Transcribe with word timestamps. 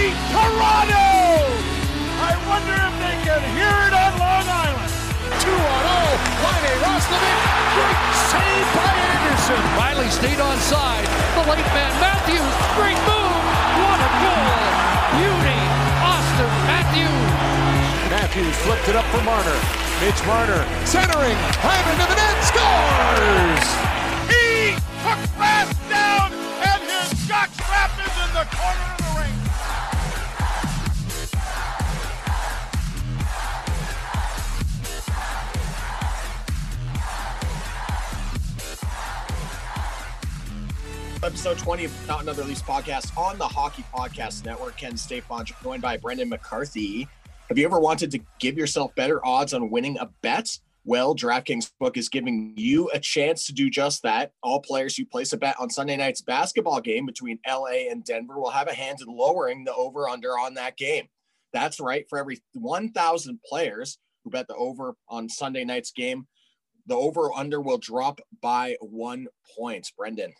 Johnny 0.00 0.16
Toronto! 0.32 1.04
I 2.24 2.32
wonder 2.48 2.72
if 2.72 2.94
they 3.04 3.16
can 3.20 3.42
hear 3.52 3.76
it 3.84 3.92
on 3.92 4.12
Long 4.16 4.46
Island. 4.48 4.92
2 5.44 5.52
on 5.52 5.82
0. 5.84 6.40
Riley 6.40 6.74
Roslovic. 6.80 7.38
Great 7.76 8.00
save 8.32 8.68
by 8.80 8.92
Andersen. 8.96 9.60
Riley 9.76 10.08
stayed 10.08 10.40
on 10.40 10.56
side. 10.64 11.04
The 11.36 11.44
late 11.52 11.68
man 11.76 11.92
Matthews. 12.00 12.48
Great 12.80 12.96
move. 13.04 13.44
What 13.76 14.00
a 14.00 14.10
goal. 14.24 14.64
Beauty. 15.20 15.60
Auston 16.00 16.52
Matthews. 16.64 17.28
Matthews 18.08 18.56
flipped 18.64 18.88
it 18.88 18.96
up 18.96 19.04
for 19.12 19.20
Marner. 19.20 19.58
Mitch 20.00 20.20
Marner 20.24 20.64
centering. 20.88 21.36
Hyman 21.60 21.96
to 22.00 22.06
the 22.08 22.16
net. 22.16 22.36
Scores! 22.48 23.66
He 24.32 24.80
took 25.04 25.20
fast 25.36 25.76
down 25.92 26.32
and 26.32 26.80
his 26.88 27.12
shot 27.28 27.52
trap 27.52 27.92
is 28.00 28.16
in 28.16 28.30
the 28.32 28.48
corner 28.56 28.99
episode 41.22 41.58
20 41.58 41.84
of 41.84 42.08
Not 42.08 42.22
Another 42.22 42.44
Leafs 42.44 42.62
podcast 42.62 43.16
on 43.16 43.36
the 43.36 43.46
Hockey 43.46 43.84
Podcast 43.94 44.46
Network. 44.46 44.78
Ken 44.78 44.94
Stapon 44.94 45.44
joined 45.62 45.82
by 45.82 45.98
Brendan 45.98 46.30
McCarthy. 46.30 47.06
Have 47.48 47.58
you 47.58 47.66
ever 47.66 47.78
wanted 47.78 48.10
to 48.12 48.20
give 48.38 48.56
yourself 48.56 48.94
better 48.94 49.24
odds 49.26 49.52
on 49.52 49.70
winning 49.70 49.98
a 49.98 50.08
bet? 50.22 50.58
Well, 50.84 51.14
DraftKings 51.14 51.72
book 51.78 51.98
is 51.98 52.08
giving 52.08 52.54
you 52.56 52.88
a 52.94 52.98
chance 52.98 53.44
to 53.46 53.52
do 53.52 53.68
just 53.68 54.02
that. 54.02 54.32
All 54.42 54.60
players 54.60 54.96
who 54.96 55.04
place 55.04 55.34
a 55.34 55.36
bet 55.36 55.56
on 55.60 55.68
Sunday 55.68 55.98
night's 55.98 56.22
basketball 56.22 56.80
game 56.80 57.04
between 57.04 57.38
LA 57.46 57.90
and 57.90 58.02
Denver 58.02 58.40
will 58.40 58.50
have 58.50 58.68
a 58.68 58.74
hand 58.74 58.98
in 59.06 59.14
lowering 59.14 59.64
the 59.64 59.74
over 59.74 60.08
under 60.08 60.30
on 60.30 60.54
that 60.54 60.78
game. 60.78 61.06
That's 61.52 61.80
right. 61.80 62.06
For 62.08 62.18
every 62.18 62.38
1,000 62.54 63.40
players 63.44 63.98
who 64.24 64.30
bet 64.30 64.48
the 64.48 64.54
over 64.54 64.94
on 65.06 65.28
Sunday 65.28 65.64
night's 65.64 65.92
game, 65.92 66.26
the 66.86 66.94
over 66.94 67.30
under 67.34 67.60
will 67.60 67.78
drop 67.78 68.20
by 68.40 68.76
one 68.80 69.26
point. 69.58 69.92
Brendan, 69.98 70.32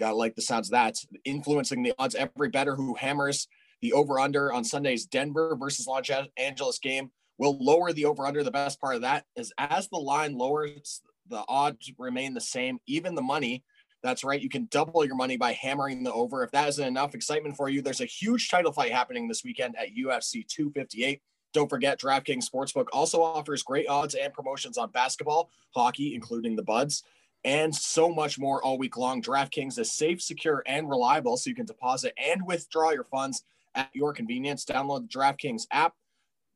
Gotta 0.00 0.16
like 0.16 0.34
the 0.34 0.42
sounds 0.42 0.68
of 0.68 0.72
that. 0.72 0.96
Influencing 1.26 1.82
the 1.82 1.92
odds, 1.98 2.14
every 2.14 2.48
better 2.48 2.74
who 2.74 2.94
hammers 2.94 3.46
the 3.82 3.92
over 3.92 4.18
under 4.18 4.50
on 4.50 4.64
Sunday's 4.64 5.04
Denver 5.04 5.54
versus 5.60 5.86
Los 5.86 6.10
Angeles 6.38 6.78
game 6.78 7.10
will 7.36 7.62
lower 7.62 7.92
the 7.92 8.06
over 8.06 8.26
under. 8.26 8.42
The 8.42 8.50
best 8.50 8.80
part 8.80 8.96
of 8.96 9.02
that 9.02 9.26
is 9.36 9.52
as 9.58 9.88
the 9.88 9.98
line 9.98 10.38
lowers, 10.38 11.02
the 11.28 11.44
odds 11.48 11.92
remain 11.98 12.32
the 12.32 12.40
same, 12.40 12.78
even 12.86 13.14
the 13.14 13.22
money. 13.22 13.62
That's 14.02 14.24
right. 14.24 14.40
You 14.40 14.48
can 14.48 14.68
double 14.70 15.04
your 15.04 15.16
money 15.16 15.36
by 15.36 15.52
hammering 15.52 16.02
the 16.02 16.12
over. 16.14 16.42
If 16.42 16.50
that 16.52 16.68
isn't 16.70 16.86
enough 16.86 17.14
excitement 17.14 17.56
for 17.56 17.68
you, 17.68 17.82
there's 17.82 18.00
a 18.00 18.06
huge 18.06 18.48
title 18.48 18.72
fight 18.72 18.92
happening 18.92 19.28
this 19.28 19.44
weekend 19.44 19.76
at 19.78 19.88
UFC 19.88 20.48
258. 20.48 21.20
Don't 21.52 21.68
forget, 21.68 22.00
DraftKings 22.00 22.48
Sportsbook 22.48 22.86
also 22.92 23.22
offers 23.22 23.62
great 23.62 23.88
odds 23.88 24.14
and 24.14 24.32
promotions 24.32 24.78
on 24.78 24.90
basketball, 24.90 25.50
hockey, 25.74 26.14
including 26.14 26.56
the 26.56 26.62
Buds 26.62 27.02
and 27.44 27.74
so 27.74 28.12
much 28.12 28.38
more 28.38 28.62
all 28.62 28.78
week 28.78 28.96
long. 28.96 29.22
DraftKings 29.22 29.78
is 29.78 29.92
safe, 29.92 30.20
secure, 30.20 30.62
and 30.66 30.88
reliable, 30.88 31.36
so 31.36 31.48
you 31.48 31.56
can 31.56 31.66
deposit 31.66 32.12
and 32.18 32.46
withdraw 32.46 32.90
your 32.90 33.04
funds 33.04 33.44
at 33.74 33.88
your 33.92 34.12
convenience. 34.12 34.64
Download 34.64 35.02
the 35.02 35.18
DraftKings 35.18 35.66
app 35.70 35.94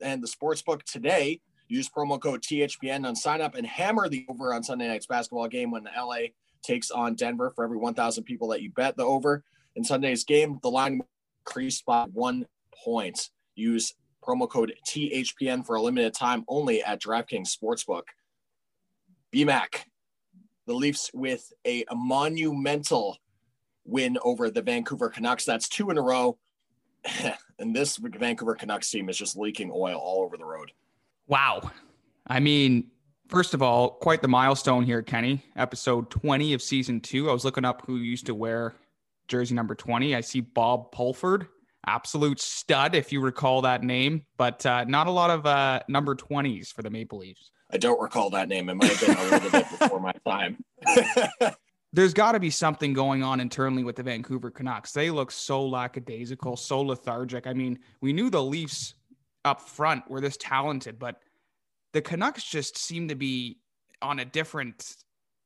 and 0.00 0.22
the 0.22 0.28
sportsbook 0.28 0.82
today. 0.82 1.40
Use 1.68 1.88
promo 1.88 2.20
code 2.20 2.42
THPN 2.42 3.06
on 3.06 3.16
sign 3.16 3.40
up 3.40 3.54
and 3.54 3.66
hammer 3.66 4.08
the 4.08 4.26
over 4.28 4.52
on 4.52 4.62
Sunday 4.62 4.88
night's 4.88 5.06
basketball 5.06 5.48
game 5.48 5.70
when 5.70 5.84
the 5.84 5.90
LA 5.96 6.28
takes 6.62 6.90
on 6.90 7.14
Denver. 7.14 7.52
For 7.54 7.64
every 7.64 7.78
1,000 7.78 8.24
people 8.24 8.48
that 8.48 8.62
you 8.62 8.70
bet 8.70 8.96
the 8.96 9.04
over 9.04 9.42
in 9.74 9.84
Sunday's 9.84 10.24
game, 10.24 10.58
the 10.62 10.70
line 10.70 11.00
increased 11.46 11.86
by 11.86 12.04
one 12.12 12.46
point. 12.84 13.30
Use 13.54 13.94
promo 14.22 14.48
code 14.48 14.74
THPN 14.86 15.64
for 15.64 15.76
a 15.76 15.82
limited 15.82 16.14
time 16.14 16.44
only 16.48 16.82
at 16.82 17.00
DraftKings 17.00 17.54
Sportsbook. 17.54 18.04
BMAC, 19.34 19.84
the 20.66 20.74
Leafs 20.74 21.10
with 21.14 21.52
a, 21.66 21.84
a, 21.90 21.94
monumental 21.94 23.18
win 23.84 24.18
over 24.22 24.50
the 24.50 24.62
Vancouver 24.62 25.08
Canucks. 25.08 25.44
That's 25.44 25.68
two 25.68 25.90
in 25.90 25.98
a 25.98 26.02
row. 26.02 26.38
and 27.58 27.74
this 27.74 27.98
Vancouver 27.98 28.54
Canucks 28.54 28.90
team 28.90 29.08
is 29.08 29.18
just 29.18 29.36
leaking 29.36 29.70
oil 29.72 29.98
all 29.98 30.22
over 30.22 30.36
the 30.36 30.44
road. 30.44 30.72
Wow. 31.26 31.70
I 32.26 32.40
mean, 32.40 32.90
first 33.28 33.54
of 33.54 33.62
all, 33.62 33.90
quite 33.90 34.22
the 34.22 34.28
milestone 34.28 34.84
here, 34.84 35.02
Kenny. 35.02 35.44
Episode 35.56 36.10
20 36.10 36.54
of 36.54 36.62
season 36.62 37.00
two. 37.00 37.28
I 37.28 37.32
was 37.32 37.44
looking 37.44 37.64
up 37.64 37.82
who 37.86 37.96
used 37.96 38.26
to 38.26 38.34
wear 38.34 38.74
jersey 39.28 39.54
number 39.54 39.74
20. 39.74 40.14
I 40.14 40.20
see 40.20 40.40
Bob 40.40 40.92
Pulford, 40.92 41.46
absolute 41.86 42.40
stud, 42.40 42.94
if 42.94 43.12
you 43.12 43.20
recall 43.20 43.62
that 43.62 43.82
name, 43.82 44.24
but 44.36 44.64
uh, 44.64 44.84
not 44.84 45.06
a 45.06 45.10
lot 45.10 45.30
of 45.30 45.46
uh, 45.46 45.80
number 45.88 46.14
20s 46.14 46.72
for 46.72 46.82
the 46.82 46.90
Maple 46.90 47.18
Leafs. 47.18 47.50
I 47.74 47.76
don't 47.76 48.00
recall 48.00 48.30
that 48.30 48.48
name. 48.48 48.68
It 48.68 48.74
might 48.76 48.92
have 48.92 49.00
been 49.00 49.16
a 49.16 49.30
little 49.30 49.50
bit 49.50 49.68
before 49.78 49.98
my 49.98 50.12
time. 50.24 50.64
There's 51.92 52.14
got 52.14 52.32
to 52.32 52.40
be 52.40 52.50
something 52.50 52.92
going 52.92 53.24
on 53.24 53.40
internally 53.40 53.82
with 53.82 53.96
the 53.96 54.02
Vancouver 54.04 54.50
Canucks. 54.50 54.92
They 54.92 55.10
look 55.10 55.32
so 55.32 55.66
lackadaisical, 55.66 56.56
so 56.56 56.80
lethargic. 56.80 57.48
I 57.48 57.52
mean, 57.52 57.80
we 58.00 58.12
knew 58.12 58.30
the 58.30 58.42
Leafs 58.42 58.94
up 59.44 59.60
front 59.60 60.08
were 60.08 60.20
this 60.20 60.36
talented, 60.36 61.00
but 61.00 61.16
the 61.92 62.00
Canucks 62.00 62.44
just 62.44 62.78
seem 62.78 63.08
to 63.08 63.16
be 63.16 63.58
on 64.00 64.20
a 64.20 64.24
different 64.24 64.94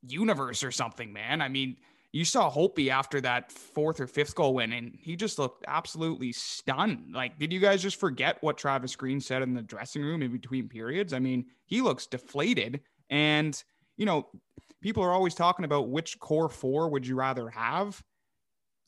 universe 0.07 0.63
or 0.63 0.71
something, 0.71 1.13
man. 1.13 1.41
I 1.41 1.49
mean, 1.49 1.77
you 2.13 2.25
saw 2.25 2.51
Holtby 2.51 2.89
after 2.89 3.21
that 3.21 3.53
fourth 3.53 4.01
or 4.01 4.07
fifth 4.07 4.35
goal 4.35 4.55
win, 4.55 4.73
and 4.73 4.95
he 4.99 5.15
just 5.15 5.39
looked 5.39 5.65
absolutely 5.69 6.33
stunned. 6.33 7.15
Like, 7.15 7.39
did 7.39 7.53
you 7.53 7.61
guys 7.61 7.83
just 7.83 8.01
forget 8.01 8.39
what 8.41 8.57
Travis 8.57 8.97
Green 8.97 9.21
said 9.21 9.43
in 9.43 9.55
the 9.55 9.63
dressing 9.63 10.03
room 10.03 10.23
in 10.23 10.33
between 10.33 10.69
periods? 10.69 11.13
I 11.13 11.19
mean, 11.19 11.47
he 11.67 11.83
looks 11.83 12.07
deflated. 12.07 12.81
And, 13.11 13.63
you 13.99 14.07
know, 14.07 14.27
people 14.81 15.03
are 15.03 15.13
always 15.13 15.35
talking 15.35 15.67
about 15.67 15.91
which 15.91 16.19
core 16.19 16.49
four 16.49 16.89
would 16.89 17.07
you 17.07 17.15
rather 17.15 17.51
have. 17.51 18.03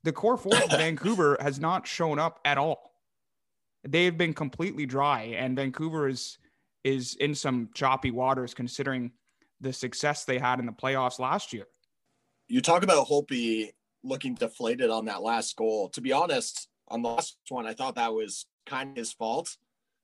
The 0.04 0.12
core 0.12 0.38
four 0.38 0.56
of 0.56 0.70
Vancouver 0.70 1.36
has 1.40 1.60
not 1.60 1.86
shown 1.86 2.18
up 2.18 2.40
at 2.46 2.56
all. 2.56 2.90
They've 3.86 4.16
been 4.16 4.34
completely 4.34 4.86
dry, 4.86 5.34
and 5.36 5.56
Vancouver 5.56 6.08
is 6.08 6.38
is 6.84 7.14
in 7.16 7.34
some 7.34 7.68
choppy 7.74 8.10
waters 8.10 8.54
considering 8.54 9.12
the 9.60 9.72
success 9.72 10.24
they 10.24 10.38
had 10.38 10.58
in 10.58 10.64
the 10.64 10.72
playoffs 10.72 11.18
last 11.18 11.52
year 11.52 11.66
you 12.50 12.60
talk 12.60 12.82
about 12.82 13.06
Holtby 13.06 13.70
looking 14.02 14.34
deflated 14.34 14.90
on 14.90 15.04
that 15.04 15.22
last 15.22 15.54
goal. 15.56 15.88
To 15.90 16.00
be 16.00 16.12
honest, 16.12 16.68
on 16.88 17.00
the 17.00 17.08
last 17.08 17.36
one, 17.48 17.64
I 17.64 17.74
thought 17.74 17.94
that 17.94 18.12
was 18.12 18.46
kind 18.66 18.90
of 18.90 18.96
his 18.96 19.12
fault. 19.12 19.56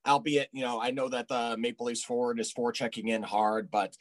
Albeit, 0.06 0.48
you 0.52 0.62
know, 0.62 0.80
I 0.80 0.92
know 0.92 1.08
that 1.08 1.26
the 1.26 1.56
Maple 1.58 1.86
Leafs 1.86 2.04
forward 2.04 2.38
is 2.38 2.52
for 2.52 2.70
checking 2.70 3.08
in 3.08 3.24
hard, 3.24 3.68
but 3.68 3.96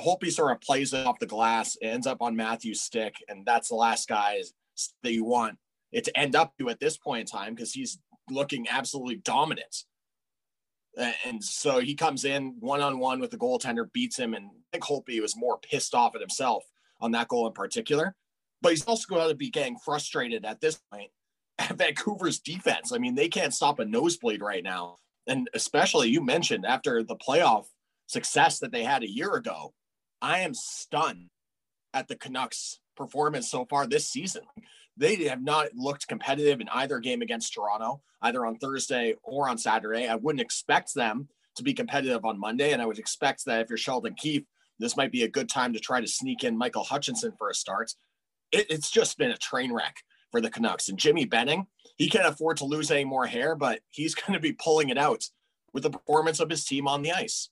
Holtby 0.00 0.32
sort 0.32 0.52
of 0.52 0.62
plays 0.62 0.94
it 0.94 1.06
off 1.06 1.18
the 1.18 1.26
glass, 1.26 1.76
ends 1.82 2.06
up 2.06 2.22
on 2.22 2.34
Matthew's 2.34 2.80
stick, 2.80 3.16
and 3.28 3.44
that's 3.44 3.68
the 3.68 3.74
last 3.74 4.08
guy 4.08 4.40
that 5.02 5.12
you 5.12 5.24
want 5.24 5.58
it 5.92 6.04
to 6.04 6.18
end 6.18 6.34
up 6.34 6.54
to 6.58 6.70
at 6.70 6.80
this 6.80 6.96
point 6.96 7.20
in 7.20 7.26
time 7.26 7.54
because 7.54 7.74
he's 7.74 7.98
looking 8.30 8.68
absolutely 8.70 9.16
dominant. 9.16 9.84
And 11.26 11.44
so 11.44 11.80
he 11.80 11.94
comes 11.94 12.24
in 12.24 12.56
one 12.58 12.80
on 12.80 12.98
one 12.98 13.20
with 13.20 13.30
the 13.30 13.36
goaltender, 13.36 13.92
beats 13.92 14.18
him, 14.18 14.32
and 14.32 14.46
I 14.46 14.78
think 14.78 14.84
Holtby 14.84 15.20
was 15.20 15.36
more 15.36 15.58
pissed 15.58 15.94
off 15.94 16.14
at 16.14 16.22
himself 16.22 16.64
on 17.00 17.12
that 17.12 17.28
goal 17.28 17.46
in 17.46 17.52
particular. 17.52 18.14
But 18.62 18.70
he's 18.70 18.84
also 18.84 19.06
going 19.08 19.28
to 19.28 19.34
be 19.34 19.50
getting 19.50 19.78
frustrated 19.78 20.44
at 20.44 20.60
this 20.60 20.80
point 20.92 21.10
at 21.58 21.76
Vancouver's 21.78 22.40
defense. 22.40 22.92
I 22.92 22.98
mean, 22.98 23.14
they 23.14 23.28
can't 23.28 23.54
stop 23.54 23.78
a 23.78 23.84
nosebleed 23.84 24.42
right 24.42 24.62
now. 24.62 24.96
And 25.26 25.48
especially 25.54 26.08
you 26.08 26.22
mentioned 26.22 26.66
after 26.66 27.02
the 27.02 27.16
playoff 27.16 27.66
success 28.06 28.58
that 28.58 28.72
they 28.72 28.82
had 28.82 29.02
a 29.02 29.10
year 29.10 29.34
ago, 29.34 29.72
I 30.20 30.40
am 30.40 30.54
stunned 30.54 31.30
at 31.94 32.08
the 32.08 32.16
Canucks 32.16 32.80
performance 32.96 33.50
so 33.50 33.64
far 33.64 33.86
this 33.86 34.08
season. 34.08 34.42
They 34.96 35.16
have 35.24 35.42
not 35.42 35.68
looked 35.74 36.08
competitive 36.08 36.60
in 36.60 36.68
either 36.68 36.98
game 36.98 37.22
against 37.22 37.54
Toronto, 37.54 38.02
either 38.22 38.44
on 38.44 38.56
Thursday 38.56 39.14
or 39.22 39.48
on 39.48 39.56
Saturday. 39.56 40.08
I 40.08 40.16
wouldn't 40.16 40.42
expect 40.42 40.94
them 40.94 41.28
to 41.56 41.62
be 41.62 41.72
competitive 41.72 42.24
on 42.24 42.38
Monday. 42.38 42.72
And 42.72 42.82
I 42.82 42.86
would 42.86 42.98
expect 42.98 43.44
that 43.46 43.60
if 43.60 43.68
you're 43.68 43.78
Sheldon 43.78 44.14
Keefe, 44.14 44.44
this 44.80 44.96
might 44.96 45.12
be 45.12 45.22
a 45.22 45.28
good 45.28 45.48
time 45.48 45.72
to 45.74 45.78
try 45.78 46.00
to 46.00 46.08
sneak 46.08 46.42
in 46.42 46.58
Michael 46.58 46.84
Hutchinson 46.84 47.32
for 47.38 47.50
a 47.50 47.54
start. 47.54 47.94
It, 48.50 48.66
it's 48.70 48.90
just 48.90 49.18
been 49.18 49.30
a 49.30 49.36
train 49.36 49.72
wreck 49.72 49.96
for 50.30 50.40
the 50.40 50.50
Canucks. 50.50 50.88
And 50.88 50.98
Jimmy 50.98 51.24
Benning, 51.24 51.66
he 51.96 52.08
can't 52.08 52.26
afford 52.26 52.56
to 52.58 52.64
lose 52.64 52.90
any 52.90 53.04
more 53.04 53.26
hair, 53.26 53.54
but 53.54 53.80
he's 53.90 54.14
going 54.26 54.32
to 54.32 54.40
be 54.40 54.52
pulling 54.52 54.88
it 54.88 54.98
out 54.98 55.28
with 55.72 55.84
the 55.84 55.90
performance 55.90 56.40
of 56.40 56.50
his 56.50 56.64
team 56.64 56.88
on 56.88 57.02
the 57.02 57.12
ice. 57.12 57.50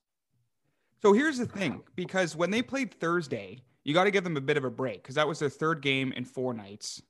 So 1.01 1.13
here's 1.13 1.39
the 1.39 1.47
thing 1.47 1.83
because 1.95 2.35
when 2.35 2.51
they 2.51 2.63
played 2.63 2.93
Thursday, 2.93 3.63
you 3.85 3.95
got 3.95 4.05
to 4.05 4.11
give 4.11 4.25
them 4.25 4.37
a 4.37 4.41
bit 4.41 4.57
of 4.57 4.65
a 4.65 4.71
break 4.71 5.03
because 5.03 5.15
that 5.15 5.29
was 5.29 5.39
their 5.39 5.49
third 5.49 5.81
game 5.81 6.13
in 6.13 6.25
four 6.25 6.53
nights. 6.53 7.01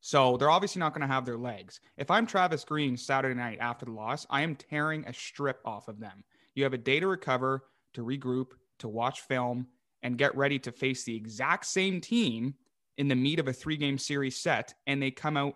So 0.00 0.36
they're 0.36 0.50
obviously 0.50 0.80
not 0.80 0.92
going 0.92 1.00
to 1.00 1.12
have 1.12 1.24
their 1.24 1.38
legs. 1.38 1.80
If 1.96 2.10
I'm 2.10 2.26
Travis 2.26 2.62
Green 2.62 2.94
Saturday 2.98 3.34
night 3.34 3.56
after 3.58 3.86
the 3.86 3.92
loss, 3.92 4.26
I 4.28 4.42
am 4.42 4.54
tearing 4.54 5.06
a 5.06 5.14
strip 5.14 5.60
off 5.64 5.88
of 5.88 5.98
them. 5.98 6.22
You 6.54 6.64
have 6.64 6.74
a 6.74 6.78
day 6.78 7.00
to 7.00 7.06
recover, 7.06 7.64
to 7.94 8.04
regroup, 8.04 8.48
to 8.84 8.88
watch 8.88 9.22
film, 9.22 9.66
and 10.02 10.18
get 10.18 10.36
ready 10.36 10.58
to 10.58 10.70
face 10.70 11.02
the 11.04 11.16
exact 11.16 11.64
same 11.64 12.00
team 12.00 12.54
in 12.98 13.08
the 13.08 13.14
meat 13.14 13.40
of 13.40 13.48
a 13.48 13.52
three 13.52 13.78
game 13.78 13.96
series 13.98 14.36
set, 14.36 14.74
and 14.86 15.02
they 15.02 15.10
come 15.10 15.36
out 15.36 15.54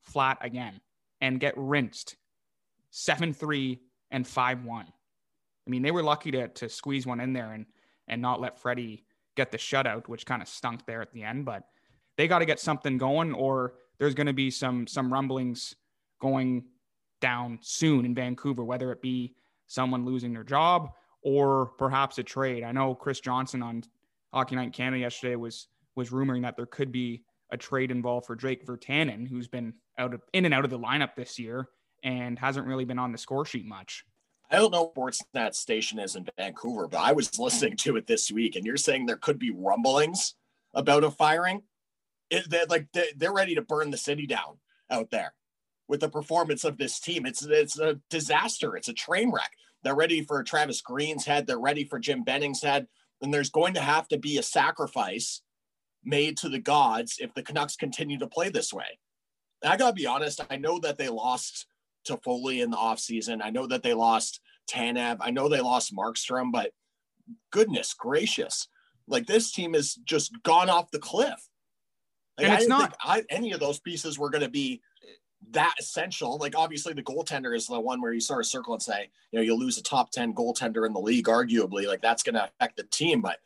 flat 0.00 0.38
again 0.40 0.80
and 1.20 1.38
get 1.38 1.54
rinsed 1.56 2.16
7 2.90 3.32
3 3.34 3.78
and 4.10 4.26
5 4.26 4.64
1. 4.64 4.86
I 4.86 5.70
mean, 5.70 5.82
they 5.82 5.90
were 5.90 6.02
lucky 6.02 6.30
to, 6.30 6.48
to 6.48 6.68
squeeze 6.68 7.06
one 7.06 7.20
in 7.20 7.34
there 7.34 7.52
and, 7.52 7.66
and 8.08 8.22
not 8.22 8.40
let 8.40 8.58
Freddie 8.58 9.04
get 9.36 9.52
the 9.52 9.58
shutout, 9.58 10.08
which 10.08 10.24
kind 10.24 10.40
of 10.40 10.48
stunk 10.48 10.86
there 10.86 11.02
at 11.02 11.12
the 11.12 11.22
end. 11.22 11.44
But 11.44 11.64
they 12.16 12.26
got 12.26 12.38
to 12.38 12.46
get 12.46 12.58
something 12.58 12.96
going, 12.96 13.34
or 13.34 13.74
there's 13.98 14.14
going 14.14 14.26
to 14.26 14.32
be 14.32 14.50
some 14.50 14.86
some 14.86 15.12
rumblings 15.12 15.74
going 16.20 16.64
down 17.20 17.58
soon 17.60 18.06
in 18.06 18.14
Vancouver, 18.14 18.64
whether 18.64 18.90
it 18.92 19.02
be 19.02 19.34
someone 19.66 20.06
losing 20.06 20.32
their 20.32 20.42
job 20.42 20.90
or 21.22 21.66
perhaps 21.78 22.18
a 22.18 22.22
trade. 22.22 22.62
I 22.62 22.72
know 22.72 22.94
Chris 22.94 23.20
Johnston 23.20 23.62
on 23.62 23.84
Hockey 24.32 24.56
Night 24.56 24.64
in 24.64 24.72
Canada 24.72 25.00
yesterday 25.00 25.36
was 25.36 25.68
was 25.96 26.10
rumoring 26.10 26.42
that 26.42 26.56
there 26.56 26.66
could 26.66 26.92
be 26.92 27.24
a 27.50 27.56
trade 27.56 27.90
involved 27.90 28.26
for 28.26 28.36
Drake 28.36 28.64
Virtanen, 28.64 29.26
who's 29.26 29.48
been 29.48 29.74
out 29.98 30.14
of 30.14 30.22
in 30.32 30.44
and 30.44 30.54
out 30.54 30.64
of 30.64 30.70
the 30.70 30.78
lineup 30.78 31.14
this 31.16 31.38
year 31.38 31.68
and 32.02 32.38
hasn't 32.38 32.66
really 32.66 32.84
been 32.84 32.98
on 32.98 33.12
the 33.12 33.18
score 33.18 33.44
sheet 33.44 33.66
much. 33.66 34.04
I 34.50 34.56
don't 34.56 34.72
know 34.72 34.90
what 34.94 35.16
that 35.32 35.54
station 35.54 35.98
is 35.98 36.16
in 36.16 36.26
Vancouver, 36.36 36.88
but 36.88 36.98
I 36.98 37.12
was 37.12 37.38
listening 37.38 37.76
to 37.78 37.96
it 37.96 38.06
this 38.06 38.32
week, 38.32 38.56
and 38.56 38.64
you're 38.64 38.76
saying 38.76 39.06
there 39.06 39.16
could 39.16 39.38
be 39.38 39.50
rumblings 39.50 40.34
about 40.74 41.04
a 41.04 41.10
firing. 41.10 41.62
It, 42.30 42.48
they're 42.48 42.66
like 42.66 42.88
they're 43.16 43.32
ready 43.32 43.54
to 43.56 43.62
burn 43.62 43.90
the 43.90 43.96
city 43.96 44.26
down 44.26 44.58
out 44.90 45.10
there 45.10 45.34
with 45.88 46.00
the 46.00 46.08
performance 46.08 46.64
of 46.64 46.78
this 46.78 46.98
team. 46.98 47.26
It's 47.26 47.44
it's 47.44 47.78
a 47.78 48.00
disaster. 48.08 48.76
It's 48.76 48.88
a 48.88 48.92
train 48.92 49.30
wreck. 49.30 49.50
They're 49.82 49.94
ready 49.94 50.22
for 50.22 50.42
Travis 50.42 50.80
Green's 50.80 51.24
head. 51.24 51.46
They're 51.46 51.58
ready 51.58 51.84
for 51.84 51.98
Jim 51.98 52.22
Benning's 52.22 52.62
head. 52.62 52.86
And 53.22 53.32
there's 53.32 53.50
going 53.50 53.74
to 53.74 53.80
have 53.80 54.08
to 54.08 54.18
be 54.18 54.38
a 54.38 54.42
sacrifice 54.42 55.42
made 56.04 56.36
to 56.38 56.48
the 56.48 56.58
gods 56.58 57.16
if 57.18 57.34
the 57.34 57.42
Canucks 57.42 57.76
continue 57.76 58.18
to 58.18 58.26
play 58.26 58.48
this 58.48 58.72
way. 58.72 58.98
And 59.62 59.72
I 59.72 59.76
got 59.76 59.88
to 59.88 59.94
be 59.94 60.06
honest, 60.06 60.40
I 60.50 60.56
know 60.56 60.78
that 60.80 60.98
they 60.98 61.08
lost 61.08 61.66
Toffoli 62.08 62.62
in 62.62 62.70
the 62.70 62.76
offseason. 62.76 63.40
I 63.42 63.50
know 63.50 63.66
that 63.66 63.82
they 63.82 63.94
lost 63.94 64.40
Tanev. 64.70 65.18
I 65.20 65.30
know 65.30 65.48
they 65.48 65.60
lost 65.60 65.94
Markstrom, 65.94 66.50
but 66.52 66.70
goodness 67.50 67.94
gracious, 67.94 68.68
like 69.06 69.26
this 69.26 69.52
team 69.52 69.74
has 69.74 69.94
just 70.04 70.32
gone 70.42 70.70
off 70.70 70.90
the 70.90 70.98
cliff. 70.98 71.48
Like, 72.38 72.46
and 72.46 72.54
it's 72.54 72.68
not 72.68 72.96
I, 73.02 73.24
any 73.28 73.52
of 73.52 73.60
those 73.60 73.80
pieces 73.80 74.18
were 74.18 74.30
going 74.30 74.44
to 74.44 74.50
be 74.50 74.80
that 75.50 75.74
essential. 75.78 76.38
Like 76.38 76.56
obviously 76.56 76.92
the 76.92 77.02
goaltender 77.02 77.54
is 77.54 77.66
the 77.66 77.80
one 77.80 78.00
where 78.00 78.12
you 78.12 78.20
sort 78.20 78.40
of 78.40 78.46
circle 78.46 78.74
and 78.74 78.82
say, 78.82 79.10
you 79.30 79.38
know, 79.38 79.42
you'll 79.42 79.58
lose 79.58 79.78
a 79.78 79.82
top 79.82 80.10
10 80.10 80.34
goaltender 80.34 80.86
in 80.86 80.92
the 80.92 81.00
league, 81.00 81.26
arguably, 81.26 81.86
like 81.86 82.02
that's 82.02 82.22
going 82.22 82.34
to 82.34 82.44
affect 82.44 82.76
the 82.76 82.84
team. 82.84 83.20
But 83.20 83.38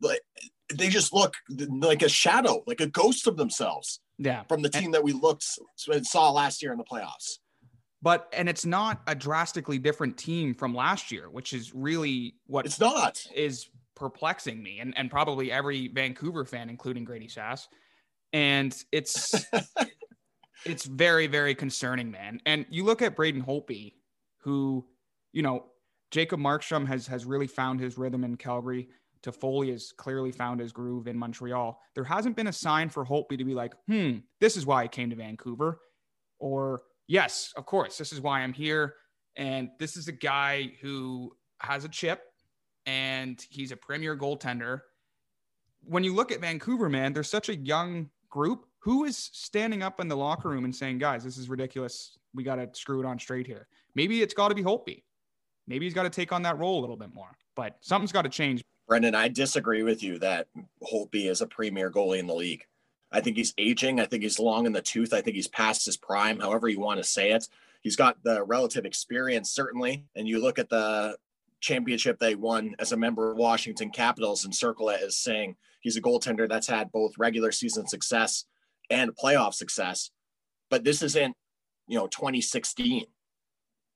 like 0.00 0.20
they 0.72 0.88
just 0.88 1.12
look 1.12 1.34
like 1.48 2.02
a 2.02 2.08
shadow, 2.08 2.62
like 2.66 2.80
a 2.80 2.86
ghost 2.86 3.26
of 3.26 3.36
themselves. 3.36 4.00
Yeah. 4.18 4.44
From 4.44 4.62
the 4.62 4.68
team 4.68 4.86
and, 4.86 4.94
that 4.94 5.02
we 5.02 5.12
looked 5.12 5.44
and 5.92 6.06
saw 6.06 6.30
last 6.30 6.62
year 6.62 6.72
in 6.72 6.78
the 6.78 6.84
playoffs. 6.84 7.38
But 8.02 8.28
and 8.32 8.48
it's 8.48 8.66
not 8.66 9.00
a 9.06 9.14
drastically 9.14 9.78
different 9.78 10.16
team 10.16 10.54
from 10.54 10.74
last 10.74 11.10
year, 11.10 11.30
which 11.30 11.52
is 11.52 11.74
really 11.74 12.34
what 12.46 12.66
it's 12.66 12.80
not 12.80 13.24
is 13.34 13.68
perplexing 13.94 14.62
me 14.62 14.80
and, 14.80 14.92
and 14.96 15.10
probably 15.10 15.52
every 15.52 15.88
Vancouver 15.88 16.44
fan, 16.44 16.68
including 16.68 17.04
Grady 17.04 17.28
Sass. 17.28 17.68
And 18.32 18.76
it's 18.90 19.46
it's 20.64 20.84
very, 20.84 21.26
very 21.26 21.54
concerning, 21.54 22.10
man. 22.10 22.40
And 22.46 22.66
you 22.70 22.84
look 22.84 23.02
at 23.02 23.16
Braden 23.16 23.42
Holtby, 23.42 23.94
who, 24.38 24.86
you 25.32 25.42
know, 25.42 25.66
Jacob 26.10 26.40
Markstrom 26.40 26.86
has 26.86 27.06
has 27.06 27.24
really 27.24 27.46
found 27.46 27.80
his 27.80 27.96
rhythm 27.96 28.24
in 28.24 28.36
Calgary. 28.36 28.88
Toffoli 29.22 29.70
has 29.70 29.92
clearly 29.96 30.32
found 30.32 30.60
his 30.60 30.72
groove 30.72 31.06
in 31.06 31.16
Montreal. 31.16 31.80
There 31.94 32.04
hasn't 32.04 32.36
been 32.36 32.48
a 32.48 32.52
sign 32.52 32.88
for 32.88 33.04
Holtby 33.04 33.38
to 33.38 33.44
be 33.44 33.54
like, 33.54 33.72
hmm, 33.86 34.18
this 34.40 34.56
is 34.56 34.66
why 34.66 34.82
I 34.82 34.88
came 34.88 35.10
to 35.10 35.16
Vancouver. 35.16 35.80
Or, 36.40 36.82
yes, 37.06 37.52
of 37.56 37.64
course, 37.64 37.96
this 37.96 38.12
is 38.12 38.20
why 38.20 38.40
I'm 38.40 38.52
here. 38.52 38.94
And 39.36 39.70
this 39.78 39.96
is 39.96 40.08
a 40.08 40.12
guy 40.12 40.72
who 40.80 41.32
has 41.60 41.84
a 41.84 41.88
chip 41.88 42.20
and 42.84 43.40
he's 43.48 43.70
a 43.70 43.76
premier 43.76 44.16
goaltender. 44.16 44.80
When 45.84 46.02
you 46.02 46.14
look 46.14 46.32
at 46.32 46.40
Vancouver, 46.40 46.88
man, 46.88 47.12
there's 47.12 47.30
such 47.30 47.48
a 47.48 47.56
young 47.56 48.10
group 48.28 48.66
who 48.82 49.04
is 49.04 49.30
standing 49.32 49.82
up 49.82 50.00
in 50.00 50.08
the 50.08 50.16
locker 50.16 50.48
room 50.48 50.64
and 50.64 50.74
saying, 50.74 50.98
guys, 50.98 51.22
this 51.22 51.38
is 51.38 51.48
ridiculous. 51.48 52.18
We 52.34 52.42
got 52.42 52.56
to 52.56 52.68
screw 52.72 52.98
it 52.98 53.06
on 53.06 53.18
straight 53.18 53.46
here. 53.46 53.68
Maybe 53.94 54.22
it's 54.22 54.34
got 54.34 54.48
to 54.48 54.56
be 54.56 54.62
Holtby. 54.62 55.04
Maybe 55.68 55.86
he's 55.86 55.94
got 55.94 56.02
to 56.02 56.10
take 56.10 56.32
on 56.32 56.42
that 56.42 56.58
role 56.58 56.80
a 56.80 56.82
little 56.82 56.96
bit 56.96 57.14
more, 57.14 57.30
but 57.54 57.76
something's 57.80 58.10
got 58.10 58.22
to 58.22 58.28
change. 58.28 58.64
Brendan, 58.88 59.14
I 59.14 59.28
disagree 59.28 59.84
with 59.84 60.02
you 60.02 60.18
that 60.18 60.48
Holtby 60.82 61.30
is 61.30 61.40
a 61.40 61.46
premier 61.46 61.92
goalie 61.92 62.18
in 62.18 62.26
the 62.26 62.34
league. 62.34 62.64
I 63.12 63.20
think 63.20 63.36
he's 63.36 63.54
aging. 63.56 64.00
I 64.00 64.06
think 64.06 64.24
he's 64.24 64.40
long 64.40 64.66
in 64.66 64.72
the 64.72 64.82
tooth. 64.82 65.14
I 65.14 65.20
think 65.20 65.36
he's 65.36 65.46
past 65.46 65.86
his 65.86 65.96
prime, 65.96 66.40
however 66.40 66.68
you 66.68 66.80
want 66.80 66.98
to 66.98 67.04
say 67.04 67.30
it. 67.30 67.48
He's 67.82 67.94
got 67.94 68.22
the 68.24 68.42
relative 68.42 68.84
experience, 68.84 69.50
certainly. 69.50 70.06
And 70.16 70.26
you 70.26 70.42
look 70.42 70.58
at 70.58 70.70
the 70.70 71.16
championship 71.60 72.18
they 72.18 72.34
won 72.34 72.74
as 72.80 72.90
a 72.90 72.96
member 72.96 73.30
of 73.30 73.36
Washington 73.36 73.90
Capitals 73.90 74.44
and 74.44 74.52
circle 74.52 74.88
it 74.88 75.00
as 75.00 75.16
saying 75.16 75.54
he's 75.80 75.96
a 75.96 76.02
goaltender 76.02 76.48
that's 76.48 76.66
had 76.66 76.90
both 76.90 77.16
regular 77.16 77.52
season 77.52 77.86
success 77.86 78.46
and 78.92 79.16
playoff 79.16 79.54
success. 79.54 80.10
But 80.70 80.84
this 80.84 81.02
isn't, 81.02 81.34
you 81.88 81.98
know, 81.98 82.06
2016. 82.06 83.06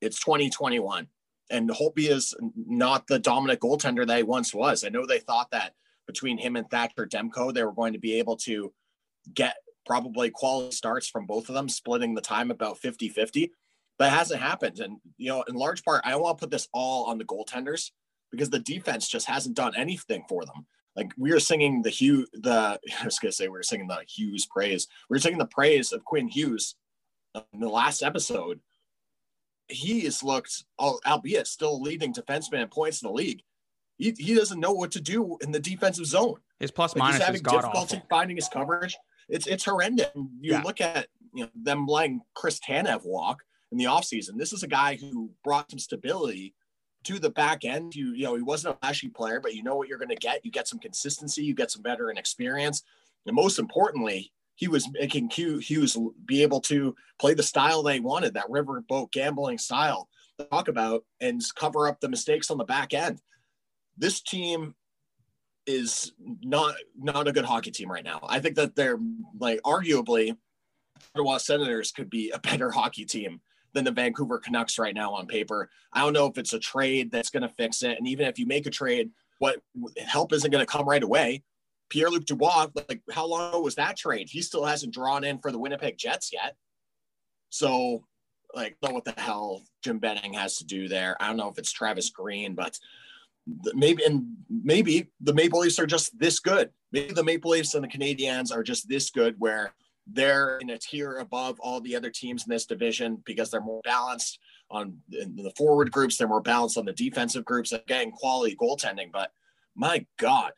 It's 0.01 0.19
2021. 0.21 1.07
And 1.51 1.71
Holtby 1.71 2.11
is 2.11 2.35
not 2.57 3.07
the 3.07 3.19
dominant 3.19 3.61
goaltender 3.61 4.07
that 4.07 4.17
he 4.17 4.23
once 4.25 4.53
was. 4.53 4.85
I 4.85 4.89
know 4.89 5.07
they 5.07 5.21
thought 5.21 5.51
that 5.53 5.75
between 6.07 6.39
him 6.39 6.57
and 6.57 6.69
Thatcher 6.69 7.07
Demko, 7.07 7.53
they 7.53 7.63
were 7.63 7.73
going 7.73 7.93
to 7.93 7.99
be 7.99 8.19
able 8.19 8.37
to 8.39 8.73
get 9.33 9.57
probably 9.85 10.31
quality 10.31 10.75
starts 10.75 11.07
from 11.09 11.27
both 11.27 11.49
of 11.49 11.55
them, 11.55 11.69
splitting 11.69 12.15
the 12.15 12.21
time 12.21 12.51
about 12.51 12.79
50 12.79 13.09
50. 13.11 13.53
But 13.99 14.09
it 14.09 14.17
hasn't 14.17 14.43
happened. 14.43 14.81
And, 14.81 14.99
you 15.19 15.31
know, 15.31 15.45
in 15.49 15.55
large 15.55 15.83
part, 15.85 16.03
I 16.05 16.11
don't 16.11 16.23
want 16.23 16.39
to 16.39 16.43
put 16.43 16.51
this 16.51 16.69
all 16.73 17.05
on 17.05 17.19
the 17.19 17.25
goaltenders 17.25 17.93
because 18.33 18.51
the 18.51 18.59
defense 18.59 19.09
just 19.09 19.27
hasn't 19.27 19.57
done 19.57 19.75
anything 19.77 20.25
for 20.29 20.45
them 20.45 20.67
like 20.97 21.13
we 21.19 21.31
were 21.31 21.41
singing 21.41 21.83
the 21.83 21.91
Hugh 21.91 22.27
the 22.33 22.81
I 23.01 23.05
was 23.05 23.19
gonna 23.19 23.33
say 23.33 23.49
we 23.49 23.53
were 23.53 23.63
singing 23.63 23.87
the 23.87 24.03
Hughes 24.09 24.47
praise. 24.47 24.89
We 25.09 25.15
were 25.15 25.21
singing 25.21 25.39
the 25.39 25.47
praise 25.47 25.93
of 25.93 26.05
Quinn 26.05 26.29
Hughes 26.29 26.75
in 27.53 27.61
the 27.61 27.69
last 27.69 28.03
episode. 28.03 28.61
He 29.69 30.03
has 30.03 30.23
looked, 30.23 30.65
albeit 30.79 31.47
still 31.47 31.83
leading 31.83 32.15
defenseman 32.15 32.63
in 32.63 32.69
points 32.69 33.03
in 33.03 33.09
the 33.09 33.13
league. 33.13 33.43
He, 33.99 34.15
he 34.17 34.35
doesn't 34.35 34.61
know 34.61 34.73
what 34.73 34.93
to 34.93 35.01
do 35.01 35.39
in 35.41 35.51
the 35.51 35.59
defensive 35.59 36.07
zone. 36.07 36.37
His 36.61 36.71
plus 36.71 36.95
like 36.95 37.01
minus 37.01 37.17
he's 37.17 37.27
having 37.27 37.43
difficulty 37.43 37.97
awful. 37.97 38.07
finding 38.09 38.37
his 38.37 38.49
coverage. 38.49 38.97
It's 39.29 39.47
it's 39.47 39.65
horrendous. 39.65 40.09
You 40.15 40.53
yeah. 40.53 40.63
look 40.63 40.81
at 40.81 41.09
you 41.35 41.45
know 41.45 41.51
them 41.55 41.87
letting 41.87 42.23
Chris 42.35 42.61
Tanev 42.61 43.05
walk 43.05 43.43
in 43.73 43.79
the 43.79 43.85
offseason. 43.85 44.37
This 44.37 44.53
is 44.53 44.63
a 44.63 44.69
guy 44.69 44.97
who 44.97 45.31
brought 45.43 45.71
some 45.71 45.79
stability 45.79 46.55
to 47.07 47.19
the 47.19 47.31
back 47.31 47.65
end. 47.65 47.95
You 47.95 48.13
you 48.13 48.25
know 48.25 48.35
he 48.37 48.43
wasn't 48.43 48.75
a 48.75 48.79
flashy 48.79 49.09
player, 49.09 49.41
but 49.41 49.55
you 49.55 49.63
know 49.63 49.77
what 49.77 49.89
you're 49.89 49.99
going 49.99 50.09
to 50.09 50.17
get. 50.17 50.45
You 50.45 50.51
get 50.51 50.69
some 50.69 50.79
consistency, 50.79 51.45
you 51.45 51.55
get 51.55 51.71
some 51.71 51.83
veteran 51.83 52.19
experience, 52.19 52.83
and 53.27 53.35
most 53.35 53.59
importantly, 53.59 54.33
he 54.57 54.69
was 54.69 54.89
making 54.93 55.29
Q 55.29 55.59
Hughes 55.59 55.97
be 56.25 56.43
able 56.43 56.61
to 56.63 56.95
play 57.19 57.35
the 57.35 57.43
style 57.43 57.83
they 57.83 58.01
wanted, 58.01 58.35
that 58.35 58.49
riverboat 58.49 59.13
gambling 59.13 59.59
style. 59.59 60.09
talk 60.51 60.69
about 60.69 61.05
and 61.21 61.41
cover 61.55 61.89
up 61.89 62.01
the 62.01 62.09
mistakes 62.09 62.51
on 62.51 62.59
the 62.59 62.65
back 62.65 62.93
end. 62.93 63.21
This 63.97 64.21
team 64.21 64.75
is 65.67 66.13
not 66.43 66.75
not 66.97 67.29
a 67.29 67.33
good 67.33 67.45
hockey 67.45 67.71
team 67.71 67.91
right 67.91 68.05
now. 68.05 68.21
I 68.29 68.41
think 68.41 68.57
that 68.57 68.75
they're 68.75 68.99
like 69.39 69.61
arguably 69.63 70.37
Ottawa 71.15 71.39
Senators 71.39 71.93
could 71.93 72.11
be 72.11 72.31
a 72.31 72.39
better 72.39 72.71
hockey 72.71 73.05
team 73.05 73.41
than 73.73 73.85
the 73.85 73.91
Vancouver 73.91 74.39
Canucks 74.39 74.79
right 74.79 74.95
now 74.95 75.13
on 75.13 75.27
paper. 75.27 75.69
I 75.93 76.01
don't 76.01 76.13
know 76.13 76.27
if 76.27 76.39
it's 76.39 76.53
a 76.53 76.59
trade 76.59 77.11
that's 77.11 77.31
going 77.31 77.43
to 77.43 77.49
fix 77.49 77.83
it, 77.83 77.99
and 77.99 78.07
even 78.07 78.27
if 78.27 78.39
you 78.39 78.47
make 78.47 78.67
a 78.67 78.71
trade, 78.71 79.11
what 79.39 79.61
help 80.07 80.33
isn't 80.33 80.51
going 80.51 80.65
to 80.65 80.71
come 80.71 80.89
right 80.89 81.03
away. 81.03 81.43
Pierre 81.89 82.11
Luc 82.11 82.25
Dubois, 82.25 82.69
like 82.89 83.01
how 83.13 83.27
long 83.27 83.63
was 83.63 83.77
that 83.77 83.97
trade? 83.97 84.29
He 84.29 84.43
still 84.43 84.65
hasn't 84.65 84.93
drawn 84.93 85.25
in 85.25 85.39
for 85.39 85.53
the 85.53 85.59
Winnipeg 85.59 85.97
Jets 85.97 86.31
yet. 86.33 86.57
So, 87.51 88.05
like, 88.55 88.77
know 88.83 88.91
what 88.91 89.05
the 89.05 89.15
hell 89.17 89.63
Jim 89.85 89.99
Benning 89.99 90.33
has 90.33 90.59
to 90.59 90.65
do 90.65 90.89
there. 90.89 91.17
I 91.21 91.29
don't 91.29 91.37
know 91.37 91.49
if 91.49 91.59
it's 91.59 91.71
Travis 91.71 92.11
Green, 92.11 92.55
but 92.55 92.79
maybe 93.75 94.05
and 94.05 94.35
maybe 94.51 95.11
the 95.21 95.35
Maple 95.35 95.61
Leafs 95.61 95.79
are 95.79 95.87
just 95.87 96.19
this 96.19 96.41
good. 96.41 96.71
Maybe 96.93 97.13
the 97.13 97.23
Maple 97.23 97.53
Leafs 97.53 97.75
and 97.75 97.85
the 97.85 97.89
Canadiens 97.89 98.55
are 98.55 98.63
just 98.63 98.89
this 98.89 99.11
good 99.11 99.37
where 99.39 99.73
they're 100.07 100.59
in 100.59 100.71
a 100.71 100.79
tier 100.79 101.17
above 101.17 101.59
all 101.61 101.81
the 101.81 101.97
other 101.97 102.11
teams 102.11 102.45
in 102.47 102.51
this 102.51 102.67
division 102.67 103.23
because 103.25 103.51
they're 103.51 103.61
more 103.61 103.81
balanced 103.85 104.39
on 104.71 104.99
the 105.09 105.53
forward 105.57 105.91
groups, 105.93 106.17
they're 106.17 106.29
more 106.29 106.41
balanced 106.41 106.77
on 106.77 106.85
the 106.85 106.93
defensive 106.93 107.45
groups, 107.45 107.73
Again, 107.73 108.11
quality 108.11 108.57
goaltending. 108.57 109.13
But 109.13 109.31
my 109.75 110.07
God, 110.19 110.53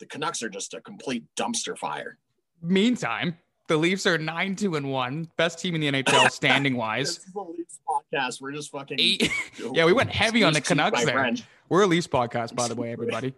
the 0.00 0.06
Canucks 0.06 0.42
are 0.42 0.48
just 0.48 0.74
a 0.74 0.80
complete 0.80 1.24
dumpster 1.36 1.76
fire. 1.76 2.18
Meantime, 2.60 3.36
the 3.68 3.76
Leafs 3.76 4.06
are 4.06 4.18
nine 4.18 4.56
two 4.56 4.76
and 4.76 4.90
one, 4.90 5.30
best 5.36 5.58
team 5.58 5.74
in 5.74 5.80
the 5.80 5.90
NHL 5.90 6.30
standing 6.30 6.76
wise. 6.76 7.16
this 7.16 7.26
is 7.26 7.32
the 7.32 7.40
Leafs 7.40 7.80
podcast. 7.88 8.40
We're 8.40 8.52
just 8.52 8.70
fucking. 8.70 8.98
Eight, 9.00 9.30
yeah, 9.72 9.84
we 9.84 9.92
went 9.92 10.10
heavy 10.10 10.42
on 10.44 10.52
the 10.52 10.60
Canucks 10.60 11.04
there. 11.04 11.14
French. 11.14 11.44
We're 11.68 11.82
a 11.82 11.86
Leafs 11.86 12.06
podcast, 12.06 12.54
by 12.54 12.68
the 12.68 12.74
way, 12.74 12.92
everybody. 12.92 13.34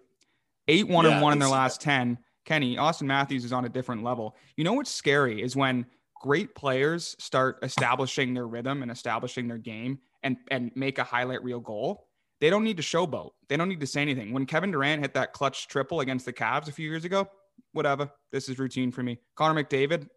Eight 0.68 0.88
one 0.88 1.04
Yeah, 1.04 1.12
and 1.12 1.22
one 1.22 1.32
in 1.32 1.38
their 1.38 1.48
last 1.48 1.80
ten. 1.80 2.18
Kenny 2.46 2.76
Auston 2.76 3.02
Matthews 3.02 3.44
is 3.44 3.52
on 3.52 3.66
a 3.66 3.68
different 3.68 4.02
level. 4.02 4.36
You 4.56 4.64
know 4.64 4.72
what's 4.72 4.90
scary 4.90 5.42
is 5.42 5.54
when 5.54 5.84
great 6.22 6.54
players 6.54 7.14
start 7.18 7.58
establishing 7.62 8.32
their 8.32 8.46
rhythm 8.46 8.82
and 8.82 8.90
establishing 8.90 9.48
their 9.48 9.58
game 9.58 9.98
and 10.22 10.38
and 10.50 10.70
make 10.74 10.98
a 10.98 11.04
highlight 11.04 11.42
reel 11.42 11.60
goal. 11.60 12.06
They 12.40 12.48
don't 12.48 12.64
need 12.64 12.76
to 12.76 12.82
showboat. 12.82 13.30
They 13.48 13.56
don't 13.56 13.68
need 13.68 13.80
to 13.80 13.86
say 13.86 14.00
anything. 14.00 14.32
When 14.32 14.46
Kevin 14.46 14.70
Durant 14.70 15.02
hit 15.02 15.14
that 15.14 15.32
clutch 15.32 15.68
triple 15.68 16.00
against 16.00 16.24
the 16.24 16.32
Cavs 16.32 16.68
a 16.68 16.72
few 16.72 16.88
years 16.88 17.04
ago, 17.04 17.28
whatever. 17.72 18.10
This 18.30 18.48
is 18.48 18.58
routine 18.58 18.92
for 18.92 19.02
me. 19.02 19.18
Connor 19.34 19.62
McDavid 19.62 20.08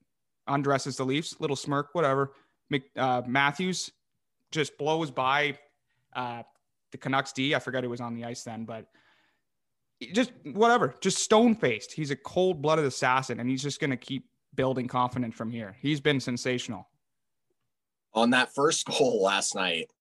undresses 0.48 0.98
the 0.98 1.06
Leafs, 1.06 1.36
little 1.40 1.56
smirk, 1.56 1.90
whatever. 1.94 2.34
Mc, 2.70 2.84
uh, 2.98 3.22
Matthews 3.26 3.92
just 4.52 4.78
blows 4.78 5.12
by 5.12 5.58
uh, 6.14 6.44
the 6.92 6.98
Canucks 6.98 7.32
D. 7.32 7.56
I 7.56 7.60
forgot 7.60 7.84
who 7.84 7.90
was 7.90 8.02
on 8.02 8.16
the 8.16 8.26
ice 8.26 8.44
then, 8.44 8.66
but 8.66 8.86
just 10.14 10.32
whatever, 10.44 10.96
just 11.02 11.20
stone 11.20 11.56
faced. 11.56 11.92
He's 11.92 12.12
a 12.12 12.16
cold 12.16 12.62
blooded 12.62 12.86
assassin, 12.86 13.40
and 13.40 13.50
he's 13.50 13.64
just 13.64 13.80
going 13.80 13.92
to 13.92 13.98
keep 13.98 14.26
building 14.56 14.88
confidence 14.88 15.36
from 15.36 15.52
here. 15.52 15.76
He's 15.82 16.00
been 16.00 16.20
sensational. 16.20 16.88
on 18.14 18.32
that 18.32 18.54
first 18.54 18.86
goal 18.98 19.22
last 19.22 19.56
night, 19.56 19.92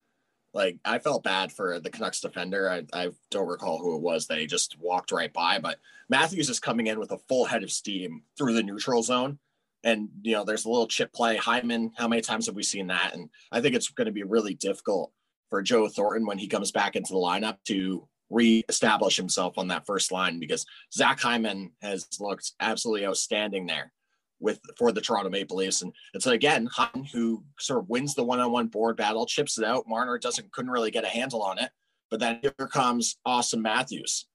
like 0.54 0.78
I 0.84 0.98
felt 0.98 1.22
bad 1.22 1.52
for 1.52 1.78
the 1.80 1.90
Canucks 1.90 2.20
defender. 2.20 2.70
I, 2.70 2.84
I 2.92 3.10
don't 3.30 3.48
recall 3.48 3.78
who 3.78 3.96
it 3.96 4.02
was 4.02 4.26
that 4.26 4.38
he 4.38 4.46
just 4.46 4.76
walked 4.78 5.12
right 5.12 5.32
by, 5.32 5.58
but 5.58 5.78
Matthews 6.08 6.48
is 6.48 6.60
coming 6.60 6.86
in 6.86 6.98
with 6.98 7.12
a 7.12 7.18
full 7.28 7.44
head 7.44 7.62
of 7.62 7.70
steam 7.70 8.22
through 8.36 8.54
the 8.54 8.62
neutral 8.62 9.02
zone. 9.02 9.38
And, 9.84 10.08
you 10.22 10.32
know, 10.32 10.44
there's 10.44 10.64
a 10.64 10.70
little 10.70 10.88
chip 10.88 11.12
play. 11.12 11.36
Hyman, 11.36 11.92
how 11.96 12.08
many 12.08 12.22
times 12.22 12.46
have 12.46 12.56
we 12.56 12.64
seen 12.64 12.88
that? 12.88 13.14
And 13.14 13.30
I 13.52 13.60
think 13.60 13.76
it's 13.76 13.88
going 13.90 14.06
to 14.06 14.12
be 14.12 14.24
really 14.24 14.54
difficult 14.54 15.12
for 15.50 15.62
Joe 15.62 15.86
Thornton 15.88 16.26
when 16.26 16.38
he 16.38 16.48
comes 16.48 16.72
back 16.72 16.96
into 16.96 17.12
the 17.12 17.18
lineup 17.18 17.58
to 17.66 18.08
re-establish 18.30 19.16
himself 19.16 19.58
on 19.58 19.68
that 19.68 19.86
first 19.86 20.12
line 20.12 20.38
because 20.38 20.66
Zach 20.92 21.20
Hyman 21.20 21.72
has 21.82 22.06
looked 22.20 22.52
absolutely 22.60 23.06
outstanding 23.06 23.66
there 23.66 23.92
with 24.40 24.60
for 24.76 24.92
the 24.92 25.00
Toronto 25.00 25.30
Maple 25.30 25.56
Leafs. 25.56 25.82
And 25.82 25.92
it's 26.14 26.26
again 26.26 26.66
Hyman 26.66 27.04
who 27.04 27.42
sort 27.58 27.80
of 27.80 27.88
wins 27.88 28.14
the 28.14 28.24
one-on-one 28.24 28.68
board 28.68 28.96
battle, 28.96 29.26
chips 29.26 29.58
it 29.58 29.64
out. 29.64 29.88
Marner 29.88 30.18
doesn't 30.18 30.52
couldn't 30.52 30.70
really 30.70 30.90
get 30.90 31.04
a 31.04 31.08
handle 31.08 31.42
on 31.42 31.58
it. 31.58 31.70
But 32.10 32.20
then 32.20 32.40
here 32.42 32.68
comes 32.68 33.16
Auston 33.26 33.60
Matthews, 33.60 34.26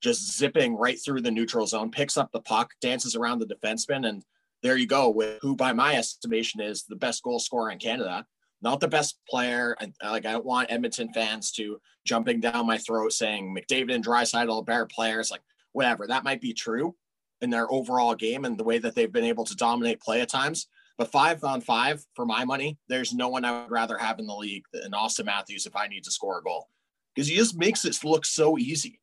just 0.00 0.36
zipping 0.36 0.76
right 0.76 0.98
through 1.02 1.20
the 1.20 1.30
neutral 1.30 1.66
zone, 1.66 1.90
picks 1.90 2.16
up 2.16 2.32
the 2.32 2.40
puck, 2.40 2.72
dances 2.80 3.14
around 3.14 3.38
the 3.38 3.46
defenseman, 3.46 4.08
and 4.08 4.24
there 4.62 4.76
you 4.76 4.86
go 4.86 5.08
with 5.10 5.38
who, 5.40 5.56
by 5.56 5.72
my 5.72 5.94
estimation, 5.94 6.60
is 6.60 6.84
the 6.84 6.96
best 6.96 7.22
goal 7.22 7.38
scorer 7.38 7.70
in 7.70 7.78
Canada. 7.78 8.26
Not 8.62 8.80
the 8.80 8.88
best 8.88 9.18
player. 9.28 9.76
And 9.80 9.94
like 10.02 10.26
I 10.26 10.32
don't 10.32 10.44
want 10.44 10.70
Edmonton 10.70 11.12
fans 11.12 11.50
to 11.52 11.80
jumping 12.04 12.40
down 12.40 12.66
my 12.66 12.78
throat 12.78 13.12
saying 13.12 13.54
McDavid 13.54 13.94
and 13.94 14.04
Draisaitl 14.04 14.60
are 14.60 14.64
better 14.64 14.86
players. 14.86 15.30
Like 15.30 15.42
whatever, 15.72 16.06
that 16.06 16.24
might 16.24 16.40
be 16.40 16.52
true 16.52 16.94
in 17.40 17.50
their 17.50 17.70
overall 17.72 18.14
game 18.14 18.44
and 18.44 18.58
the 18.58 18.64
way 18.64 18.78
that 18.78 18.94
they've 18.94 19.12
been 19.12 19.24
able 19.24 19.44
to 19.44 19.56
dominate 19.56 20.00
play 20.00 20.20
at 20.20 20.28
times. 20.28 20.68
But 20.98 21.10
five 21.10 21.42
on 21.44 21.62
five, 21.62 22.04
for 22.14 22.26
my 22.26 22.44
money, 22.44 22.76
there's 22.88 23.14
no 23.14 23.28
one 23.28 23.44
I 23.46 23.62
would 23.62 23.70
rather 23.70 23.96
have 23.96 24.18
in 24.18 24.26
the 24.26 24.36
league 24.36 24.64
than 24.72 24.92
Auston 24.92 25.24
Matthews 25.24 25.64
if 25.64 25.74
I 25.74 25.88
need 25.88 26.04
to 26.04 26.10
score 26.10 26.38
a 26.38 26.42
goal 26.42 26.68
because 27.14 27.28
he 27.28 27.36
just 27.36 27.56
makes 27.56 27.84
it 27.84 28.04
look 28.04 28.26
so 28.26 28.58
easy. 28.58 29.00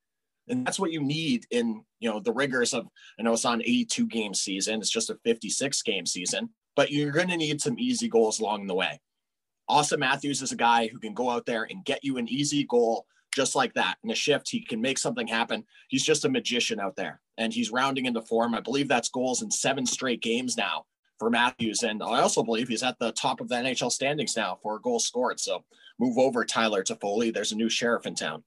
And 0.47 0.65
that's 0.65 0.79
what 0.79 0.91
you 0.91 1.01
need 1.01 1.45
in, 1.51 1.83
you 1.99 2.09
know, 2.09 2.19
the 2.19 2.31
rigors 2.31 2.73
of, 2.73 2.87
I 3.19 3.23
know 3.23 3.33
it's 3.33 3.45
on 3.45 3.61
82 3.61 4.07
game 4.07 4.33
season. 4.33 4.79
It's 4.79 4.89
just 4.89 5.09
a 5.09 5.17
56 5.25 5.81
game 5.81 6.05
season, 6.05 6.49
but 6.75 6.91
you're 6.91 7.11
going 7.11 7.27
to 7.29 7.37
need 7.37 7.61
some 7.61 7.77
easy 7.77 8.07
goals 8.07 8.39
along 8.39 8.67
the 8.67 8.75
way. 8.75 9.01
Auston 9.69 9.99
Matthews 9.99 10.41
is 10.41 10.51
a 10.51 10.57
guy 10.57 10.87
who 10.87 10.99
can 10.99 11.13
go 11.13 11.29
out 11.29 11.45
there 11.45 11.67
and 11.69 11.83
get 11.83 12.03
you 12.03 12.17
an 12.17 12.27
easy 12.29 12.63
goal 12.63 13.05
just 13.35 13.55
like 13.55 13.73
that. 13.73 13.97
In 14.03 14.09
a 14.09 14.15
shift, 14.15 14.49
he 14.49 14.61
can 14.61 14.81
make 14.81 14.97
something 14.97 15.27
happen. 15.27 15.63
He's 15.89 16.03
just 16.03 16.25
a 16.25 16.29
magician 16.29 16.79
out 16.79 16.95
there 16.95 17.21
and 17.37 17.53
he's 17.53 17.71
rounding 17.71 18.05
into 18.05 18.21
form. 18.21 18.55
I 18.55 18.61
believe 18.61 18.87
that's 18.87 19.09
goals 19.09 19.41
in 19.41 19.51
seven 19.51 19.85
straight 19.85 20.21
games 20.21 20.57
now 20.57 20.85
for 21.19 21.29
Matthews. 21.29 21.83
And 21.83 22.01
I 22.01 22.21
also 22.21 22.43
believe 22.43 22.67
he's 22.67 22.83
at 22.83 22.97
the 22.99 23.11
top 23.11 23.41
of 23.41 23.49
the 23.49 23.55
NHL 23.55 23.91
standings 23.91 24.35
now 24.35 24.57
for 24.61 24.79
goals 24.79 25.05
scored. 25.05 25.39
So 25.39 25.63
move 25.99 26.17
over 26.17 26.45
Tyler 26.45 26.83
Toffoli. 26.83 27.33
There's 27.33 27.51
a 27.51 27.55
new 27.55 27.69
sheriff 27.69 28.05
in 28.05 28.15
town. 28.15 28.43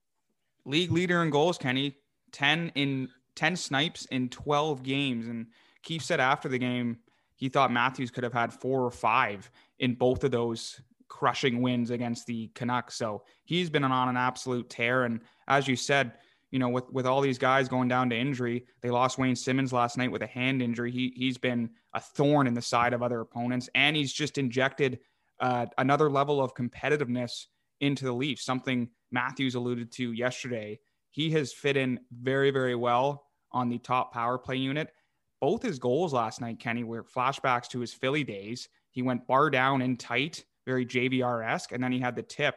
League 0.65 0.91
leader 0.91 1.23
in 1.23 1.29
goals, 1.29 1.57
Kenny. 1.57 1.97
10 2.31 2.71
in 2.75 3.09
10 3.35 3.55
snipes 3.55 4.05
in 4.05 4.29
12 4.29 4.83
games. 4.83 5.27
And 5.27 5.47
Keefe 5.83 6.03
said 6.03 6.19
after 6.19 6.49
the 6.49 6.59
game, 6.59 6.97
he 7.35 7.49
thought 7.49 7.71
Matthews 7.71 8.11
could 8.11 8.23
have 8.23 8.33
had 8.33 8.53
four 8.53 8.83
or 8.85 8.91
five 8.91 9.49
in 9.79 9.95
both 9.95 10.23
of 10.23 10.31
those 10.31 10.81
crushing 11.11 11.61
wins 11.61 11.91
against 11.91 12.25
the 12.25 12.49
Canucks. 12.55 12.95
So 12.95 13.23
he's 13.43 13.69
been 13.69 13.83
on 13.83 14.07
an 14.07 14.15
absolute 14.15 14.69
tear. 14.69 15.03
And 15.03 15.19
as 15.49 15.67
you 15.67 15.75
said, 15.75 16.13
you 16.51 16.57
know, 16.57 16.69
with, 16.69 16.89
with 16.89 17.05
all 17.05 17.19
these 17.19 17.37
guys 17.37 17.67
going 17.67 17.89
down 17.89 18.09
to 18.09 18.17
injury, 18.17 18.65
they 18.81 18.89
lost 18.89 19.17
Wayne 19.17 19.35
Simmonds 19.35 19.73
last 19.73 19.97
night 19.97 20.09
with 20.09 20.21
a 20.21 20.27
hand 20.27 20.61
injury. 20.61 20.89
He, 20.89 21.13
he's 21.15 21.37
been 21.37 21.69
a 21.93 21.99
thorn 21.99 22.47
in 22.47 22.53
the 22.53 22.61
side 22.61 22.93
of 22.93 23.03
other 23.03 23.19
opponents, 23.19 23.69
and 23.75 23.93
he's 23.93 24.13
just 24.13 24.37
injected 24.37 24.99
uh, 25.41 25.65
another 25.77 26.09
level 26.09 26.41
of 26.41 26.55
competitiveness 26.55 27.47
into 27.81 28.05
the 28.05 28.13
Leafs, 28.13 28.45
something 28.45 28.89
Matthews 29.11 29.55
alluded 29.55 29.91
to 29.93 30.13
yesterday. 30.13 30.79
He 31.09 31.29
has 31.31 31.51
fit 31.51 31.75
in 31.75 31.99
very, 32.21 32.51
very 32.51 32.75
well 32.75 33.25
on 33.51 33.67
the 33.67 33.79
top 33.79 34.13
power 34.13 34.37
play 34.37 34.55
unit. 34.55 34.93
Both 35.41 35.61
his 35.61 35.77
goals 35.77 36.13
last 36.13 36.39
night, 36.39 36.59
Kenny, 36.59 36.85
were 36.85 37.03
flashbacks 37.03 37.67
to 37.69 37.79
his 37.81 37.93
Philly 37.93 38.23
days. 38.23 38.69
He 38.91 39.01
went 39.01 39.27
bar 39.27 39.49
down 39.49 39.81
and 39.81 39.99
tight, 39.99 40.45
very 40.65 40.85
JVR 40.85 41.47
esque, 41.47 41.71
and 41.71 41.83
then 41.83 41.91
he 41.91 41.99
had 41.99 42.15
the 42.15 42.23
tip. 42.23 42.55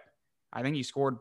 I 0.52 0.62
think 0.62 0.76
he 0.76 0.82
scored 0.82 1.18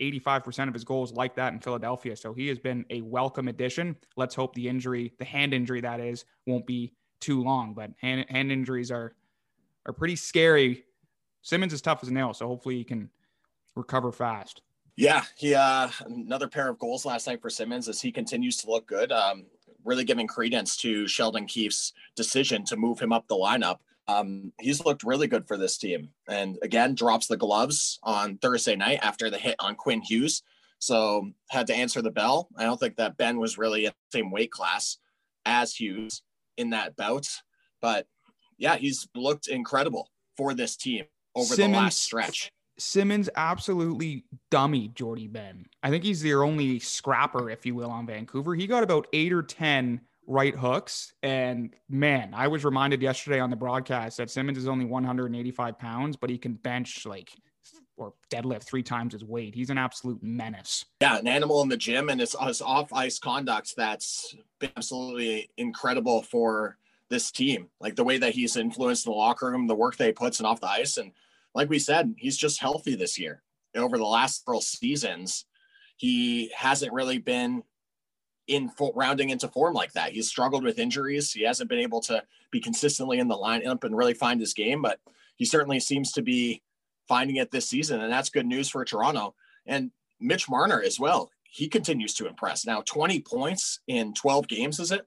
85% 0.00 0.68
of 0.68 0.74
his 0.74 0.84
goals 0.84 1.12
like 1.12 1.34
that 1.36 1.52
in 1.52 1.60
Philadelphia. 1.60 2.16
So 2.16 2.32
he 2.32 2.46
has 2.48 2.58
been 2.58 2.84
a 2.90 3.00
welcome 3.02 3.48
addition. 3.48 3.96
Let's 4.16 4.34
hope 4.34 4.54
the 4.54 4.68
injury, 4.68 5.12
the 5.18 5.24
hand 5.24 5.52
injury 5.52 5.80
that 5.80 6.00
is, 6.00 6.24
won't 6.46 6.66
be 6.66 6.94
too 7.20 7.42
long. 7.42 7.74
But 7.74 7.90
hand, 8.00 8.26
hand 8.28 8.52
injuries 8.52 8.90
are 8.90 9.14
are 9.86 9.92
pretty 9.92 10.16
scary. 10.16 10.84
Simmonds 11.42 11.74
is 11.74 11.80
tough 11.80 12.00
as 12.02 12.08
a 12.08 12.12
nail, 12.12 12.34
so 12.34 12.46
hopefully 12.46 12.76
he 12.76 12.84
can 12.84 13.10
recover 13.74 14.12
fast. 14.12 14.62
Yeah, 14.96 15.22
he 15.36 15.54
uh 15.54 15.88
another 16.06 16.48
pair 16.48 16.68
of 16.68 16.78
goals 16.78 17.04
last 17.04 17.26
night 17.26 17.40
for 17.40 17.50
Simmonds 17.50 17.88
as 17.88 18.00
he 18.00 18.12
continues 18.12 18.56
to 18.58 18.70
look 18.70 18.86
good. 18.86 19.10
Um, 19.12 19.46
really 19.84 20.04
giving 20.04 20.26
credence 20.26 20.76
to 20.76 21.06
Sheldon 21.06 21.46
Keefe's 21.46 21.92
decision 22.14 22.64
to 22.66 22.76
move 22.76 23.00
him 23.00 23.12
up 23.12 23.26
the 23.28 23.36
lineup. 23.36 23.78
Um, 24.08 24.52
he's 24.58 24.84
looked 24.84 25.04
really 25.04 25.26
good 25.26 25.46
for 25.46 25.56
this 25.56 25.76
team, 25.76 26.08
and 26.28 26.58
again 26.62 26.94
drops 26.94 27.26
the 27.26 27.36
gloves 27.36 27.98
on 28.02 28.38
Thursday 28.38 28.74
night 28.74 29.00
after 29.02 29.30
the 29.30 29.38
hit 29.38 29.56
on 29.60 29.74
Quinn 29.74 30.00
Hughes. 30.00 30.42
So 30.80 31.30
had 31.50 31.66
to 31.66 31.74
answer 31.74 32.00
the 32.00 32.10
bell. 32.10 32.48
I 32.56 32.64
don't 32.64 32.78
think 32.78 32.96
that 32.96 33.16
Benn 33.16 33.38
was 33.38 33.58
really 33.58 33.86
in 33.86 33.92
the 34.10 34.18
same 34.18 34.30
weight 34.30 34.50
class 34.50 34.98
as 35.44 35.74
Hughes 35.74 36.22
in 36.56 36.70
that 36.70 36.96
bout, 36.96 37.28
but 37.80 38.06
yeah, 38.58 38.76
he's 38.76 39.08
looked 39.14 39.48
incredible 39.48 40.10
for 40.36 40.54
this 40.54 40.76
team 40.76 41.04
over 41.34 41.54
the 41.54 41.68
last 41.68 42.00
stretch. 42.00 42.50
Simmonds 42.78 43.28
absolutely 43.34 44.24
dummy 44.50 44.88
Jordie 44.94 45.26
Benn. 45.26 45.66
I 45.82 45.90
think 45.90 46.04
he's 46.04 46.22
their 46.22 46.44
only 46.44 46.78
scrapper, 46.78 47.50
if 47.50 47.66
you 47.66 47.74
will, 47.74 47.90
on 47.90 48.06
Vancouver. 48.06 48.54
He 48.54 48.68
got 48.68 48.84
about 48.84 49.08
eight 49.12 49.32
or 49.32 49.42
10 49.42 50.00
right 50.28 50.54
hooks. 50.54 51.14
And 51.22 51.74
man, 51.88 52.34
I 52.34 52.46
was 52.46 52.64
reminded 52.64 53.02
yesterday 53.02 53.40
on 53.40 53.50
the 53.50 53.56
broadcast 53.56 54.18
that 54.18 54.30
Simmonds 54.30 54.60
is 54.60 54.68
only 54.68 54.84
185 54.84 55.78
pounds, 55.78 56.16
but 56.16 56.30
he 56.30 56.38
can 56.38 56.52
bench 56.52 57.06
like 57.06 57.30
or 57.96 58.12
deadlift 58.30 58.62
three 58.62 58.82
times 58.82 59.14
his 59.14 59.24
weight. 59.24 59.54
He's 59.54 59.70
an 59.70 59.78
absolute 59.78 60.22
menace. 60.22 60.84
Yeah, 61.00 61.18
an 61.18 61.26
animal 61.26 61.62
in 61.62 61.68
the 61.68 61.76
gym, 61.76 62.10
and 62.10 62.20
it's 62.20 62.36
his 62.38 62.62
off 62.62 62.92
ice 62.92 63.18
conduct 63.18 63.74
that's 63.76 64.36
been 64.60 64.70
absolutely 64.76 65.50
incredible 65.56 66.22
for 66.22 66.76
this 67.08 67.32
team. 67.32 67.68
Like 67.80 67.96
the 67.96 68.04
way 68.04 68.18
that 68.18 68.34
he's 68.34 68.56
influenced 68.56 69.06
the 69.06 69.10
locker 69.10 69.50
room, 69.50 69.66
the 69.66 69.74
work 69.74 69.96
that 69.96 70.06
he 70.06 70.12
puts 70.12 70.38
and 70.38 70.46
off 70.46 70.60
the 70.60 70.68
ice, 70.68 70.98
and 70.98 71.10
like 71.54 71.70
we 71.70 71.80
said, 71.80 72.14
he's 72.18 72.36
just 72.36 72.60
healthy 72.60 72.94
this 72.94 73.18
year. 73.18 73.42
Over 73.74 73.98
the 73.98 74.04
last 74.04 74.44
several 74.44 74.60
seasons, 74.60 75.46
he 75.96 76.52
hasn't 76.54 76.92
really 76.92 77.18
been 77.18 77.62
in 78.48 78.68
full 78.70 78.92
rounding 78.96 79.30
into 79.30 79.46
form 79.46 79.74
like 79.74 79.92
that. 79.92 80.12
He's 80.12 80.28
struggled 80.28 80.64
with 80.64 80.78
injuries. 80.78 81.32
He 81.32 81.42
hasn't 81.42 81.68
been 81.68 81.78
able 81.78 82.00
to 82.02 82.22
be 82.50 82.60
consistently 82.60 83.18
in 83.18 83.28
the 83.28 83.36
lineup 83.36 83.84
and 83.84 83.96
really 83.96 84.14
find 84.14 84.40
his 84.40 84.54
game, 84.54 84.82
but 84.82 84.98
he 85.36 85.44
certainly 85.44 85.78
seems 85.78 86.12
to 86.12 86.22
be 86.22 86.62
finding 87.06 87.36
it 87.36 87.50
this 87.50 87.68
season. 87.68 88.00
And 88.00 88.12
that's 88.12 88.30
good 88.30 88.46
news 88.46 88.68
for 88.68 88.84
Toronto. 88.84 89.34
And 89.66 89.90
Mitch 90.18 90.48
Marner 90.48 90.82
as 90.82 90.98
well. 90.98 91.30
He 91.44 91.68
continues 91.68 92.14
to 92.14 92.26
impress. 92.26 92.66
Now, 92.66 92.82
20 92.84 93.20
points 93.20 93.80
in 93.86 94.14
12 94.14 94.48
games, 94.48 94.80
is 94.80 94.92
it 94.92 95.06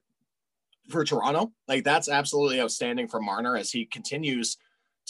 for 0.88 1.04
Toronto? 1.04 1.52
Like 1.68 1.84
that's 1.84 2.08
absolutely 2.08 2.60
outstanding 2.60 3.08
for 3.08 3.20
Marner 3.20 3.56
as 3.56 3.70
he 3.70 3.84
continues 3.84 4.56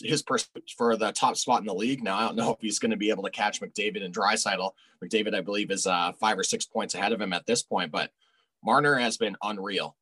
his 0.00 0.22
pursuit 0.22 0.70
for 0.76 0.96
the 0.96 1.12
top 1.12 1.36
spot 1.36 1.60
in 1.60 1.66
the 1.66 1.74
league. 1.74 2.02
Now, 2.02 2.16
I 2.16 2.26
don't 2.26 2.36
know 2.36 2.52
if 2.52 2.60
he's 2.60 2.78
going 2.78 2.90
to 2.90 2.96
be 2.96 3.10
able 3.10 3.24
to 3.24 3.30
catch 3.30 3.60
McDavid 3.60 4.02
and 4.02 4.14
Draisaitl. 4.14 4.72
McDavid, 5.02 5.34
I 5.34 5.42
believe, 5.42 5.70
is 5.70 5.86
uh, 5.86 6.12
five 6.12 6.38
or 6.38 6.44
six 6.44 6.64
points 6.64 6.94
ahead 6.94 7.12
of 7.12 7.20
him 7.20 7.32
at 7.32 7.46
this 7.46 7.62
point, 7.62 7.90
but 7.90 8.10
Marner 8.64 8.96
has 8.96 9.16
been 9.16 9.36
unreal 9.42 9.96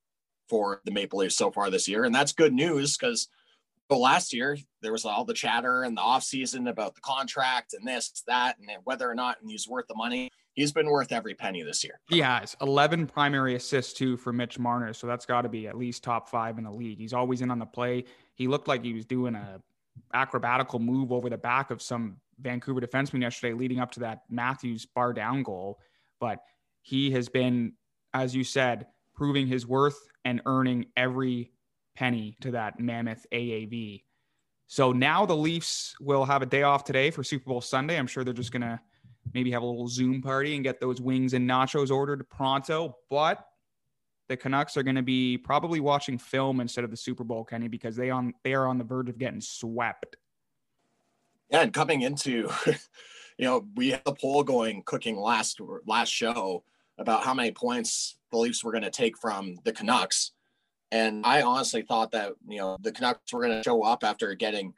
for 0.48 0.80
the 0.84 0.90
Maple 0.90 1.20
Leafs 1.20 1.36
so 1.36 1.50
far 1.50 1.70
this 1.70 1.88
year. 1.88 2.04
And 2.04 2.14
that's 2.14 2.32
good 2.32 2.52
news 2.52 2.96
because 2.96 3.28
last 3.90 4.32
year 4.32 4.56
there 4.82 4.92
was 4.92 5.04
all 5.04 5.24
the 5.24 5.34
chatter 5.34 5.84
in 5.84 5.94
the 5.94 6.00
offseason 6.00 6.68
about 6.68 6.94
the 6.94 7.00
contract 7.00 7.74
and 7.74 7.86
this, 7.86 8.22
that, 8.26 8.56
and 8.58 8.68
whether 8.84 9.10
or 9.10 9.14
not 9.14 9.38
he's 9.46 9.68
worth 9.68 9.86
the 9.88 9.94
money. 9.94 10.30
He's 10.54 10.72
been 10.72 10.90
worth 10.90 11.12
every 11.12 11.34
penny 11.34 11.62
this 11.62 11.82
year. 11.82 12.00
He 12.08 12.20
has 12.20 12.56
11 12.60 13.06
primary 13.06 13.54
assists 13.54 13.92
too 13.92 14.16
for 14.16 14.32
Mitch 14.32 14.58
Marner. 14.58 14.92
So 14.92 15.06
that's 15.06 15.24
got 15.24 15.42
to 15.42 15.48
be 15.48 15.66
at 15.68 15.76
least 15.76 16.02
top 16.04 16.28
five 16.28 16.58
in 16.58 16.64
the 16.64 16.70
league. 16.70 16.98
He's 16.98 17.12
always 17.12 17.40
in 17.40 17.50
on 17.50 17.58
the 17.58 17.66
play. 17.66 18.04
He 18.34 18.48
looked 18.48 18.68
like 18.68 18.84
he 18.84 18.92
was 18.92 19.06
doing 19.06 19.34
a 19.34 19.60
acrobatical 20.14 20.80
move 20.80 21.12
over 21.12 21.30
the 21.30 21.38
back 21.38 21.70
of 21.70 21.80
some 21.80 22.16
Vancouver 22.40 22.80
defenseman 22.80 23.22
yesterday, 23.22 23.54
leading 23.54 23.80
up 23.80 23.92
to 23.92 24.00
that 24.00 24.22
Matthews 24.28 24.86
bar 24.86 25.12
down 25.12 25.42
goal. 25.42 25.78
But 26.20 26.40
he 26.82 27.10
has 27.12 27.28
been 27.28 27.74
as 28.14 28.34
you 28.34 28.44
said, 28.44 28.86
proving 29.14 29.46
his 29.46 29.66
worth 29.66 29.98
and 30.24 30.42
earning 30.46 30.86
every 30.96 31.52
penny 31.96 32.36
to 32.40 32.52
that 32.52 32.80
mammoth 32.80 33.26
AAV. 33.32 34.02
So 34.66 34.92
now 34.92 35.26
the 35.26 35.36
Leafs 35.36 35.96
will 36.00 36.24
have 36.24 36.42
a 36.42 36.46
day 36.46 36.62
off 36.62 36.84
today 36.84 37.10
for 37.10 37.24
Super 37.24 37.50
Bowl 37.50 37.60
Sunday. 37.60 37.98
I'm 37.98 38.06
sure 38.06 38.22
they're 38.22 38.32
just 38.32 38.52
going 38.52 38.62
to 38.62 38.80
maybe 39.34 39.50
have 39.50 39.62
a 39.62 39.66
little 39.66 39.88
Zoom 39.88 40.22
party 40.22 40.54
and 40.54 40.64
get 40.64 40.80
those 40.80 41.00
wings 41.00 41.34
and 41.34 41.48
nachos 41.48 41.90
ordered 41.90 42.28
pronto. 42.30 42.96
But 43.10 43.44
the 44.28 44.36
Canucks 44.36 44.76
are 44.76 44.82
going 44.82 44.96
to 44.96 45.02
be 45.02 45.36
probably 45.38 45.80
watching 45.80 46.18
film 46.18 46.60
instead 46.60 46.84
of 46.84 46.90
the 46.90 46.96
Super 46.96 47.24
Bowl, 47.24 47.44
Kenny, 47.44 47.66
because 47.66 47.96
they 47.96 48.10
on 48.10 48.32
they 48.44 48.54
are 48.54 48.68
on 48.68 48.78
the 48.78 48.84
verge 48.84 49.08
of 49.08 49.18
getting 49.18 49.40
swept. 49.40 50.16
Yeah, 51.50 51.62
and 51.62 51.74
coming 51.74 52.02
into, 52.02 52.48
you 52.66 53.44
know, 53.44 53.66
we 53.74 53.90
had 53.90 54.02
the 54.04 54.14
poll 54.14 54.44
going 54.44 54.84
cooking 54.84 55.16
last 55.18 55.60
last 55.84 56.10
show 56.10 56.62
about 57.00 57.24
how 57.24 57.34
many 57.34 57.50
points 57.50 58.16
the 58.30 58.38
Leafs 58.38 58.62
were 58.62 58.72
going 58.72 58.84
to 58.84 58.90
take 58.90 59.18
from 59.18 59.56
the 59.64 59.72
Canucks. 59.72 60.32
And 60.92 61.24
I 61.24 61.42
honestly 61.42 61.82
thought 61.82 62.12
that, 62.12 62.34
you 62.46 62.58
know, 62.58 62.76
the 62.80 62.92
Canucks 62.92 63.32
were 63.32 63.42
going 63.42 63.56
to 63.56 63.62
show 63.62 63.82
up 63.82 64.04
after 64.04 64.34
getting, 64.34 64.74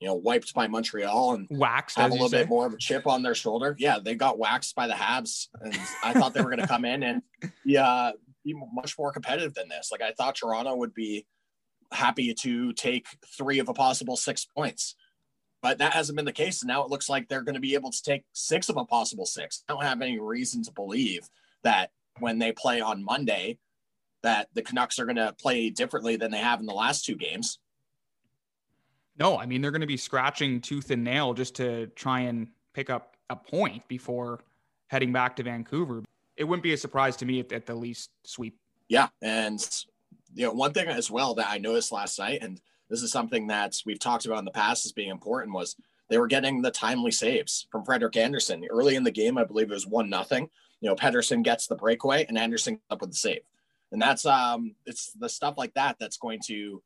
you 0.00 0.08
know, 0.08 0.14
wiped 0.14 0.54
by 0.54 0.68
Montreal 0.68 1.34
and 1.34 1.46
waxed, 1.50 1.98
have 1.98 2.10
a 2.10 2.14
little 2.14 2.28
say. 2.28 2.42
bit 2.42 2.48
more 2.48 2.66
of 2.66 2.72
a 2.72 2.78
chip 2.78 3.06
on 3.06 3.22
their 3.22 3.34
shoulder. 3.34 3.76
Yeah, 3.78 3.98
they 4.02 4.14
got 4.14 4.38
waxed 4.38 4.74
by 4.74 4.86
the 4.86 4.94
Habs. 4.94 5.48
And 5.60 5.76
I 6.02 6.14
thought 6.14 6.34
they 6.34 6.40
were 6.40 6.50
going 6.50 6.60
to 6.60 6.66
come 6.66 6.84
in 6.84 7.02
and 7.02 7.22
yeah, 7.64 7.88
uh, 7.88 8.12
be 8.44 8.54
much 8.72 8.96
more 8.98 9.12
competitive 9.12 9.54
than 9.54 9.68
this. 9.68 9.90
Like 9.92 10.02
I 10.02 10.12
thought 10.12 10.36
Toronto 10.36 10.74
would 10.76 10.94
be 10.94 11.26
happy 11.92 12.32
to 12.32 12.72
take 12.72 13.06
three 13.36 13.58
of 13.58 13.68
a 13.68 13.74
possible 13.74 14.16
six 14.16 14.44
points. 14.44 14.94
But 15.62 15.78
that 15.78 15.94
hasn't 15.94 16.16
been 16.16 16.26
the 16.26 16.32
case. 16.32 16.62
And 16.62 16.68
now 16.68 16.84
it 16.84 16.90
looks 16.90 17.08
like 17.08 17.28
they're 17.28 17.42
going 17.42 17.54
to 17.54 17.60
be 17.60 17.74
able 17.74 17.90
to 17.90 18.02
take 18.02 18.24
six 18.32 18.68
of 18.68 18.76
a 18.76 18.84
possible 18.84 19.26
six. 19.26 19.64
I 19.68 19.72
don't 19.72 19.82
have 19.82 20.00
any 20.00 20.20
reason 20.20 20.62
to 20.62 20.72
believe 20.72 21.28
that 21.66 21.90
when 22.20 22.38
they 22.38 22.52
play 22.52 22.80
on 22.80 23.04
Monday, 23.04 23.58
that 24.22 24.48
the 24.54 24.62
Canucks 24.62 24.98
are 24.98 25.04
going 25.04 25.16
to 25.16 25.34
play 25.38 25.68
differently 25.68 26.16
than 26.16 26.30
they 26.30 26.38
have 26.38 26.60
in 26.60 26.66
the 26.66 26.72
last 26.72 27.04
two 27.04 27.16
games. 27.16 27.58
No, 29.18 29.38
I 29.38 29.46
mean 29.46 29.60
they're 29.60 29.70
going 29.70 29.80
to 29.80 29.86
be 29.86 29.96
scratching 29.96 30.60
tooth 30.60 30.90
and 30.90 31.02
nail 31.02 31.34
just 31.34 31.56
to 31.56 31.88
try 31.88 32.20
and 32.20 32.48
pick 32.72 32.88
up 32.88 33.16
a 33.30 33.36
point 33.36 33.86
before 33.88 34.40
heading 34.88 35.12
back 35.12 35.36
to 35.36 35.42
Vancouver. 35.42 36.02
It 36.36 36.44
wouldn't 36.44 36.62
be 36.62 36.72
a 36.72 36.76
surprise 36.76 37.16
to 37.16 37.26
me 37.26 37.40
if 37.40 37.52
at 37.52 37.66
the 37.66 37.74
least 37.74 38.10
sweep. 38.24 38.56
Yeah, 38.88 39.08
and 39.22 39.58
you 40.34 40.46
know 40.46 40.52
one 40.52 40.72
thing 40.72 40.86
as 40.86 41.10
well 41.10 41.34
that 41.34 41.48
I 41.48 41.58
noticed 41.58 41.90
last 41.90 42.18
night, 42.18 42.40
and 42.42 42.60
this 42.88 43.02
is 43.02 43.10
something 43.10 43.48
that 43.48 43.74
we've 43.84 43.98
talked 43.98 44.26
about 44.26 44.38
in 44.38 44.44
the 44.44 44.50
past 44.50 44.86
as 44.86 44.92
being 44.92 45.10
important, 45.10 45.54
was 45.54 45.74
they 46.08 46.18
were 46.18 46.28
getting 46.28 46.62
the 46.62 46.70
timely 46.70 47.10
saves 47.10 47.66
from 47.72 47.84
Frederik 47.84 48.16
Andersen 48.16 48.64
early 48.70 48.94
in 48.94 49.02
the 49.02 49.10
game. 49.10 49.38
I 49.38 49.44
believe 49.44 49.70
it 49.70 49.74
was 49.74 49.86
one 49.86 50.08
nothing 50.10 50.50
you 50.80 50.88
know, 50.88 50.96
Pettersson 50.96 51.42
gets 51.42 51.66
the 51.66 51.76
breakaway 51.76 52.24
and 52.26 52.38
Andersen 52.38 52.80
up 52.90 53.00
with 53.00 53.10
the 53.10 53.16
save. 53.16 53.42
And 53.92 54.02
that's 54.02 54.26
um 54.26 54.74
it's 54.84 55.12
the 55.12 55.28
stuff 55.28 55.54
like 55.56 55.74
that 55.74 55.96
that's 55.98 56.16
going 56.18 56.40
to, 56.46 56.54
you 56.54 56.82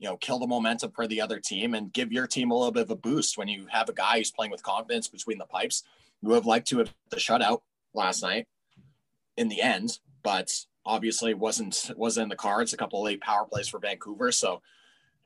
know, 0.00 0.16
kill 0.16 0.38
the 0.38 0.46
momentum 0.46 0.90
for 0.90 1.06
the 1.06 1.20
other 1.20 1.38
team 1.38 1.74
and 1.74 1.92
give 1.92 2.12
your 2.12 2.26
team 2.26 2.50
a 2.50 2.54
little 2.54 2.72
bit 2.72 2.82
of 2.82 2.90
a 2.90 2.96
boost 2.96 3.38
when 3.38 3.48
you 3.48 3.66
have 3.70 3.88
a 3.88 3.94
guy 3.94 4.18
who's 4.18 4.32
playing 4.32 4.50
with 4.50 4.62
confidence 4.62 5.08
between 5.08 5.38
the 5.38 5.46
pipes. 5.46 5.84
who 6.22 6.32
have 6.32 6.46
liked 6.46 6.68
to 6.68 6.78
have 6.78 6.92
the 7.10 7.16
shutout 7.16 7.62
last 7.94 8.22
night 8.22 8.46
in 9.36 9.48
the 9.48 9.60
end, 9.60 9.98
but 10.22 10.52
obviously 10.84 11.34
wasn't 11.34 11.90
wasn't 11.96 12.24
in 12.24 12.28
the 12.28 12.36
cards. 12.36 12.72
A 12.72 12.76
couple 12.76 13.00
of 13.00 13.04
late 13.04 13.20
power 13.20 13.44
plays 13.44 13.68
for 13.68 13.78
Vancouver. 13.78 14.32
So 14.32 14.62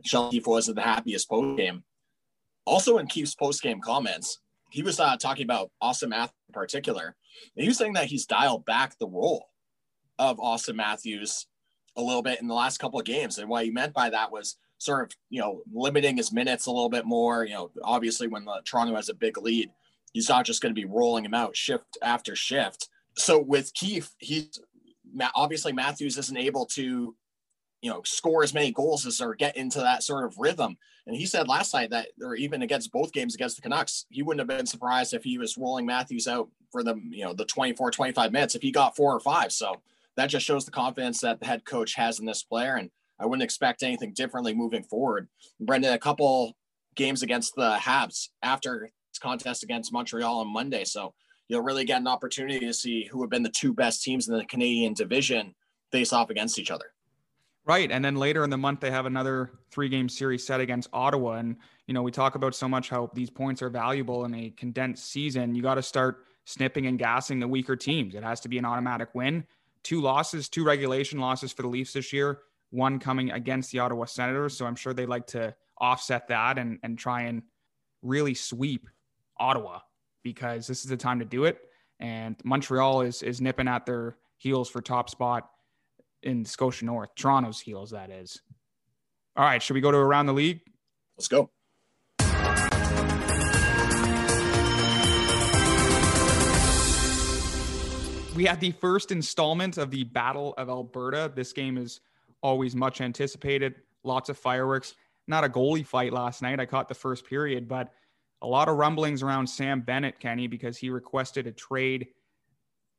Keefe 0.04 0.46
wasn't 0.46 0.76
the 0.76 0.82
happiest 0.82 1.28
post 1.28 1.56
game. 1.56 1.84
Also 2.66 2.98
in 2.98 3.06
Keefe's 3.06 3.34
post 3.34 3.62
game 3.62 3.80
comments, 3.80 4.40
he 4.70 4.82
was 4.82 5.00
uh, 5.00 5.16
talking 5.16 5.44
about 5.44 5.70
Auston 5.82 6.10
Matthews 6.10 6.34
in 6.48 6.52
particular. 6.52 7.16
And 7.56 7.62
he 7.62 7.68
was 7.68 7.78
saying 7.78 7.94
that 7.94 8.06
he's 8.06 8.26
dialed 8.26 8.64
back 8.64 8.98
the 8.98 9.08
role 9.08 9.46
of 10.18 10.38
Auston 10.38 10.76
Matthews 10.76 11.46
a 11.96 12.02
little 12.02 12.22
bit 12.22 12.40
in 12.40 12.48
the 12.48 12.54
last 12.54 12.78
couple 12.78 12.98
of 12.98 13.06
games. 13.06 13.38
And 13.38 13.48
what 13.48 13.64
he 13.64 13.70
meant 13.70 13.94
by 13.94 14.10
that 14.10 14.30
was 14.30 14.56
sort 14.78 15.04
of, 15.04 15.16
you 15.30 15.40
know, 15.40 15.62
limiting 15.72 16.16
his 16.16 16.32
minutes 16.32 16.66
a 16.66 16.70
little 16.70 16.90
bit 16.90 17.06
more. 17.06 17.44
You 17.44 17.54
know, 17.54 17.70
obviously 17.82 18.28
when 18.28 18.44
the, 18.44 18.60
Toronto 18.64 18.94
has 18.96 19.08
a 19.08 19.14
big 19.14 19.38
lead, 19.38 19.70
he's 20.12 20.28
not 20.28 20.44
just 20.44 20.62
going 20.62 20.74
to 20.74 20.80
be 20.80 20.86
rolling 20.86 21.24
him 21.24 21.34
out 21.34 21.56
shift 21.56 21.96
after 22.02 22.36
shift. 22.36 22.88
So 23.16 23.40
with 23.40 23.72
Keefe, 23.74 24.10
he's 24.18 24.60
obviously 25.34 25.72
Matthews 25.72 26.18
isn't 26.18 26.36
able 26.36 26.66
to 26.66 27.14
you 27.82 27.90
know, 27.90 28.02
score 28.04 28.42
as 28.42 28.54
many 28.54 28.72
goals 28.72 29.06
as 29.06 29.20
or 29.20 29.34
get 29.34 29.56
into 29.56 29.78
that 29.78 30.02
sort 30.02 30.24
of 30.24 30.38
rhythm. 30.38 30.76
And 31.06 31.16
he 31.16 31.26
said 31.26 31.48
last 31.48 31.72
night 31.72 31.90
that, 31.90 32.08
or 32.22 32.34
even 32.34 32.62
against 32.62 32.90
both 32.90 33.12
games 33.12 33.34
against 33.34 33.56
the 33.56 33.62
Canucks, 33.62 34.06
he 34.10 34.22
wouldn't 34.22 34.40
have 34.40 34.58
been 34.58 34.66
surprised 34.66 35.14
if 35.14 35.22
he 35.22 35.38
was 35.38 35.56
rolling 35.56 35.86
Matthews 35.86 36.26
out 36.26 36.48
for 36.72 36.82
the, 36.82 37.00
you 37.10 37.24
know, 37.24 37.32
the 37.32 37.44
24, 37.44 37.90
25 37.90 38.32
minutes 38.32 38.54
if 38.54 38.62
he 38.62 38.72
got 38.72 38.96
four 38.96 39.14
or 39.14 39.20
five. 39.20 39.52
So 39.52 39.80
that 40.16 40.26
just 40.26 40.46
shows 40.46 40.64
the 40.64 40.70
confidence 40.70 41.20
that 41.20 41.38
the 41.38 41.46
head 41.46 41.64
coach 41.64 41.94
has 41.94 42.18
in 42.18 42.26
this 42.26 42.42
player. 42.42 42.76
And 42.76 42.90
I 43.20 43.26
wouldn't 43.26 43.44
expect 43.44 43.82
anything 43.82 44.12
differently 44.14 44.54
moving 44.54 44.82
forward. 44.82 45.28
Brendan, 45.60 45.92
a 45.92 45.98
couple 45.98 46.56
games 46.96 47.22
against 47.22 47.54
the 47.54 47.76
Habs 47.76 48.28
after 48.42 48.90
his 49.10 49.18
contest 49.20 49.62
against 49.62 49.92
Montreal 49.92 50.40
on 50.40 50.52
Monday. 50.52 50.84
So 50.84 51.14
you'll 51.48 51.62
really 51.62 51.84
get 51.84 52.00
an 52.00 52.08
opportunity 52.08 52.60
to 52.60 52.74
see 52.74 53.04
who 53.04 53.20
have 53.22 53.30
been 53.30 53.42
the 53.42 53.48
two 53.50 53.72
best 53.72 54.02
teams 54.02 54.28
in 54.28 54.36
the 54.36 54.44
Canadian 54.46 54.94
division 54.94 55.54
face 55.92 56.12
off 56.12 56.30
against 56.30 56.58
each 56.58 56.70
other. 56.70 56.86
Right. 57.66 57.90
And 57.90 58.04
then 58.04 58.14
later 58.14 58.44
in 58.44 58.50
the 58.50 58.56
month, 58.56 58.78
they 58.78 58.92
have 58.92 59.06
another 59.06 59.50
three 59.72 59.88
game 59.88 60.08
series 60.08 60.46
set 60.46 60.60
against 60.60 60.88
Ottawa. 60.92 61.32
And, 61.32 61.56
you 61.88 61.94
know, 61.94 62.02
we 62.02 62.12
talk 62.12 62.36
about 62.36 62.54
so 62.54 62.68
much 62.68 62.88
how 62.88 63.10
these 63.12 63.28
points 63.28 63.60
are 63.60 63.68
valuable 63.68 64.24
in 64.24 64.34
a 64.34 64.50
condensed 64.50 65.10
season. 65.10 65.56
You 65.56 65.62
got 65.62 65.74
to 65.74 65.82
start 65.82 66.26
snipping 66.44 66.86
and 66.86 66.96
gassing 66.96 67.40
the 67.40 67.48
weaker 67.48 67.74
teams. 67.74 68.14
It 68.14 68.22
has 68.22 68.40
to 68.42 68.48
be 68.48 68.58
an 68.58 68.64
automatic 68.64 69.08
win. 69.14 69.44
Two 69.82 70.00
losses, 70.00 70.48
two 70.48 70.62
regulation 70.64 71.18
losses 71.18 71.52
for 71.52 71.62
the 71.62 71.68
Leafs 71.68 71.92
this 71.92 72.12
year, 72.12 72.38
one 72.70 73.00
coming 73.00 73.32
against 73.32 73.72
the 73.72 73.80
Ottawa 73.80 74.04
Senators. 74.04 74.56
So 74.56 74.64
I'm 74.64 74.76
sure 74.76 74.94
they'd 74.94 75.08
like 75.08 75.26
to 75.28 75.52
offset 75.78 76.28
that 76.28 76.58
and, 76.58 76.78
and 76.84 76.96
try 76.96 77.22
and 77.22 77.42
really 78.00 78.34
sweep 78.34 78.88
Ottawa 79.38 79.80
because 80.22 80.68
this 80.68 80.84
is 80.84 80.90
the 80.90 80.96
time 80.96 81.18
to 81.18 81.24
do 81.24 81.44
it. 81.44 81.58
And 81.98 82.36
Montreal 82.44 83.00
is, 83.00 83.24
is 83.24 83.40
nipping 83.40 83.66
at 83.66 83.86
their 83.86 84.16
heels 84.38 84.70
for 84.70 84.80
top 84.80 85.10
spot 85.10 85.50
in 86.22 86.44
Scotia 86.44 86.84
North, 86.84 87.10
Toronto's 87.14 87.60
heels, 87.60 87.90
that 87.90 88.10
is. 88.10 88.40
All 89.36 89.44
right, 89.44 89.62
should 89.62 89.74
we 89.74 89.80
go 89.80 89.90
to 89.90 89.98
around 89.98 90.26
the 90.26 90.32
league? 90.32 90.60
Let's 91.16 91.28
go. 91.28 91.50
We 98.34 98.44
had 98.44 98.60
the 98.60 98.72
first 98.72 99.12
installment 99.12 99.78
of 99.78 99.90
the 99.90 100.04
Battle 100.04 100.52
of 100.58 100.68
Alberta. 100.68 101.32
This 101.34 101.54
game 101.54 101.78
is 101.78 102.00
always 102.42 102.76
much 102.76 103.00
anticipated, 103.00 103.76
lots 104.04 104.28
of 104.28 104.36
fireworks. 104.36 104.94
Not 105.26 105.44
a 105.44 105.48
goalie 105.48 105.86
fight 105.86 106.12
last 106.12 106.42
night. 106.42 106.60
I 106.60 106.66
caught 106.66 106.88
the 106.88 106.94
first 106.94 107.24
period, 107.26 107.66
but 107.66 107.92
a 108.42 108.46
lot 108.46 108.68
of 108.68 108.76
rumblings 108.76 109.22
around 109.22 109.46
Sam 109.46 109.80
Bennett, 109.80 110.20
Kenny, 110.20 110.46
because 110.46 110.76
he 110.76 110.90
requested 110.90 111.46
a 111.46 111.52
trade 111.52 112.08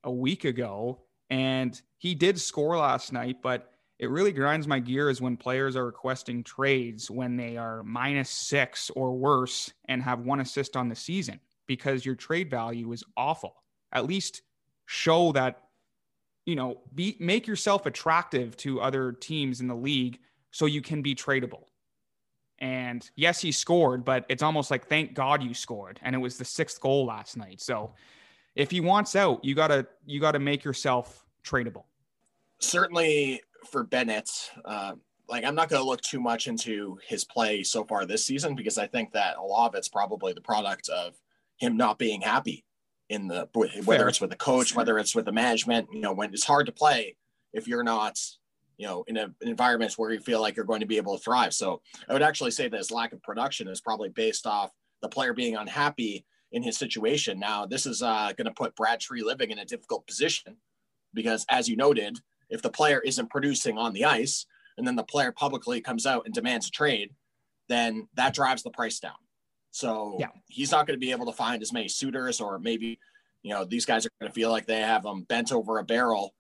a 0.04 0.12
week 0.12 0.44
ago 0.44 1.04
and 1.30 1.80
he 1.98 2.16
did 2.16 2.40
score 2.40 2.78
last 2.78 3.12
night, 3.12 3.38
but 3.42 3.72
it 4.00 4.10
really 4.10 4.32
grinds 4.32 4.68
my 4.68 4.80
gears 4.80 5.22
when 5.22 5.38
players 5.38 5.76
are 5.76 5.86
requesting 5.86 6.44
trades 6.44 7.10
when 7.10 7.36
they 7.36 7.58
are 7.58 7.84
minus 7.84 8.30
six 8.30 8.92
or 8.92 9.14
worse 9.14 9.72
and 9.86 10.04
have 10.04 10.20
one 10.20 10.40
assist 10.40 10.78
on 10.78 10.88
the 10.88 10.96
season 10.96 11.40
because 11.66 12.06
your 12.06 12.16
trade 12.16 12.50
value 12.50 12.92
is 12.92 13.04
awful. 13.16 13.56
At 13.92 14.06
least 14.06 14.44
show 14.86 15.32
that, 15.32 15.64
you 16.46 16.56
know, 16.56 16.82
be 16.94 17.18
make 17.20 17.48
yourself 17.48 17.86
attractive 17.88 18.56
to 18.58 18.80
other 18.82 19.12
teams 19.12 19.62
in 19.62 19.68
the 19.68 19.76
league 19.76 20.20
so 20.52 20.66
you 20.66 20.82
can 20.82 21.02
be 21.02 21.16
tradable. 21.16 21.64
And 22.60 23.08
yes, 23.16 23.42
he 23.42 23.52
scored, 23.52 24.06
but 24.06 24.26
it's 24.30 24.44
almost 24.44 24.72
like 24.72 24.88
thank 24.88 25.14
God 25.14 25.44
you 25.44 25.54
scored. 25.54 26.00
And 26.04 26.16
it 26.16 26.20
was 26.20 26.38
the 26.38 26.46
sixth 26.46 26.80
goal 26.80 27.06
last 27.06 27.36
night. 27.36 27.62
So 27.62 27.94
if 28.58 28.72
he 28.72 28.82
wants 28.82 29.16
out, 29.16 29.44
you 29.46 29.56
gotta 29.56 29.88
you 30.06 30.20
gotta 30.20 30.40
make 30.40 30.64
yourself 30.64 31.26
tradable. 31.44 31.84
Certainly 32.60 33.42
for 33.70 33.84
Bennett, 33.84 34.30
uh, 34.66 34.94
like 35.30 35.44
I'm 35.44 35.56
not 35.56 35.70
going 35.70 35.82
to 35.82 35.88
look 35.88 36.02
too 36.02 36.20
much 36.20 36.48
into 36.48 36.98
his 37.06 37.24
play 37.24 37.62
so 37.62 37.84
far 37.84 38.06
this 38.06 38.26
season 38.26 38.56
because 38.56 38.78
I 38.78 38.88
think 38.88 39.12
that 39.14 39.38
a 39.38 39.42
lot 39.42 39.68
of 39.68 39.76
it's 39.76 39.90
probably 39.90 40.34
the 40.34 40.42
product 40.42 40.90
of 40.90 41.16
him 41.58 41.78
not 41.78 42.00
being 42.00 42.22
happy 42.22 42.66
in 43.10 43.28
the 43.28 43.48
whether 43.86 44.08
it's 44.08 44.22
with 44.22 44.32
the 44.32 44.36
coach, 44.36 44.76
whether 44.76 44.98
it's 44.98 45.16
with 45.16 45.26
the 45.26 45.32
management. 45.32 45.90
You 45.94 46.02
know, 46.02 46.14
when 46.14 46.34
it's 46.34 46.46
hard 46.46 46.66
to 46.66 46.72
play 46.72 47.16
if 47.54 47.68
you're 47.68 47.84
not, 47.84 48.20
you 48.78 48.88
know, 48.88 49.04
in 49.08 49.18
a, 49.18 49.24
an 49.24 49.48
environment 49.48 49.94
where 49.98 50.12
you 50.12 50.20
feel 50.20 50.42
like 50.42 50.56
you're 50.56 50.66
going 50.66 50.82
to 50.82 50.86
be 50.86 50.98
able 50.98 51.18
to 51.18 51.24
thrive. 51.24 51.54
So 51.54 51.82
I 52.10 52.14
would 52.14 52.22
actually 52.22 52.52
say 52.52 52.68
that 52.68 52.78
his 52.78 52.92
lack 52.92 53.14
of 53.14 53.22
production 53.24 53.68
is 53.68 53.82
probably 53.82 54.10
based 54.10 54.46
off 54.46 54.72
the 55.02 55.10
player 55.10 55.34
being 55.34 55.56
unhappy 55.56 56.26
in 56.52 56.64
his 56.64 56.78
situation. 56.78 57.40
Now, 57.40 57.66
this 57.66 57.86
is 57.86 58.02
uh, 58.02 58.32
going 58.38 58.46
to 58.46 58.54
put 58.54 58.76
Brad 58.76 59.00
Treliving 59.00 59.50
in 59.50 59.60
a 59.60 59.66
difficult 59.66 60.08
position 60.08 60.58
because, 61.14 61.46
as 61.50 61.68
you 61.68 61.76
noted, 61.76 62.18
if 62.50 62.62
the 62.62 62.70
player 62.70 63.00
isn't 63.02 63.30
producing 63.30 63.78
on 63.78 63.94
the 63.94 64.06
ice 64.06 64.46
and 64.78 64.88
then 64.88 64.96
the 64.96 65.04
player 65.04 65.32
publicly 65.32 65.82
comes 65.82 66.06
out 66.06 66.26
and 66.26 66.34
demands 66.34 66.68
a 66.68 66.72
trade, 66.72 67.12
then 67.68 68.08
that 68.16 68.34
drives 68.34 68.64
the 68.64 68.70
price 68.70 69.00
down. 69.00 69.14
So 69.72 70.16
yeah. 70.20 70.30
he's 70.48 70.72
not 70.72 70.88
going 70.88 70.98
to 70.98 71.06
be 71.06 71.12
able 71.12 71.26
to 71.26 71.34
find 71.34 71.62
as 71.62 71.74
many 71.74 71.88
suitors, 71.88 72.40
or 72.40 72.58
maybe, 72.60 73.00
you 73.44 73.52
know, 73.52 73.66
these 73.66 73.86
guys 73.86 74.06
are 74.06 74.12
going 74.20 74.32
to 74.32 74.34
feel 74.34 74.50
like 74.50 74.66
they 74.66 74.80
have 74.80 75.06
him 75.06 75.24
bent 75.24 75.52
over 75.52 75.80
a 75.80 75.84
barrel 75.84 76.34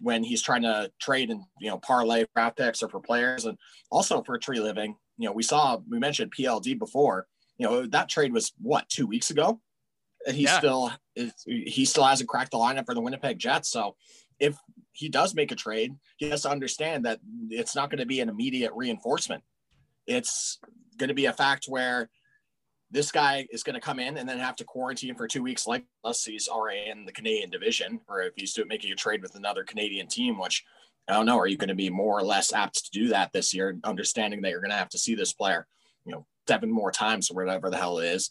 when 0.00 0.24
he's 0.24 0.42
trying 0.42 0.62
to 0.62 0.90
trade 1.00 1.30
and, 1.30 1.42
you 1.60 1.68
know, 1.68 1.78
parlay 1.78 2.24
draft 2.34 2.56
picks 2.56 2.82
or 2.82 2.88
for 2.88 3.00
players. 3.00 3.44
And 3.44 3.58
also 3.90 4.22
for 4.22 4.38
Treliving. 4.38 4.94
you 5.18 5.26
know, 5.26 5.32
we 5.32 5.42
saw, 5.42 5.78
we 5.88 5.98
mentioned 5.98 6.34
PLD 6.36 6.78
before 6.78 7.26
you 7.58 7.66
know 7.66 7.86
that 7.86 8.08
trade 8.08 8.32
was 8.32 8.52
what 8.60 8.88
two 8.88 9.06
weeks 9.06 9.30
ago? 9.30 9.60
And 10.26 10.36
he 10.36 10.44
yeah. 10.44 10.58
still 10.58 10.90
is, 11.14 11.32
he 11.46 11.84
still 11.84 12.04
hasn't 12.04 12.28
cracked 12.28 12.50
the 12.50 12.58
lineup 12.58 12.86
for 12.86 12.94
the 12.94 13.00
winnipeg 13.00 13.38
jets. 13.38 13.70
So 13.70 13.96
if 14.40 14.56
he 14.92 15.08
does 15.08 15.34
make 15.34 15.52
a 15.52 15.56
trade 15.56 15.94
he 16.16 16.30
has 16.30 16.42
to 16.42 16.50
understand 16.50 17.04
that 17.04 17.20
it's 17.50 17.76
not 17.76 17.90
going 17.90 18.00
to 18.00 18.06
be 18.06 18.20
an 18.20 18.28
immediate 18.28 18.72
reinforcement. 18.74 19.42
It's 20.06 20.58
going 20.96 21.08
to 21.08 21.14
be 21.14 21.26
a 21.26 21.32
fact 21.32 21.66
where 21.68 22.08
this 22.90 23.10
guy 23.10 23.46
is 23.50 23.62
going 23.62 23.74
to 23.74 23.80
come 23.80 23.98
in 23.98 24.16
and 24.16 24.28
then 24.28 24.38
have 24.38 24.56
to 24.56 24.64
quarantine 24.64 25.14
for 25.14 25.26
two 25.26 25.42
weeks 25.42 25.66
like 25.66 25.84
unless 26.04 26.24
he's 26.24 26.48
already 26.48 26.88
in 26.88 27.04
the 27.04 27.12
canadian 27.12 27.50
division 27.50 28.00
or 28.08 28.22
if 28.22 28.32
he's 28.36 28.58
making 28.68 28.92
a 28.92 28.96
trade 28.96 29.22
with 29.22 29.34
another 29.34 29.64
canadian 29.64 30.06
team 30.06 30.38
which 30.38 30.64
i 31.08 31.12
don't 31.12 31.26
know 31.26 31.36
are 31.36 31.48
you 31.48 31.56
going 31.56 31.68
to 31.68 31.74
be 31.74 31.90
more 31.90 32.16
or 32.16 32.22
less 32.22 32.52
apt 32.52 32.84
to 32.84 32.90
do 32.92 33.08
that 33.08 33.32
this 33.32 33.52
year 33.52 33.76
understanding 33.82 34.40
that 34.40 34.50
you're 34.50 34.60
going 34.60 34.70
to 34.70 34.76
have 34.76 34.88
to 34.88 34.98
see 34.98 35.16
this 35.16 35.32
player 35.32 35.66
you 36.04 36.12
know 36.12 36.24
seven 36.46 36.70
more 36.70 36.90
times 36.90 37.30
or 37.30 37.34
whatever 37.34 37.70
the 37.70 37.76
hell 37.76 37.98
it 37.98 38.06
is. 38.06 38.30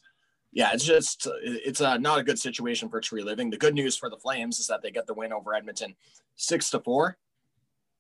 Yeah, 0.52 0.72
it's 0.74 0.86
just 0.86 1.28
it's 1.44 1.82
uh, 1.82 1.98
not 1.98 2.20
a 2.20 2.24
good 2.24 2.40
situation 2.40 2.90
for 2.90 3.02
Treliving. 3.02 3.52
The 3.52 3.58
good 3.58 3.74
news 3.74 3.98
for 3.98 4.10
the 4.10 4.18
Flames 4.18 4.60
is 4.60 4.68
that 4.68 4.82
they 4.82 4.92
get 4.92 5.06
the 5.06 5.14
win 5.14 5.34
over 5.34 5.54
Edmonton, 5.54 5.96
six 6.38 6.70
to 6.70 6.80
four, 6.80 7.18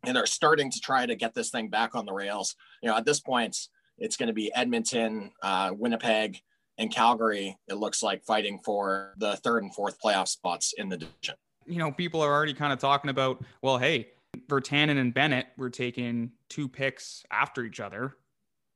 and 0.05 0.15
they're 0.15 0.25
starting 0.25 0.71
to 0.71 0.79
try 0.79 1.05
to 1.05 1.15
get 1.15 1.33
this 1.33 1.49
thing 1.49 1.67
back 1.69 1.95
on 1.95 2.05
the 2.05 2.13
rails. 2.13 2.55
You 2.81 2.89
know, 2.89 2.95
at 2.95 3.05
this 3.05 3.19
point, 3.19 3.57
it's 3.97 4.15
going 4.15 4.27
to 4.27 4.33
be 4.33 4.53
Edmonton, 4.53 5.31
uh, 5.41 5.71
Winnipeg, 5.77 6.41
and 6.77 6.93
Calgary. 6.93 7.57
It 7.67 7.75
looks 7.75 8.01
like 8.01 8.23
fighting 8.23 8.59
for 8.63 9.13
the 9.17 9.35
third 9.37 9.63
and 9.63 9.73
fourth 9.73 9.99
playoff 9.99 10.29
spots 10.29 10.73
in 10.77 10.87
the 10.89 10.97
division. 10.97 11.35
You 11.65 11.79
know, 11.79 11.91
people 11.91 12.21
are 12.21 12.31
already 12.31 12.53
kind 12.53 12.71
of 12.71 12.79
talking 12.79 13.09
about, 13.09 13.43
well, 13.61 13.77
hey, 13.77 14.09
Virtanen 14.47 14.97
and 14.97 15.13
Bennett 15.13 15.47
were 15.57 15.69
taking 15.69 16.31
two 16.49 16.67
picks 16.67 17.23
after 17.31 17.63
each 17.63 17.79
other, 17.79 18.15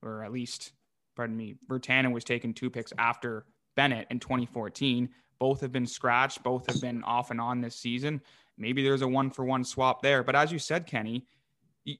or 0.02 0.23
at 0.23 0.32
least 0.32 0.71
pardon 1.19 1.36
me, 1.36 1.55
Virtanen 1.69 2.13
was 2.13 2.23
taken 2.23 2.53
two 2.53 2.69
picks 2.69 2.93
after 2.97 3.43
Bennett 3.75 4.08
in 4.10 4.21
2014. 4.21 5.10
Both 5.38 5.60
have 5.60 5.73
been 5.73 5.86
scratched, 5.86 6.41
both 6.43 6.65
have 6.71 6.79
been 6.79 7.03
off 7.03 7.29
and 7.29 7.41
on 7.41 7.60
this 7.60 7.75
season. 7.75 8.21
Maybe 8.58 8.82
there's 8.82 9.01
a 9.01 9.08
one 9.08 9.29
for 9.29 9.43
one 9.43 9.65
swap 9.65 10.01
there. 10.01 10.23
But 10.23 10.38
as 10.38 10.49
you 10.49 10.60
said, 10.60 10.88
Kenny, 10.88 11.27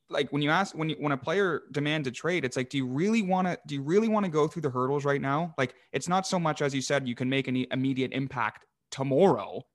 like 0.10 0.32
when 0.32 0.42
you 0.42 0.52
ask 0.52 0.74
when 0.74 0.88
you, 0.88 0.96
when 1.00 1.12
a 1.12 1.18
player 1.18 1.64
demands 1.74 2.08
a 2.08 2.12
trade, 2.12 2.46
it's 2.46 2.56
like, 2.56 2.70
do 2.70 2.78
you 2.78 2.86
really 2.88 3.22
want 3.22 3.46
to 3.46 3.60
do 3.68 3.76
you 3.76 3.82
really 3.82 4.08
want 4.08 4.24
to 4.24 4.32
go 4.32 4.48
through 4.48 4.62
the 4.62 4.70
hurdles 4.70 5.04
right 5.04 5.22
now? 5.22 5.54
Like 5.58 5.76
it's 5.92 6.08
not 6.08 6.26
so 6.26 6.40
much 6.40 6.62
as 6.62 6.74
you 6.74 6.82
said 6.82 7.06
you 7.06 7.16
can 7.16 7.30
make 7.30 7.50
an 7.50 7.66
immediate 7.72 8.14
impact 8.14 8.68
tomorrow. 8.90 9.66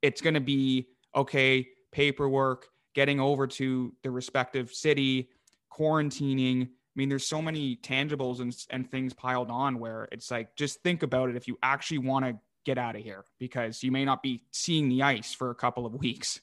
It's 0.00 0.22
going 0.22 0.34
to 0.34 0.40
be 0.40 0.86
okay, 1.14 1.68
paperwork, 1.92 2.68
getting 2.94 3.20
over 3.20 3.46
to 3.46 3.92
the 4.02 4.10
respective 4.10 4.72
city, 4.72 5.28
quarantining, 5.70 6.70
I 6.90 6.94
mean, 6.96 7.08
there's 7.08 7.26
so 7.26 7.40
many 7.40 7.76
tangibles 7.76 8.40
and, 8.40 8.54
and 8.70 8.90
things 8.90 9.14
piled 9.14 9.50
on 9.50 9.78
where 9.78 10.08
it's 10.10 10.30
like, 10.30 10.56
just 10.56 10.82
think 10.82 11.02
about 11.04 11.30
it 11.30 11.36
if 11.36 11.46
you 11.46 11.56
actually 11.62 11.98
want 11.98 12.24
to 12.24 12.36
get 12.64 12.78
out 12.78 12.96
of 12.96 13.02
here 13.02 13.24
because 13.38 13.82
you 13.82 13.92
may 13.92 14.04
not 14.04 14.22
be 14.22 14.42
seeing 14.50 14.88
the 14.88 15.02
ice 15.02 15.32
for 15.32 15.50
a 15.50 15.54
couple 15.54 15.86
of 15.86 15.94
weeks. 15.94 16.40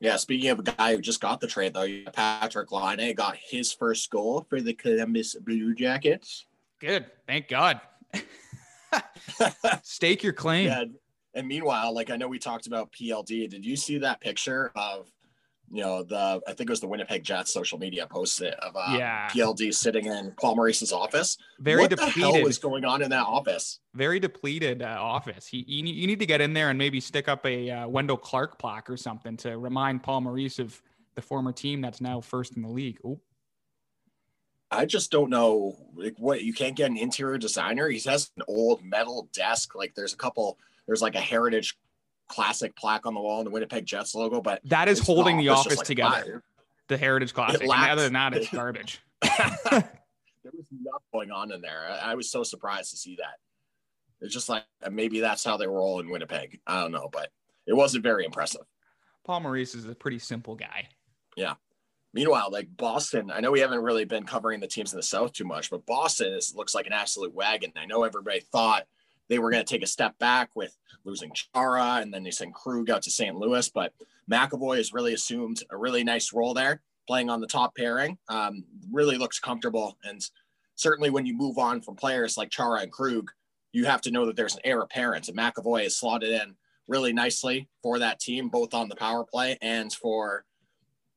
Yeah, 0.00 0.16
speaking 0.16 0.50
of 0.50 0.58
a 0.58 0.62
guy 0.62 0.94
who 0.94 1.00
just 1.00 1.20
got 1.20 1.40
the 1.40 1.46
trade, 1.46 1.74
though, 1.74 1.88
Patrick 2.12 2.70
Laine 2.72 3.14
got 3.14 3.36
his 3.36 3.72
first 3.72 4.10
goal 4.10 4.46
for 4.48 4.60
the 4.60 4.74
Columbus 4.74 5.34
Blue 5.36 5.74
Jackets. 5.74 6.46
Good. 6.80 7.06
Thank 7.26 7.48
God. 7.48 7.80
Stake 9.82 10.22
your 10.22 10.34
claim. 10.34 10.66
Yeah. 10.66 10.84
And 11.34 11.48
meanwhile, 11.48 11.94
like 11.94 12.10
I 12.10 12.16
know 12.16 12.28
we 12.28 12.38
talked 12.38 12.66
about 12.66 12.92
PLD. 12.92 13.48
Did 13.48 13.64
you 13.64 13.76
see 13.76 13.98
that 13.98 14.20
picture 14.20 14.72
of 14.74 15.10
you 15.70 15.82
know 15.82 16.02
the 16.02 16.40
I 16.46 16.52
think 16.52 16.68
it 16.68 16.70
was 16.70 16.80
the 16.80 16.86
Winnipeg 16.86 17.24
Jets 17.24 17.52
social 17.52 17.78
media 17.78 18.06
posted 18.06 18.54
of 18.54 18.76
uh, 18.76 18.96
yeah. 18.96 19.28
PLD 19.28 19.74
sitting 19.74 20.06
in 20.06 20.32
Paul 20.40 20.56
Maurice's 20.56 20.92
office. 20.92 21.38
Very 21.58 21.82
what 21.82 21.90
depleted. 21.90 22.14
the 22.14 22.20
hell 22.20 22.42
was 22.42 22.58
going 22.58 22.84
on 22.84 23.02
in 23.02 23.10
that 23.10 23.26
office? 23.26 23.80
Very 23.94 24.20
depleted 24.20 24.82
uh, 24.82 24.96
office. 24.98 25.46
He 25.46 25.64
you, 25.66 25.84
you 25.84 26.06
need 26.06 26.20
to 26.20 26.26
get 26.26 26.40
in 26.40 26.52
there 26.52 26.70
and 26.70 26.78
maybe 26.78 27.00
stick 27.00 27.28
up 27.28 27.44
a 27.46 27.70
uh, 27.70 27.88
Wendell 27.88 28.16
Clark 28.16 28.58
plaque 28.58 28.88
or 28.88 28.96
something 28.96 29.36
to 29.38 29.58
remind 29.58 30.02
Paul 30.02 30.22
Maurice 30.22 30.58
of 30.58 30.80
the 31.14 31.22
former 31.22 31.52
team 31.52 31.80
that's 31.80 32.00
now 32.00 32.20
first 32.20 32.56
in 32.56 32.62
the 32.62 32.68
league. 32.68 32.98
Ooh. 33.04 33.20
I 34.70 34.84
just 34.84 35.10
don't 35.10 35.30
know 35.30 35.76
like 35.94 36.14
what 36.18 36.42
you 36.42 36.52
can't 36.52 36.76
get 36.76 36.90
an 36.90 36.96
interior 36.96 37.38
designer. 37.38 37.88
He 37.88 38.00
has 38.08 38.30
an 38.36 38.42
old 38.48 38.84
metal 38.84 39.28
desk. 39.32 39.74
Like 39.74 39.94
there's 39.94 40.12
a 40.12 40.16
couple. 40.16 40.58
There's 40.86 41.02
like 41.02 41.16
a 41.16 41.20
heritage 41.20 41.76
classic 42.28 42.76
plaque 42.76 43.06
on 43.06 43.14
the 43.14 43.20
wall 43.20 43.38
and 43.38 43.46
the 43.46 43.50
Winnipeg 43.50 43.86
Jets 43.86 44.14
logo, 44.14 44.40
but 44.40 44.60
that 44.64 44.88
is 44.88 44.98
holding 44.98 45.36
the 45.36 45.48
office 45.48 45.78
like 45.78 45.86
together. 45.86 46.22
Fire. 46.22 46.42
The 46.88 46.96
Heritage 46.96 47.34
Classic. 47.34 47.68
other 47.68 48.02
than 48.02 48.12
that, 48.12 48.34
it's 48.34 48.48
garbage. 48.52 49.00
there 50.46 50.52
was 50.52 50.66
nothing 50.70 51.06
going 51.12 51.30
on 51.30 51.52
in 51.52 51.60
there. 51.60 51.86
I, 51.88 52.12
I, 52.12 52.14
was 52.14 52.30
so 52.30 52.42
surprised 52.42 52.90
to 52.92 52.96
see 52.96 53.16
that. 53.16 53.38
It's 54.20 54.32
just 54.32 54.48
like 54.48 54.64
uh, 54.82 54.90
maybe 54.90 55.20
that's 55.20 55.44
how 55.44 55.56
they 55.56 55.66
roll 55.66 56.00
in 56.00 56.08
Winnipeg. 56.08 56.60
I 56.66 56.80
don't 56.80 56.92
know, 56.92 57.08
but 57.12 57.30
it 57.66 57.74
wasn't 57.74 58.04
very 58.04 58.24
impressive. 58.24 58.62
Paul 59.24 59.40
Maurice 59.40 59.74
is 59.74 59.86
a 59.86 59.94
pretty 59.94 60.20
simple 60.20 60.54
guy. 60.54 60.88
Yeah. 61.36 61.54
Meanwhile, 62.14 62.48
like 62.50 62.68
Boston, 62.76 63.30
I 63.30 63.40
know 63.40 63.50
we 63.50 63.60
haven't 63.60 63.82
really 63.82 64.04
been 64.04 64.24
covering 64.24 64.60
the 64.60 64.68
teams 64.68 64.92
in 64.92 64.96
the 64.96 65.02
South 65.02 65.32
too 65.32 65.44
much, 65.44 65.70
but 65.70 65.84
Boston 65.84 66.32
is, 66.32 66.54
looks 66.54 66.74
like 66.74 66.86
an 66.86 66.92
absolute 66.92 67.34
wagon. 67.34 67.72
I 67.76 67.84
know 67.84 68.04
everybody 68.04 68.40
thought 68.40 68.84
they 69.28 69.38
were 69.38 69.50
going 69.50 69.64
to 69.64 69.74
take 69.74 69.82
a 69.82 69.88
step 69.88 70.18
back 70.18 70.50
with 70.54 70.76
losing 71.04 71.32
Chara, 71.32 72.00
and 72.00 72.12
then 72.12 72.22
they 72.22 72.30
sent 72.30 72.54
Krug 72.54 72.90
out 72.90 73.02
to 73.02 73.10
St. 73.10 73.36
Louis. 73.36 73.68
But 73.68 73.92
McAvoy 74.30 74.76
has 74.76 74.92
really 74.92 75.14
assumed 75.14 75.62
a 75.70 75.76
really 75.76 76.04
nice 76.04 76.32
role 76.32 76.54
there, 76.54 76.82
playing 77.06 77.30
on 77.30 77.40
the 77.40 77.46
top 77.46 77.74
pairing. 77.76 78.18
Um, 78.28 78.64
really 78.90 79.16
looks 79.16 79.38
comfortable, 79.38 79.96
and 80.04 80.20
certainly 80.74 81.10
when 81.10 81.26
you 81.26 81.34
move 81.34 81.58
on 81.58 81.80
from 81.80 81.96
players 81.96 82.36
like 82.36 82.50
Chara 82.50 82.80
and 82.80 82.92
Krug, 82.92 83.30
you 83.72 83.84
have 83.84 84.00
to 84.02 84.10
know 84.10 84.26
that 84.26 84.36
there's 84.36 84.54
an 84.54 84.62
heir 84.64 84.80
apparent, 84.80 85.28
and 85.28 85.36
McAvoy 85.36 85.86
is 85.86 85.96
slotted 85.96 86.30
in 86.30 86.54
really 86.88 87.12
nicely 87.12 87.68
for 87.82 87.98
that 87.98 88.20
team, 88.20 88.48
both 88.48 88.74
on 88.74 88.88
the 88.88 88.96
power 88.96 89.24
play 89.24 89.58
and 89.60 89.92
for 89.92 90.44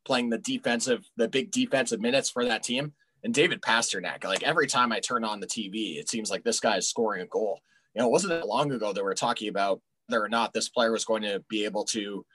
playing 0.04 0.30
the 0.30 0.38
defensive, 0.40 1.08
the 1.18 1.28
big 1.28 1.52
defensive 1.52 2.02
minutes 2.02 2.30
for 2.30 2.44
that 2.46 2.64
team. 2.64 2.94
And 3.24 3.34
David 3.34 3.62
Pastrnak, 3.62 4.24
like 4.24 4.44
every 4.44 4.66
time 4.66 4.92
I 4.92 5.00
turn 5.00 5.24
on 5.24 5.40
the 5.40 5.48
TV, 5.48 6.00
it 6.00 6.10
seems 6.10 6.32
like 6.32 6.44
this 6.44 6.60
guy 6.60 6.78
is 6.78 6.90
scoring 6.90 7.22
a 7.22 7.28
goal 7.28 7.60
know, 8.00 8.08
it 8.08 8.12
wasn't 8.12 8.48
long 8.48 8.72
ago 8.72 8.94
that 8.94 9.04
we 9.04 9.12
are 9.12 9.16
talking 9.16 9.50
about 9.50 9.82
whether 10.08 10.24
or 10.24 10.30
not 10.30 10.54
this 10.54 10.70
player 10.70 10.92
was 10.92 11.06
going 11.06 11.22
to 11.24 11.44
be 11.50 11.66
able 11.66 11.84
to, 11.86 12.00
you 12.00 12.26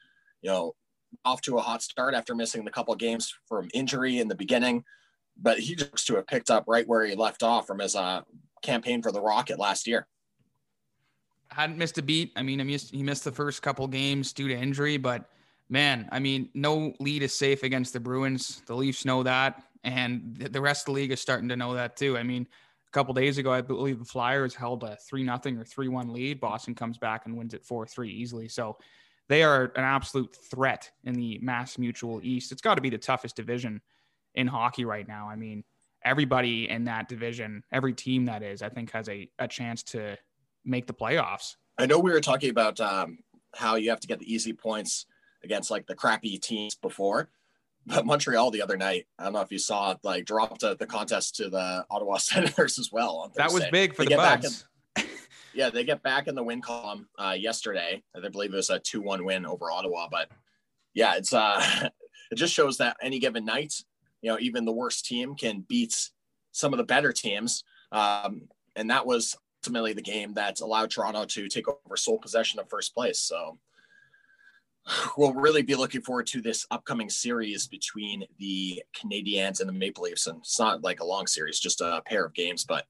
know, 0.51 0.75
off 1.25 1.41
to 1.43 1.59
a 1.59 1.61
hot 1.61 1.83
start 1.83 2.15
after 2.15 2.35
missing 2.35 2.65
the 2.65 2.71
couple 2.71 2.95
games 2.95 3.35
from 3.49 3.69
injury 3.75 4.19
in 4.19 4.29
the 4.29 4.35
beginning. 4.35 4.85
But 5.41 5.59
he 5.59 5.75
looks 5.75 6.05
to 6.05 6.17
have 6.17 6.27
picked 6.27 6.51
up 6.51 6.65
right 6.69 6.87
where 6.87 7.05
he 7.05 7.15
left 7.17 7.43
off 7.43 7.67
from 7.67 7.81
his 7.81 7.97
uh, 7.97 8.23
campaign 8.63 9.03
for 9.03 9.11
the 9.11 9.21
Rocket 9.21 9.59
last 9.59 9.87
year. 9.87 10.07
Hadn't 11.51 11.79
missed 11.79 11.99
a 11.99 12.03
beat. 12.03 12.33
I 12.37 12.43
mean, 12.43 12.59
he 12.59 13.03
missed 13.03 13.25
the 13.25 13.33
first 13.33 13.63
couple 13.63 13.87
games 13.87 14.33
due 14.33 14.49
to 14.49 14.55
injury, 14.55 14.97
but 14.97 15.31
man, 15.69 16.09
I 16.13 16.19
mean, 16.19 16.51
no 16.55 16.95
lead 17.01 17.23
is 17.23 17.35
safe 17.35 17.63
against 17.63 17.93
the 17.93 18.01
Bruins. 18.01 18.63
The 18.67 18.75
Leafs 18.75 19.05
know 19.05 19.23
that, 19.23 19.63
and 19.83 20.37
the 20.37 20.61
rest 20.61 20.83
of 20.83 20.87
the 20.87 20.93
league 20.93 21.13
is 21.13 21.21
starting 21.21 21.49
to 21.49 21.57
know 21.57 21.75
that 21.75 21.97
too. 21.97 22.17
I 22.19 22.23
mean, 22.23 22.47
couple 22.95 23.13
days 23.13 23.39
ago, 23.39 23.53
I 23.53 23.61
believe 23.61 23.99
the 23.99 24.05
Flyers 24.05 24.55
held 24.55 24.85
a 24.85 24.97
three 24.97 25.25
nothing 25.25 25.59
or 25.59 25.65
three 25.65 25.89
one 25.89 26.13
lead. 26.13 26.41
Boston 26.41 26.75
comes 26.75 26.97
back 26.97 27.27
and 27.27 27.37
wins 27.37 27.53
it 27.53 27.65
four 27.65 27.87
three 27.87 28.11
easily. 28.11 28.49
So 28.49 28.79
they 29.29 29.43
are 29.43 29.65
an 29.77 29.85
absolute 29.85 30.37
threat 30.51 30.91
in 31.05 31.15
the 31.15 31.39
Mass 31.43 31.77
Mutual 31.77 32.21
East. 32.23 32.53
It's 32.53 32.63
got 32.63 32.77
to 32.77 32.81
be 32.81 32.91
the 32.91 32.99
toughest 32.99 33.37
division 33.37 33.81
in 34.35 34.47
hockey 34.47 34.85
right 34.85 35.07
now. 35.07 35.29
I 35.29 35.37
mean, 35.37 35.65
everybody 36.05 36.69
in 36.69 36.85
that 36.85 37.09
division, 37.09 37.65
every 37.73 37.95
team 37.95 38.27
that 38.27 38.43
is, 38.43 38.63
I 38.63 38.69
think 38.69 38.93
has 38.93 39.09
a, 39.09 39.29
a 39.39 39.49
chance 39.49 39.83
to 39.85 40.17
make 40.65 40.87
the 40.87 40.95
playoffs. 40.95 41.57
I 41.79 41.87
know 41.87 41.99
we 41.99 42.13
were 42.13 42.21
talking 42.21 42.51
about 42.51 42.81
um, 42.81 43.19
how 43.55 43.77
you 43.77 43.91
have 43.91 44.01
to 44.01 44.07
get 44.07 44.19
the 44.19 44.33
easy 44.33 44.53
points 44.53 45.07
against 45.43 45.71
like 45.71 45.87
the 45.87 45.95
crappy 45.95 46.39
teams 46.39 46.75
before, 46.75 47.31
but 47.87 48.07
Montreal 48.07 48.51
the 48.51 48.63
other 48.63 48.77
night, 48.77 49.07
I 49.19 49.25
don't 49.25 49.33
know 49.35 49.41
if 49.41 49.53
you 49.53 49.59
saw, 49.59 49.93
it, 49.93 49.99
like 50.03 50.25
dropped 50.25 50.61
the, 50.61 50.77
the 50.77 50.87
contest 50.87 51.37
to 51.37 51.51
the 51.51 51.85
Ottawa 51.91 52.17
Senators 52.19 52.79
as 52.79 52.91
well. 52.93 53.31
that 53.37 53.53
was 53.53 53.65
big 53.71 53.95
for 53.95 54.05
they 54.05 54.11
the 54.11 54.17
Bugs. 54.17 54.65
In, 54.97 55.05
yeah, 55.55 55.71
they 55.71 55.85
get 55.85 56.03
back 56.03 56.27
in 56.27 56.35
the 56.35 56.43
win 56.43 56.61
column 56.61 57.09
uh, 57.19 57.37
yesterday. 57.39 58.03
I 58.15 58.29
believe 58.29 58.53
it 58.53 58.57
was 58.57 58.71
a 58.71 58.79
two-one 58.79 59.25
win 59.25 59.47
over 59.47 59.71
Ottawa, 59.71 60.09
but 60.11 60.29
yeah, 60.95 61.17
it's 61.17 61.33
uh, 61.33 61.89
it 62.31 62.37
just 62.37 62.55
shows 62.55 62.79
that 62.79 62.97
any 63.03 63.19
given 63.19 63.45
night, 63.45 63.75
you 64.23 64.31
know, 64.31 64.39
even 64.41 64.65
the 64.65 64.73
worst 64.73 65.05
team 65.05 65.35
can 65.35 65.61
beat 65.69 66.11
some 66.53 66.73
of 66.73 66.79
the 66.79 66.85
better 66.85 67.13
teams. 67.13 67.65
Um, 67.93 68.43
and 68.77 68.91
that 68.91 69.07
was 69.07 69.37
ultimately 69.63 69.93
the 69.93 70.03
game 70.03 70.35
that 70.35 70.61
allowed 70.61 70.91
Toronto 70.91 71.25
to 71.25 71.49
take 71.49 71.67
over 71.69 71.97
sole 71.97 72.19
possession 72.19 72.61
of 72.61 72.69
first 72.69 72.95
place. 72.95 73.19
So 73.19 73.59
we'll 75.17 75.33
really 75.33 75.63
be 75.63 75.75
looking 75.75 76.01
forward 76.01 76.27
to 76.29 76.41
this 76.41 76.67
upcoming 76.71 77.09
series 77.09 77.67
between 77.67 78.25
the 78.39 78.83
Canadiens 78.95 79.61
and 79.61 79.69
the 79.69 79.73
Maple 79.73 80.05
Leafs. 80.05 80.27
And 80.27 80.39
it's 80.39 80.59
not 80.59 80.83
like 80.83 81.01
a 81.01 81.07
long 81.07 81.27
series, 81.27 81.59
just 81.59 81.81
a 81.81 82.03
pair 82.07 82.25
of 82.25 82.35
games, 82.35 82.65
but 82.65 82.85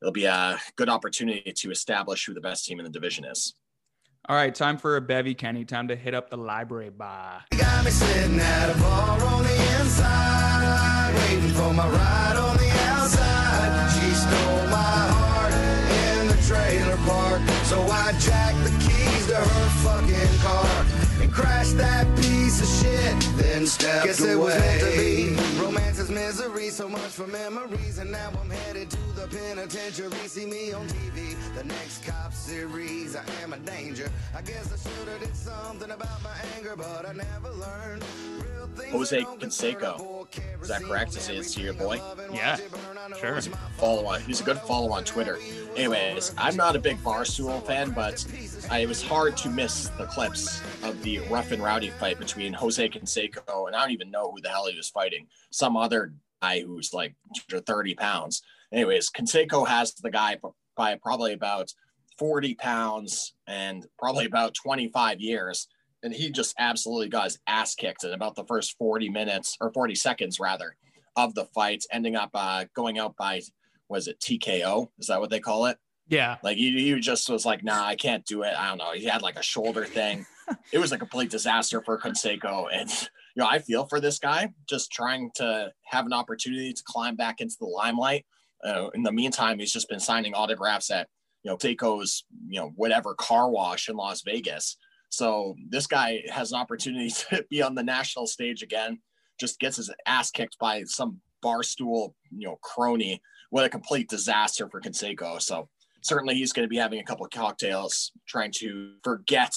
it'll 0.00 0.12
be 0.12 0.26
a 0.26 0.58
good 0.76 0.88
opportunity 0.88 1.52
to 1.52 1.70
establish 1.70 2.26
who 2.26 2.34
the 2.34 2.40
best 2.40 2.66
team 2.66 2.78
in 2.78 2.84
the 2.84 2.90
division 2.90 3.24
is. 3.24 3.54
All 4.26 4.36
right, 4.36 4.54
time 4.54 4.78
for 4.78 4.96
a 4.96 5.02
bevy, 5.02 5.34
Kenny. 5.34 5.66
Time 5.66 5.88
to 5.88 5.96
hit 5.96 6.14
up 6.14 6.30
the 6.30 6.38
library 6.38 6.88
bar. 6.88 7.44
got 7.58 7.84
me 7.84 7.90
sitting 7.90 8.40
at 8.40 8.70
a 8.74 8.80
bar 8.80 9.22
on 9.22 9.42
the 9.42 9.80
inside, 9.80 11.14
waiting 11.14 11.50
for 11.50 11.74
my 11.74 11.86
ride 11.86 12.36
on 12.36 12.56
the 12.56 12.70
outside. 12.88 13.90
She 13.92 14.14
stole 14.14 14.66
my 14.68 15.08
heart 15.12 15.52
in 15.52 16.28
the 16.28 16.42
trailer 16.48 16.96
park, 17.04 17.42
so 17.64 17.82
I 17.82 18.12
jacked 18.18 18.64
the 18.64 18.70
keys 18.80 19.26
to 19.26 19.36
her 19.36 19.68
fucking 19.84 20.38
car 20.38 20.83
and 21.34 21.42
crashed 21.42 21.76
that 21.76 22.06
piece 22.16 22.33
of 22.60 22.68
shit. 22.68 23.20
Then 23.36 23.66
stepped 23.66 24.06
Guess 24.06 24.20
away. 24.20 24.32
it 24.32 24.36
was 24.36 24.54
meant 24.58 24.80
to 24.80 24.86
be. 24.98 25.60
Romance 25.62 25.98
is 25.98 26.10
misery, 26.10 26.68
so 26.70 26.88
much 26.88 27.00
for 27.00 27.26
memories, 27.26 27.98
and 27.98 28.10
now 28.10 28.30
I'm 28.40 28.50
headed 28.50 28.90
to 28.90 28.96
the 29.14 29.26
penitentiary. 29.28 30.10
See 30.28 30.46
me 30.46 30.72
on 30.72 30.86
TV, 30.88 31.36
the 31.54 31.64
next 31.64 32.04
cop 32.04 32.32
series. 32.32 33.16
I 33.16 33.24
am 33.42 33.52
a 33.52 33.58
danger. 33.58 34.10
I 34.36 34.42
guess 34.42 34.72
I 34.72 34.88
should 34.88 35.08
have 35.08 35.20
did 35.20 35.36
something 35.36 35.90
about 35.90 36.22
my 36.22 36.34
anger, 36.56 36.74
but 36.76 37.06
I 37.08 37.12
never 37.12 37.50
learned. 37.52 38.04
Jose 38.90 39.22
Canseco. 39.22 40.26
Is 40.60 40.68
that 40.68 40.82
correct? 40.82 41.16
Is 41.16 41.28
it 41.28 41.56
your 41.58 41.74
boy? 41.74 42.00
Yeah, 42.32 42.58
sure. 43.20 43.40
Follow 43.76 44.06
on. 44.06 44.20
He's 44.22 44.40
a 44.40 44.44
good 44.44 44.58
follow 44.58 44.90
on 44.92 45.04
Twitter. 45.04 45.38
Anyways, 45.76 46.34
I'm 46.36 46.56
not 46.56 46.74
a 46.74 46.78
big 46.78 46.98
Barstool 46.98 47.64
fan, 47.66 47.90
but 47.90 48.24
I, 48.70 48.78
it 48.80 48.88
was 48.88 49.02
hard 49.02 49.36
to 49.38 49.48
miss 49.48 49.88
the 49.98 50.06
clips 50.06 50.60
of 50.82 51.00
the 51.02 51.20
rough 51.30 51.52
and 51.52 51.62
rowdy 51.62 51.90
fight 51.90 52.18
between 52.18 52.43
Jose 52.52 52.88
Canseco 52.88 53.66
and 53.66 53.76
I 53.76 53.80
don't 53.80 53.92
even 53.92 54.10
know 54.10 54.30
who 54.30 54.40
the 54.40 54.48
hell 54.48 54.66
he 54.66 54.76
was 54.76 54.90
fighting. 54.90 55.26
Some 55.50 55.76
other 55.76 56.12
guy 56.42 56.60
who's 56.60 56.92
like 56.92 57.14
30 57.50 57.94
pounds. 57.94 58.42
Anyways, 58.72 59.10
Canseco 59.10 59.66
has 59.66 59.94
the 59.94 60.10
guy 60.10 60.38
by 60.76 60.96
probably 60.96 61.32
about 61.32 61.72
40 62.18 62.54
pounds 62.54 63.34
and 63.46 63.86
probably 63.98 64.26
about 64.26 64.54
25 64.54 65.20
years 65.20 65.68
and 66.04 66.12
he 66.12 66.30
just 66.30 66.54
absolutely 66.58 67.08
got 67.08 67.24
his 67.24 67.38
ass 67.46 67.74
kicked 67.74 68.04
in 68.04 68.12
about 68.12 68.36
the 68.36 68.44
first 68.44 68.76
40 68.78 69.08
minutes 69.08 69.56
or 69.60 69.72
40 69.72 69.94
seconds 69.94 70.38
rather 70.38 70.76
of 71.16 71.34
the 71.34 71.46
fight, 71.46 71.84
ending 71.90 72.14
up 72.14 72.30
uh, 72.34 72.66
going 72.74 72.98
out 72.98 73.16
by 73.16 73.40
was 73.88 74.06
it 74.06 74.20
TKO? 74.20 74.88
Is 74.98 75.06
that 75.06 75.20
what 75.20 75.30
they 75.30 75.40
call 75.40 75.66
it? 75.66 75.78
Yeah. 76.08 76.36
Like 76.42 76.56
he, 76.56 76.70
he 76.72 77.00
just 77.00 77.28
was 77.28 77.46
like, 77.46 77.64
nah, 77.64 77.84
I 77.84 77.96
can't 77.96 78.24
do 78.24 78.42
it. 78.42 78.54
I 78.56 78.68
don't 78.68 78.78
know. 78.78 78.92
He 78.92 79.04
had 79.04 79.22
like 79.22 79.38
a 79.38 79.42
shoulder 79.42 79.84
thing. 79.84 80.26
it 80.72 80.78
was 80.78 80.92
a 80.92 80.98
complete 80.98 81.30
disaster 81.30 81.82
for 81.82 81.98
Canseco. 81.98 82.68
And 82.72 82.90
you 82.90 83.42
know, 83.42 83.46
I 83.46 83.58
feel 83.58 83.86
for 83.86 84.00
this 84.00 84.18
guy 84.18 84.52
just 84.68 84.92
trying 84.92 85.30
to 85.36 85.72
have 85.84 86.06
an 86.06 86.12
opportunity 86.12 86.72
to 86.72 86.82
climb 86.86 87.16
back 87.16 87.40
into 87.40 87.56
the 87.58 87.66
limelight. 87.66 88.26
Uh, 88.62 88.88
in 88.94 89.02
the 89.02 89.12
meantime, 89.12 89.58
he's 89.58 89.72
just 89.72 89.88
been 89.88 90.00
signing 90.00 90.34
autographs 90.34 90.90
at 90.90 91.08
you 91.42 91.50
know 91.50 91.56
Seiko's 91.56 92.24
you 92.48 92.60
know 92.60 92.72
whatever 92.76 93.14
car 93.14 93.50
wash 93.50 93.88
in 93.88 93.96
Las 93.96 94.22
Vegas. 94.22 94.76
So 95.10 95.54
this 95.68 95.86
guy 95.86 96.22
has 96.30 96.52
an 96.52 96.58
opportunity 96.58 97.10
to 97.30 97.44
be 97.50 97.62
on 97.62 97.74
the 97.74 97.82
national 97.82 98.26
stage 98.26 98.62
again. 98.62 99.00
Just 99.38 99.58
gets 99.58 99.76
his 99.76 99.90
ass 100.06 100.30
kicked 100.30 100.58
by 100.58 100.84
some 100.84 101.20
barstool, 101.44 102.14
you 102.30 102.46
know, 102.46 102.58
crony. 102.62 103.20
What 103.50 103.64
a 103.64 103.68
complete 103.68 104.08
disaster 104.08 104.68
for 104.68 104.80
Canseco. 104.80 105.40
So 105.40 105.68
certainly 106.04 106.34
he's 106.34 106.52
going 106.52 106.64
to 106.64 106.70
be 106.70 106.76
having 106.76 107.00
a 107.00 107.04
couple 107.04 107.24
of 107.26 107.32
cocktails, 107.32 108.12
trying 108.26 108.52
to 108.52 108.92
forget 109.02 109.54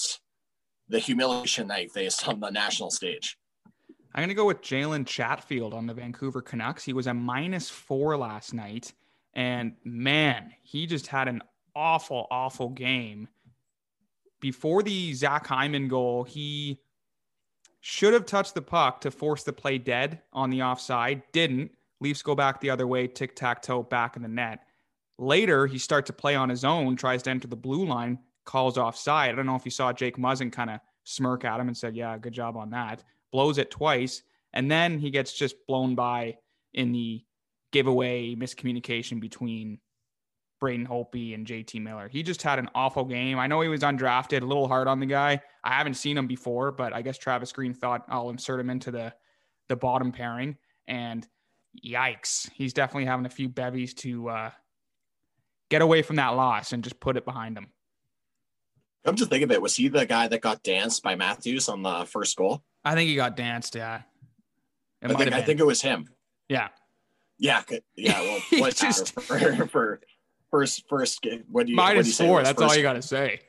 the 0.88 0.98
humiliation 0.98 1.68
that 1.68 1.78
he 1.78 1.88
faced 1.88 2.26
on 2.26 2.40
the 2.40 2.50
national 2.50 2.90
stage. 2.90 3.38
I'm 4.14 4.22
going 4.22 4.28
to 4.28 4.34
go 4.34 4.46
with 4.46 4.62
Jalen 4.62 5.06
Chatfield 5.06 5.74
on 5.74 5.86
the 5.86 5.94
Vancouver 5.94 6.42
Canucks. 6.42 6.82
He 6.82 6.92
was 6.92 7.06
a 7.06 7.14
minus 7.14 7.70
four 7.70 8.16
last 8.16 8.52
night. 8.52 8.92
And 9.34 9.74
man, 9.84 10.52
he 10.62 10.86
just 10.86 11.06
had 11.06 11.28
an 11.28 11.42
awful, 11.76 12.26
awful 12.30 12.70
game 12.70 13.28
before 14.40 14.82
the 14.82 15.12
Zach 15.14 15.46
Hyman 15.46 15.88
goal, 15.88 16.24
he 16.24 16.80
should 17.80 18.12
have 18.12 18.26
touched 18.26 18.54
the 18.54 18.62
puck 18.62 19.00
to 19.02 19.10
force 19.10 19.44
the 19.44 19.52
play 19.52 19.78
dead 19.78 20.20
on 20.32 20.50
the 20.50 20.62
offside. 20.62 21.22
Didn't. 21.32 21.72
Leafs 22.00 22.22
go 22.22 22.34
back 22.34 22.60
the 22.60 22.70
other 22.70 22.86
way, 22.86 23.06
tic 23.06 23.34
tac 23.34 23.62
toe 23.62 23.82
back 23.82 24.16
in 24.16 24.22
the 24.22 24.28
net. 24.28 24.60
Later, 25.18 25.66
he 25.66 25.78
starts 25.78 26.06
to 26.06 26.12
play 26.12 26.36
on 26.36 26.48
his 26.48 26.64
own, 26.64 26.96
tries 26.96 27.22
to 27.24 27.30
enter 27.30 27.48
the 27.48 27.56
blue 27.56 27.84
line, 27.84 28.18
calls 28.44 28.78
offside. 28.78 29.30
I 29.30 29.34
don't 29.34 29.46
know 29.46 29.56
if 29.56 29.64
you 29.64 29.70
saw 29.70 29.92
Jake 29.92 30.16
Muzzin 30.16 30.52
kind 30.52 30.70
of 30.70 30.80
smirk 31.04 31.44
at 31.44 31.58
him 31.58 31.68
and 31.68 31.76
said, 31.76 31.96
Yeah, 31.96 32.16
good 32.18 32.32
job 32.32 32.56
on 32.56 32.70
that. 32.70 33.02
Blows 33.32 33.58
it 33.58 33.70
twice. 33.70 34.22
And 34.52 34.70
then 34.70 34.98
he 34.98 35.10
gets 35.10 35.32
just 35.32 35.56
blown 35.66 35.94
by 35.94 36.36
in 36.72 36.92
the 36.92 37.24
giveaway 37.72 38.34
miscommunication 38.34 39.20
between 39.20 39.78
Braden 40.60 40.86
Holtby 40.86 41.34
and 41.34 41.46
JT 41.46 41.82
Miller. 41.82 42.08
He 42.08 42.22
just 42.22 42.42
had 42.42 42.58
an 42.58 42.68
awful 42.74 43.04
game. 43.04 43.38
I 43.38 43.46
know 43.46 43.60
he 43.60 43.68
was 43.68 43.82
undrafted, 43.82 44.42
a 44.42 44.46
little 44.46 44.68
hard 44.68 44.88
on 44.88 45.00
the 45.00 45.06
guy. 45.06 45.40
I 45.62 45.74
haven't 45.74 45.94
seen 45.94 46.16
him 46.16 46.26
before, 46.26 46.72
but 46.72 46.92
I 46.92 47.02
guess 47.02 47.18
Travis 47.18 47.52
Green 47.52 47.74
thought 47.74 48.04
I'll 48.08 48.30
insert 48.30 48.60
him 48.60 48.70
into 48.70 48.90
the 48.90 49.12
the 49.68 49.76
bottom 49.76 50.12
pairing. 50.12 50.56
And 50.86 51.26
yikes, 51.84 52.50
he's 52.52 52.72
definitely 52.72 53.04
having 53.04 53.26
a 53.26 53.30
few 53.30 53.48
bevies 53.48 53.94
to 53.94 54.28
uh, 54.30 54.50
get 55.70 55.82
away 55.82 56.02
from 56.02 56.16
that 56.16 56.30
loss 56.30 56.72
and 56.72 56.82
just 56.82 57.00
put 57.00 57.16
it 57.16 57.24
behind 57.24 57.56
him. 57.56 57.68
Come 59.04 59.16
to 59.16 59.26
think 59.26 59.44
of 59.44 59.50
it, 59.50 59.62
was 59.62 59.76
he 59.76 59.88
the 59.88 60.06
guy 60.06 60.28
that 60.28 60.40
got 60.40 60.62
danced 60.62 61.02
by 61.02 61.14
Matthews 61.14 61.68
on 61.68 61.82
the 61.82 62.04
first 62.06 62.36
goal? 62.36 62.62
I 62.84 62.94
think 62.94 63.08
he 63.08 63.16
got 63.16 63.36
danced. 63.36 63.74
Yeah, 63.74 64.02
it 65.02 65.10
I 65.10 65.14
think, 65.14 65.32
I 65.32 65.42
think 65.42 65.60
it 65.60 65.66
was 65.66 65.80
him. 65.80 66.08
Yeah. 66.48 66.68
Yeah, 67.38 67.62
yeah. 67.96 68.20
Well, 68.20 68.40
what 68.60 68.82
uh, 68.82 68.86
just, 68.86 69.14
for, 69.20 69.66
for 69.68 70.00
first 70.50 70.88
first 70.88 71.22
game. 71.22 71.44
What 71.50 71.66
do 71.66 71.72
you 71.72 71.76
minus 71.76 72.16
do 72.16 72.24
you 72.24 72.28
four? 72.28 72.42
That's 72.42 72.60
all 72.60 72.74
you 72.74 72.82
got 72.82 72.94
to 72.94 73.02
say. 73.02 73.40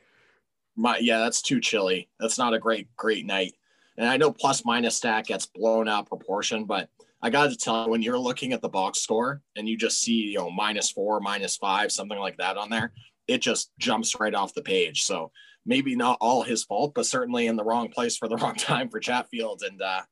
My 0.76 0.98
yeah, 0.98 1.18
that's 1.18 1.42
too 1.42 1.60
chilly. 1.60 2.08
That's 2.18 2.38
not 2.38 2.54
a 2.54 2.58
great 2.58 2.94
great 2.96 3.26
night. 3.26 3.54
And 3.96 4.08
I 4.08 4.16
know 4.16 4.32
plus 4.32 4.64
minus 4.64 4.96
stat 4.96 5.26
gets 5.26 5.46
blown 5.46 5.88
out 5.88 6.06
proportion, 6.08 6.64
but 6.64 6.88
I 7.22 7.30
got 7.30 7.50
to 7.50 7.56
tell 7.56 7.84
you, 7.84 7.90
when 7.90 8.02
you're 8.02 8.18
looking 8.18 8.52
at 8.52 8.62
the 8.62 8.68
box 8.68 9.00
score 9.00 9.42
and 9.56 9.68
you 9.68 9.76
just 9.76 10.00
see 10.00 10.12
you 10.12 10.38
know 10.38 10.50
minus 10.50 10.90
four, 10.90 11.20
minus 11.20 11.56
five, 11.56 11.92
something 11.92 12.18
like 12.18 12.36
that 12.38 12.56
on 12.56 12.70
there, 12.70 12.92
it 13.28 13.38
just 13.38 13.70
jumps 13.78 14.18
right 14.18 14.34
off 14.34 14.54
the 14.54 14.62
page. 14.62 15.02
So 15.02 15.30
maybe 15.66 15.94
not 15.94 16.18
all 16.20 16.42
his 16.42 16.64
fault, 16.64 16.92
but 16.94 17.06
certainly 17.06 17.46
in 17.46 17.56
the 17.56 17.64
wrong 17.64 17.88
place 17.88 18.16
for 18.16 18.28
the 18.28 18.36
wrong 18.38 18.54
time 18.54 18.88
for 18.88 19.00
Chatfield. 19.00 19.62
And 19.66 19.80
uh, 19.80 20.02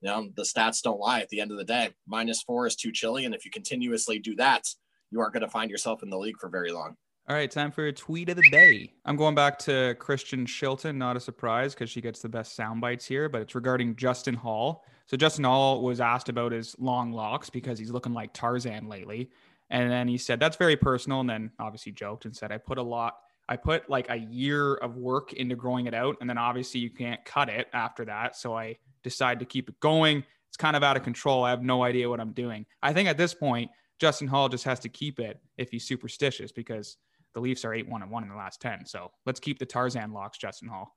you 0.00 0.10
know 0.10 0.28
the 0.36 0.42
stats 0.42 0.82
don't 0.82 1.00
lie. 1.00 1.20
At 1.20 1.28
the 1.28 1.40
end 1.40 1.52
of 1.52 1.58
the 1.58 1.64
day, 1.64 1.90
minus 2.06 2.42
four 2.42 2.66
is 2.66 2.76
too 2.76 2.92
chilly, 2.92 3.24
and 3.24 3.34
if 3.34 3.44
you 3.44 3.50
continuously 3.50 4.18
do 4.18 4.34
that, 4.36 4.64
you 5.10 5.20
aren't 5.20 5.34
going 5.34 5.42
to 5.42 5.48
find 5.48 5.70
yourself 5.70 6.02
in 6.02 6.10
the 6.10 6.18
league 6.18 6.38
for 6.40 6.48
very 6.48 6.72
long. 6.72 6.96
All 7.28 7.36
right, 7.36 7.48
time 7.48 7.70
for 7.70 7.86
a 7.86 7.92
tweet 7.92 8.28
of 8.30 8.36
the 8.36 8.50
day. 8.50 8.92
I'm 9.04 9.14
going 9.14 9.36
back 9.36 9.56
to 9.60 9.94
Kristen 10.00 10.44
Shilton, 10.44 10.96
not 10.96 11.16
a 11.16 11.20
surprise 11.20 11.72
because 11.72 11.88
she 11.88 12.00
gets 12.00 12.20
the 12.20 12.28
best 12.28 12.56
sound 12.56 12.80
bites 12.80 13.06
here, 13.06 13.28
but 13.28 13.40
it's 13.40 13.54
regarding 13.54 13.94
Justin 13.94 14.34
Holl. 14.34 14.84
So 15.06 15.16
Justin 15.16 15.44
Holl 15.44 15.82
was 15.82 16.00
asked 16.00 16.28
about 16.28 16.50
his 16.50 16.74
long 16.80 17.12
locks 17.12 17.48
because 17.48 17.78
he's 17.78 17.92
looking 17.92 18.12
like 18.12 18.32
Tarzan 18.34 18.88
lately. 18.88 19.30
And 19.70 19.88
then 19.88 20.08
he 20.08 20.18
said, 20.18 20.40
That's 20.40 20.56
very 20.56 20.76
personal. 20.76 21.20
And 21.20 21.30
then 21.30 21.52
obviously 21.60 21.92
joked 21.92 22.24
and 22.24 22.36
said, 22.36 22.50
I 22.50 22.58
put 22.58 22.76
a 22.76 22.82
lot, 22.82 23.18
I 23.48 23.56
put 23.56 23.88
like 23.88 24.10
a 24.10 24.16
year 24.16 24.74
of 24.74 24.96
work 24.96 25.32
into 25.32 25.54
growing 25.54 25.86
it 25.86 25.94
out. 25.94 26.16
And 26.20 26.28
then 26.28 26.38
obviously 26.38 26.80
you 26.80 26.90
can't 26.90 27.24
cut 27.24 27.48
it 27.48 27.68
after 27.72 28.04
that. 28.04 28.34
So 28.34 28.56
I 28.56 28.78
decided 29.04 29.38
to 29.38 29.46
keep 29.46 29.68
it 29.68 29.78
going. 29.78 30.24
It's 30.48 30.56
kind 30.56 30.74
of 30.74 30.82
out 30.82 30.96
of 30.96 31.04
control. 31.04 31.44
I 31.44 31.50
have 31.50 31.62
no 31.62 31.84
idea 31.84 32.10
what 32.10 32.18
I'm 32.18 32.32
doing. 32.32 32.66
I 32.82 32.92
think 32.92 33.08
at 33.08 33.16
this 33.16 33.32
point, 33.32 33.70
Justin 34.00 34.26
Holl 34.26 34.48
just 34.48 34.64
has 34.64 34.80
to 34.80 34.88
keep 34.88 35.20
it 35.20 35.38
if 35.56 35.70
he's 35.70 35.86
superstitious 35.86 36.50
because 36.50 36.96
the 37.34 37.40
Leafs 37.40 37.64
are 37.64 37.74
8 37.74 37.88
1 37.88 38.02
and 38.02 38.10
1 38.10 38.22
in 38.22 38.28
the 38.28 38.36
last 38.36 38.60
10. 38.60 38.86
So 38.86 39.10
let's 39.26 39.40
keep 39.40 39.58
the 39.58 39.66
Tarzan 39.66 40.12
locks, 40.12 40.38
Justin 40.38 40.68
Holl. 40.68 40.92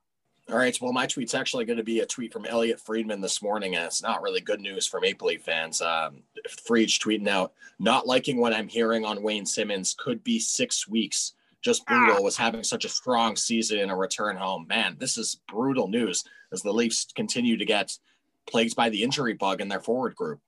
All 0.51 0.57
right. 0.57 0.77
Well, 0.79 0.93
my 0.93 1.07
tweet's 1.07 1.33
actually 1.33 1.65
going 1.65 1.77
to 1.77 1.83
be 1.83 2.01
a 2.01 2.05
tweet 2.05 2.31
from 2.31 2.45
Elliotte 2.45 2.79
Friedman 2.79 3.19
this 3.19 3.41
morning, 3.41 3.75
and 3.75 3.83
it's 3.83 4.03
not 4.03 4.21
really 4.21 4.41
good 4.41 4.61
news 4.61 4.85
for 4.85 5.01
Maple 5.01 5.27
Leaf 5.27 5.41
fans. 5.41 5.81
Um, 5.81 6.21
Fried 6.47 6.89
tweeting 6.89 7.27
out, 7.27 7.53
not 7.79 8.05
liking 8.05 8.37
what 8.37 8.53
I'm 8.53 8.67
hearing 8.67 9.05
on 9.05 9.23
Wayne 9.23 9.47
Simmonds 9.47 9.95
could 9.97 10.23
be 10.23 10.39
six 10.39 10.87
weeks. 10.87 11.33
Just 11.63 11.83
brutal. 11.87 12.23
Was 12.23 12.37
having 12.37 12.63
such 12.63 12.85
a 12.85 12.89
strong 12.89 13.35
season 13.35 13.79
in 13.79 13.89
a 13.89 13.95
return 13.95 14.37
home. 14.37 14.67
Man, 14.67 14.97
this 14.99 15.17
is 15.17 15.41
brutal 15.47 15.87
news 15.87 16.23
as 16.53 16.61
the 16.61 16.71
Leafs 16.71 17.07
continue 17.15 17.57
to 17.57 17.65
get 17.65 17.97
plagued 18.47 18.75
by 18.75 18.89
the 18.89 19.01
injury 19.01 19.33
bug 19.33 19.61
in 19.61 19.67
their 19.67 19.79
forward 19.79 20.15
group. 20.15 20.39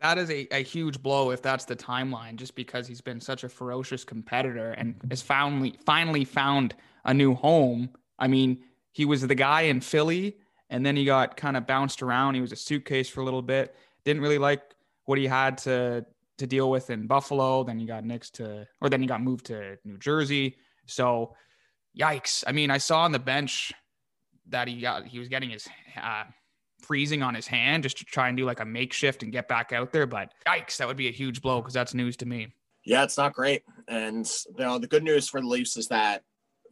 That 0.00 0.18
is 0.18 0.30
a, 0.30 0.46
a 0.52 0.62
huge 0.62 1.02
blow 1.02 1.30
if 1.30 1.42
that's 1.42 1.64
the 1.64 1.74
timeline, 1.74 2.36
just 2.36 2.54
because 2.54 2.86
he's 2.86 3.00
been 3.00 3.20
such 3.20 3.42
a 3.44 3.48
ferocious 3.48 4.04
competitor 4.04 4.72
and 4.72 4.94
has 5.10 5.22
finally 5.22 5.76
finally 5.84 6.24
found 6.24 6.74
a 7.04 7.12
new 7.12 7.34
home 7.34 7.90
I 8.18 8.28
mean, 8.28 8.64
he 8.92 9.04
was 9.04 9.22
the 9.22 9.34
guy 9.34 9.62
in 9.62 9.80
Philly 9.80 10.36
and 10.70 10.84
then 10.84 10.96
he 10.96 11.04
got 11.04 11.36
kind 11.36 11.56
of 11.56 11.66
bounced 11.66 12.02
around. 12.02 12.34
He 12.34 12.40
was 12.40 12.52
a 12.52 12.56
suitcase 12.56 13.08
for 13.08 13.20
a 13.20 13.24
little 13.24 13.42
bit. 13.42 13.74
Didn't 14.04 14.22
really 14.22 14.38
like 14.38 14.62
what 15.04 15.18
he 15.18 15.26
had 15.26 15.58
to 15.58 16.04
to 16.38 16.46
deal 16.46 16.70
with 16.70 16.90
in 16.90 17.06
Buffalo. 17.06 17.64
Then 17.64 17.78
he 17.78 17.86
got 17.86 18.04
next 18.04 18.34
to, 18.36 18.66
or 18.80 18.88
then 18.88 19.00
he 19.00 19.06
got 19.06 19.22
moved 19.22 19.46
to 19.46 19.76
New 19.84 19.98
Jersey. 19.98 20.56
So, 20.86 21.34
yikes! 21.98 22.44
I 22.46 22.52
mean, 22.52 22.70
I 22.70 22.78
saw 22.78 23.00
on 23.00 23.12
the 23.12 23.18
bench 23.18 23.72
that 24.48 24.68
he 24.68 24.80
got 24.80 25.06
he 25.06 25.18
was 25.18 25.28
getting 25.28 25.50
his 25.50 25.66
uh, 26.00 26.24
freezing 26.80 27.22
on 27.22 27.34
his 27.34 27.46
hand 27.46 27.82
just 27.82 27.98
to 27.98 28.04
try 28.04 28.28
and 28.28 28.36
do 28.36 28.44
like 28.44 28.60
a 28.60 28.64
makeshift 28.64 29.22
and 29.22 29.32
get 29.32 29.48
back 29.48 29.72
out 29.72 29.92
there. 29.92 30.06
But 30.06 30.32
yikes, 30.46 30.76
that 30.78 30.88
would 30.88 30.96
be 30.96 31.08
a 31.08 31.12
huge 31.12 31.42
blow 31.42 31.60
because 31.60 31.74
that's 31.74 31.94
news 31.94 32.16
to 32.18 32.26
me. 32.26 32.48
Yeah, 32.84 33.04
it's 33.04 33.18
not 33.18 33.34
great. 33.34 33.64
And 33.88 34.26
you 34.56 34.64
know, 34.64 34.78
the 34.78 34.86
good 34.86 35.02
news 35.02 35.28
for 35.28 35.40
the 35.40 35.46
Leafs 35.46 35.76
is 35.76 35.88
that 35.88 36.22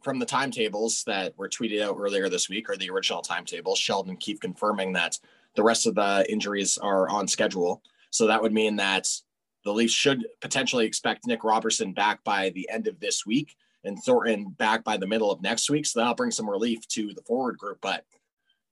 from 0.03 0.19
the 0.19 0.25
timetables 0.25 1.03
that 1.05 1.37
were 1.37 1.49
tweeted 1.49 1.81
out 1.81 1.97
earlier 1.99 2.29
this 2.29 2.49
week, 2.49 2.69
or 2.69 2.77
the 2.77 2.89
original 2.89 3.21
timetables, 3.21 3.79
Sheldon 3.79 4.17
Keefe 4.17 4.39
confirming 4.39 4.93
that 4.93 5.19
the 5.55 5.63
rest 5.63 5.87
of 5.87 5.95
the 5.95 6.25
injuries 6.29 6.77
are 6.77 7.09
on 7.09 7.27
schedule. 7.27 7.81
So 8.09 8.27
that 8.27 8.41
would 8.41 8.53
mean 8.53 8.77
that 8.77 9.09
the 9.63 9.73
Leafs 9.73 9.93
should 9.93 10.25
potentially 10.39 10.85
expect 10.85 11.27
Nick 11.27 11.43
Robertson 11.43 11.93
back 11.93 12.23
by 12.23 12.51
the 12.51 12.69
end 12.69 12.87
of 12.87 12.99
this 12.99 13.25
week 13.25 13.55
and 13.83 14.01
Thornton 14.01 14.49
back 14.57 14.83
by 14.83 14.97
the 14.97 15.07
middle 15.07 15.31
of 15.31 15.41
next 15.41 15.69
week. 15.69 15.85
So 15.85 15.99
that'll 15.99 16.15
bring 16.15 16.31
some 16.31 16.49
relief 16.49 16.87
to 16.89 17.13
the 17.13 17.21
forward 17.23 17.57
group. 17.57 17.79
But 17.81 18.05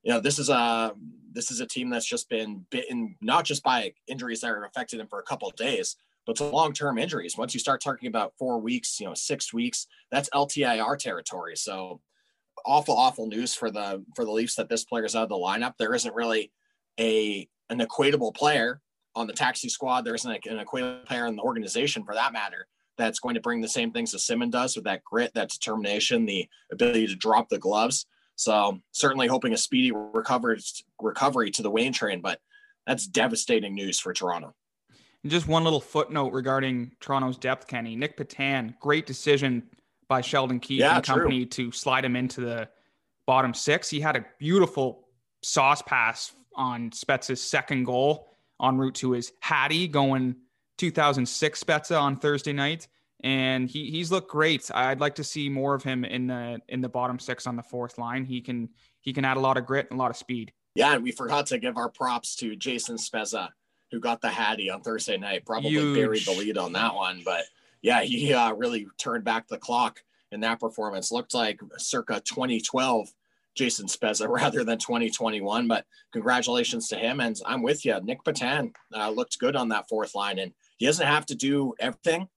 you 0.05 0.13
know, 0.13 0.19
this 0.21 0.39
is 0.39 0.49
a 0.49 0.93
this 1.33 1.51
is 1.51 1.59
a 1.59 1.65
team 1.65 1.89
that's 1.89 2.05
just 2.05 2.29
been 2.29 2.65
bitten 2.69 3.17
not 3.21 3.43
just 3.43 3.61
by 3.61 3.91
injuries 4.07 4.39
that 4.39 4.51
are 4.51 4.63
affected 4.63 4.99
them 4.99 5.07
for 5.07 5.19
a 5.19 5.23
couple 5.23 5.49
of 5.49 5.55
days, 5.57 5.97
but 6.25 6.37
to 6.37 6.45
long-term 6.45 6.97
injuries. 6.97 7.37
Once 7.37 7.53
you 7.53 7.59
start 7.59 7.81
talking 7.81 8.07
about 8.07 8.33
four 8.39 8.61
weeks, 8.61 8.99
you 9.01 9.05
know, 9.05 9.13
six 9.13 9.53
weeks, 9.53 9.87
that's 10.11 10.29
LTIR 10.29 10.97
territory. 10.97 11.57
So 11.57 11.99
awful, 12.65 12.95
awful 12.95 13.27
news 13.27 13.53
for 13.53 13.71
the 13.71 14.05
for 14.15 14.23
the 14.23 14.31
Leafs 14.31 14.55
that 14.55 14.69
this 14.69 14.85
player 14.85 15.05
is 15.05 15.15
out 15.15 15.23
of 15.23 15.29
the 15.29 15.35
lineup. 15.35 15.73
There 15.77 15.93
isn't 15.93 16.15
really 16.15 16.51
a 16.99 17.49
an 17.69 17.79
equatable 17.79 18.33
player 18.33 18.81
on 19.15 19.27
the 19.27 19.33
taxi 19.33 19.69
squad. 19.69 20.05
There 20.05 20.15
isn't 20.15 20.47
an 20.47 20.63
equatable 20.63 21.05
player 21.05 21.25
in 21.25 21.35
the 21.35 21.41
organization 21.41 22.03
for 22.05 22.13
that 22.13 22.31
matter 22.31 22.67
that's 22.97 23.19
going 23.19 23.35
to 23.35 23.41
bring 23.41 23.59
the 23.59 23.67
same 23.67 23.91
things 23.91 24.13
as 24.13 24.23
Simmonds 24.23 24.53
does 24.53 24.75
with 24.75 24.85
that 24.85 25.03
grit, 25.03 25.33
that 25.33 25.49
determination, 25.49 26.25
the 26.25 26.47
ability 26.71 27.07
to 27.07 27.15
drop 27.15 27.49
the 27.49 27.57
gloves. 27.57 28.05
So 28.35 28.79
certainly 28.91 29.27
hoping 29.27 29.53
a 29.53 29.57
speedy 29.57 29.91
recovery 29.91 30.61
recovery 31.01 31.51
to 31.51 31.61
the 31.61 31.71
Wayne 31.71 31.93
train, 31.93 32.21
but 32.21 32.39
that's 32.85 33.07
devastating 33.07 33.73
news 33.73 33.99
for 33.99 34.13
Toronto. 34.13 34.53
And 35.23 35.31
just 35.31 35.47
one 35.47 35.63
little 35.63 35.81
footnote 35.81 36.33
regarding 36.33 36.91
Toronto's 36.99 37.37
depth, 37.37 37.67
Kenny. 37.67 37.95
Nick 37.95 38.17
Petan, 38.17 38.77
great 38.79 39.05
decision 39.05 39.63
by 40.07 40.21
Sheldon 40.21 40.59
Keefe 40.59 40.81
Yeah, 40.81 40.97
and 40.97 41.05
company 41.05 41.45
true. 41.45 41.69
to 41.69 41.71
slide 41.71 42.05
him 42.05 42.15
into 42.15 42.41
the 42.41 42.69
bottom 43.25 43.53
six. 43.53 43.89
He 43.89 43.99
had 43.99 44.15
a 44.15 44.25
beautiful 44.39 45.07
sauce 45.41 45.81
pass 45.81 46.33
on 46.55 46.91
Spezza's 46.91 47.41
second 47.41 47.85
goal 47.85 48.29
en 48.61 48.77
route 48.77 48.95
to 48.95 49.11
his 49.11 49.31
Hattie 49.41 49.87
going 49.87 50.35
2006 50.77 51.63
Spezza 51.63 51.99
on 51.99 52.17
Thursday 52.17 52.53
night. 52.53 52.87
And 53.23 53.69
he, 53.69 53.89
he's 53.89 54.11
looked 54.11 54.29
great. 54.29 54.69
I'd 54.73 54.99
like 54.99 55.15
to 55.15 55.23
see 55.23 55.49
more 55.49 55.73
of 55.73 55.83
him 55.83 56.05
in 56.05 56.27
the 56.27 56.59
in 56.67 56.81
the 56.81 56.89
bottom 56.89 57.17
six 57.17 57.47
on 57.47 57.55
the 57.55 57.63
fourth 57.63 57.97
line. 57.97 58.25
He 58.25 58.41
can 58.41 58.69
he 59.01 59.13
can 59.13 59.25
add 59.25 59.37
a 59.37 59.39
lot 59.39 59.57
of 59.57 59.65
grit 59.65 59.87
and 59.89 59.99
a 59.99 60.01
lot 60.01 60.11
of 60.11 60.17
speed. 60.17 60.51
Yeah, 60.75 60.93
and 60.93 61.03
we 61.03 61.11
forgot 61.11 61.47
to 61.47 61.57
give 61.57 61.77
our 61.77 61.89
props 61.89 62.35
to 62.37 62.55
Jason 62.55 62.97
Spezza, 62.97 63.49
who 63.91 63.99
got 63.99 64.21
the 64.21 64.29
Hattie 64.29 64.69
on 64.69 64.81
Thursday 64.81 65.17
night. 65.17 65.45
Probably 65.45 65.69
Huge. 65.69 65.95
buried 65.95 66.25
the 66.25 66.33
lead 66.33 66.57
on 66.57 66.73
that 66.73 66.93
one, 66.93 67.21
but 67.23 67.45
yeah, 67.81 68.01
he 68.01 68.33
uh, 68.33 68.51
really 68.53 68.87
turned 68.97 69.23
back 69.23 69.47
the 69.47 69.57
clock 69.57 70.03
in 70.31 70.41
that 70.41 70.59
performance. 70.59 71.11
Looked 71.11 71.33
like 71.33 71.61
circa 71.77 72.19
2012 72.19 73.07
Jason 73.55 73.87
Spezza 73.87 74.27
rather 74.29 74.63
than 74.63 74.77
2021. 74.77 75.67
But 75.67 75.85
congratulations 76.11 76.89
to 76.89 76.97
him, 76.97 77.21
and 77.21 77.39
I'm 77.45 77.63
with 77.63 77.85
you. 77.85 77.99
Nick 78.01 78.23
Petan 78.23 78.73
uh, 78.93 79.09
looked 79.09 79.39
good 79.39 79.55
on 79.55 79.69
that 79.69 79.87
fourth 79.87 80.13
line, 80.13 80.39
and 80.39 80.51
he 80.77 80.85
doesn't 80.85 81.07
have 81.07 81.25
to 81.27 81.35
do 81.35 81.73
everything 81.79 82.27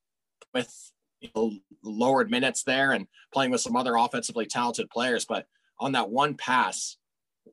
with 0.55 0.93
you 1.21 1.29
know, 1.35 1.53
lowered 1.83 2.31
minutes 2.31 2.63
there 2.63 2.93
and 2.93 3.07
playing 3.33 3.51
with 3.51 3.61
some 3.61 3.77
other 3.77 3.97
offensively 3.97 4.47
talented 4.47 4.89
players, 4.91 5.25
but 5.25 5.47
on 5.81 5.93
that 5.93 6.11
one 6.11 6.35
pass 6.35 6.97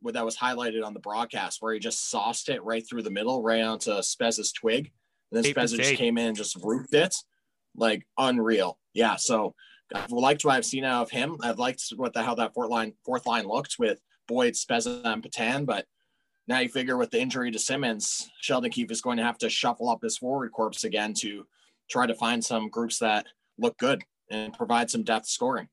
that 0.03 0.25
was 0.25 0.37
highlighted 0.37 0.83
on 0.85 0.93
the 0.93 0.99
broadcast 0.99 1.61
where 1.61 1.73
he 1.73 1.79
just 1.79 2.09
sauced 2.09 2.49
it 2.49 2.63
right 2.63 2.87
through 2.87 3.01
the 3.01 3.09
middle, 3.09 3.41
right 3.41 3.63
onto 3.63 3.91
Spezza's 3.91 4.51
twig. 4.51 4.91
And 5.31 5.43
then 5.43 5.53
Spezza 5.53 5.77
just 5.77 5.95
came 5.95 6.17
in 6.17 6.27
and 6.27 6.37
just 6.37 6.55
roofed 6.63 6.93
it. 6.93 7.15
Like 7.75 8.05
unreal. 8.17 8.77
Yeah. 8.93 9.17
So 9.17 9.53
I've 9.93 10.11
liked 10.11 10.45
what 10.45 10.55
I've 10.55 10.65
seen 10.65 10.85
out 10.85 11.03
of 11.03 11.11
him. 11.11 11.37
I've 11.41 11.59
liked 11.59 11.83
what 11.95 12.13
the 12.13 12.23
how 12.23 12.35
that 12.35 12.53
fourth 12.53 12.69
line 12.69 12.93
fourth 13.03 13.25
line 13.25 13.45
looked 13.45 13.75
with 13.77 13.99
Boyd, 14.27 14.53
Spezza, 14.53 15.01
and 15.03 15.21
Petan, 15.21 15.65
but 15.65 15.85
now 16.47 16.59
you 16.59 16.69
figure 16.69 16.97
with 16.97 17.11
the 17.11 17.19
injury 17.19 17.51
to 17.51 17.59
Simmonds, 17.59 18.29
Sheldon 18.39 18.69
Keefe 18.69 18.91
is 18.91 19.01
going 19.01 19.17
to 19.17 19.23
have 19.23 19.37
to 19.39 19.49
shuffle 19.49 19.89
up 19.89 20.03
his 20.03 20.17
forward 20.17 20.51
corpse 20.51 20.83
again 20.83 21.13
to 21.15 21.45
try 21.89 22.05
to 22.05 22.15
find 22.15 22.43
some 22.43 22.69
groups 22.69 22.99
that 22.99 23.25
look 23.57 23.77
good 23.77 24.03
and 24.29 24.53
provide 24.53 24.89
some 24.89 25.03
depth 25.03 25.27
scoring. 25.27 25.67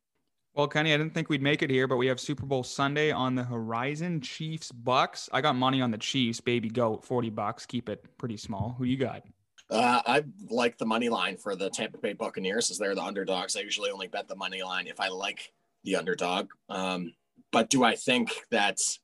Well, 0.54 0.68
Kenny, 0.68 0.92
I 0.92 0.98
didn't 0.98 1.14
think 1.14 1.30
we'd 1.30 1.42
make 1.42 1.62
it 1.62 1.70
here, 1.70 1.86
but 1.86 1.96
we 1.96 2.06
have 2.08 2.20
Super 2.20 2.44
Bowl 2.44 2.62
Sunday 2.62 3.10
on 3.10 3.34
the 3.34 3.42
horizon. 3.42 4.20
Chiefs 4.20 4.70
Bucks. 4.70 5.30
I 5.32 5.40
got 5.40 5.56
money 5.56 5.80
on 5.80 5.90
the 5.90 5.96
Chiefs, 5.96 6.40
baby 6.40 6.68
goat, 6.68 7.04
40 7.04 7.30
bucks. 7.30 7.64
Keep 7.64 7.88
it 7.88 8.04
pretty 8.18 8.36
small. 8.36 8.74
Who 8.76 8.84
you 8.84 8.98
got? 8.98 9.22
Uh, 9.70 10.02
I 10.04 10.24
like 10.50 10.76
the 10.76 10.84
money 10.84 11.08
line 11.08 11.38
for 11.38 11.56
the 11.56 11.70
Tampa 11.70 11.96
Bay 11.96 12.12
Buccaneers 12.12 12.70
as 12.70 12.76
they're 12.76 12.94
the 12.94 13.02
underdogs. 13.02 13.56
I 13.56 13.60
usually 13.60 13.90
only 13.90 14.08
bet 14.08 14.28
the 14.28 14.36
money 14.36 14.62
line 14.62 14.86
if 14.86 15.00
I 15.00 15.08
like 15.08 15.50
the 15.84 15.96
underdog. 15.96 16.50
Um, 16.68 17.14
but 17.50 17.70
do 17.70 17.82
I 17.82 17.96
think 17.96 18.32
that's 18.50 19.00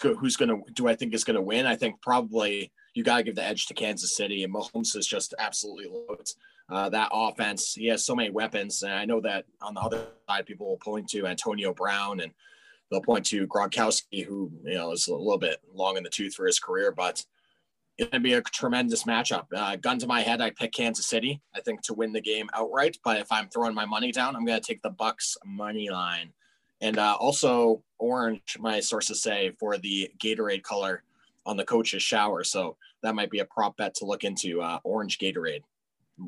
who, 0.00 0.16
who's 0.16 0.36
going 0.36 0.48
to, 0.48 0.72
do 0.72 0.88
I 0.88 0.94
think 0.94 1.12
is 1.12 1.24
going 1.24 1.36
to 1.36 1.42
win? 1.42 1.66
I 1.66 1.76
think 1.76 2.00
probably 2.00 2.72
you 2.94 3.02
got 3.02 3.18
to 3.18 3.22
give 3.22 3.34
the 3.34 3.44
edge 3.44 3.66
to 3.66 3.74
Kansas 3.74 4.16
City 4.16 4.44
and 4.44 4.54
Mahomes 4.54 4.96
is 4.96 5.06
just 5.06 5.34
absolutely 5.38 5.86
loads. 5.86 6.36
Uh, 6.68 6.88
that 6.88 7.10
offense, 7.12 7.74
he 7.74 7.86
has 7.86 8.04
so 8.04 8.14
many 8.14 8.30
weapons. 8.30 8.82
And 8.82 8.92
I 8.92 9.04
know 9.04 9.20
that 9.20 9.44
on 9.60 9.74
the 9.74 9.80
other 9.80 10.06
side, 10.28 10.46
people 10.46 10.68
will 10.68 10.78
point 10.78 11.08
to 11.10 11.26
Antonio 11.26 11.74
Brown 11.74 12.20
and 12.20 12.32
they'll 12.90 13.02
point 13.02 13.26
to 13.26 13.46
Gronkowski, 13.46 14.24
who, 14.24 14.50
you 14.64 14.74
know, 14.74 14.92
is 14.92 15.08
a 15.08 15.14
little 15.14 15.38
bit 15.38 15.58
long 15.74 15.96
in 15.96 16.02
the 16.02 16.10
tooth 16.10 16.34
for 16.34 16.46
his 16.46 16.58
career, 16.58 16.92
but 16.92 17.24
it's 17.98 18.10
going 18.10 18.22
to 18.22 18.26
be 18.26 18.34
a 18.34 18.42
tremendous 18.42 19.04
matchup. 19.04 19.46
Uh, 19.54 19.76
gun 19.76 19.98
to 19.98 20.06
my 20.06 20.22
head, 20.22 20.40
I 20.40 20.50
pick 20.50 20.72
Kansas 20.72 21.06
City. 21.06 21.40
I 21.54 21.60
think 21.60 21.82
to 21.82 21.94
win 21.94 22.12
the 22.12 22.20
game 22.20 22.48
outright. 22.54 22.98
But 23.04 23.18
if 23.18 23.30
I'm 23.30 23.48
throwing 23.48 23.74
my 23.74 23.84
money 23.84 24.12
down, 24.12 24.34
I'm 24.34 24.44
going 24.44 24.60
to 24.60 24.66
take 24.66 24.82
the 24.82 24.90
Bucks 24.90 25.36
money 25.44 25.90
line. 25.90 26.32
And 26.80 26.98
uh, 26.98 27.16
also 27.20 27.82
orange, 27.98 28.56
my 28.58 28.80
sources 28.80 29.22
say 29.22 29.52
for 29.60 29.78
the 29.78 30.10
Gatorade 30.18 30.62
color 30.62 31.02
on 31.46 31.56
the 31.56 31.64
coach's 31.64 32.02
shower. 32.02 32.44
So 32.44 32.76
that 33.02 33.14
might 33.14 33.30
be 33.30 33.40
a 33.40 33.44
prop 33.44 33.76
bet 33.76 33.94
to 33.96 34.04
look 34.04 34.24
into. 34.24 34.62
Uh, 34.62 34.78
orange 34.84 35.18
Gatorade. 35.18 35.62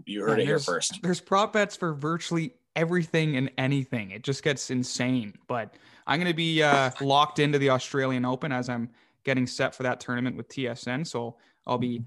You 0.06 0.22
heard 0.22 0.40
it 0.40 0.46
here 0.46 0.58
first. 0.58 1.00
There's 1.02 1.20
prop 1.20 1.52
bets 1.52 1.76
for 1.76 1.94
virtually 1.94 2.54
everything 2.74 3.36
and 3.36 3.50
anything. 3.58 4.10
It 4.10 4.22
just 4.22 4.42
gets 4.42 4.70
insane. 4.70 5.34
But 5.46 5.74
I'm 6.06 6.18
going 6.18 6.30
to 6.30 6.36
be 6.36 6.62
uh, 6.62 6.90
locked 7.00 7.38
into 7.38 7.58
the 7.58 7.70
Australian 7.70 8.24
Open 8.24 8.50
as 8.50 8.68
I'm 8.68 8.90
getting 9.24 9.46
set 9.46 9.74
for 9.74 9.84
that 9.84 10.00
tournament 10.00 10.36
with 10.36 10.48
TSN. 10.48 11.06
So 11.06 11.36
I'll 11.66 11.78
be 11.78 12.02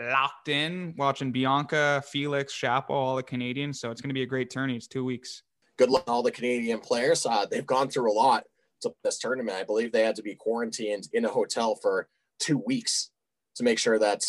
locked 0.00 0.48
in 0.48 0.94
watching 0.96 1.32
Bianca, 1.32 2.02
Felix, 2.06 2.52
Shapo, 2.52 2.90
all 2.90 3.16
the 3.16 3.22
Canadians. 3.22 3.80
So 3.80 3.90
it's 3.90 4.00
going 4.00 4.10
to 4.10 4.14
be 4.14 4.22
a 4.22 4.26
great 4.26 4.50
tourney. 4.50 4.76
It's 4.76 4.86
two 4.86 5.04
weeks. 5.04 5.42
good 5.76 5.90
luck 5.90 6.04
all 6.06 6.22
the 6.22 6.30
Canadian 6.30 6.80
players. 6.80 7.24
Uh, 7.24 7.46
they've 7.46 7.66
gone 7.66 7.88
through 7.88 8.10
a 8.10 8.14
lot 8.14 8.44
to 8.82 8.92
this 9.02 9.18
tournament. 9.18 9.56
I 9.56 9.64
believe 9.64 9.92
they 9.92 10.04
had 10.04 10.16
to 10.16 10.22
be 10.22 10.34
quarantined 10.34 11.08
in 11.12 11.24
a 11.24 11.28
hotel 11.28 11.74
for 11.74 12.08
two 12.38 12.58
weeks 12.58 13.10
to 13.56 13.64
make 13.64 13.78
sure 13.78 13.98
that 13.98 14.24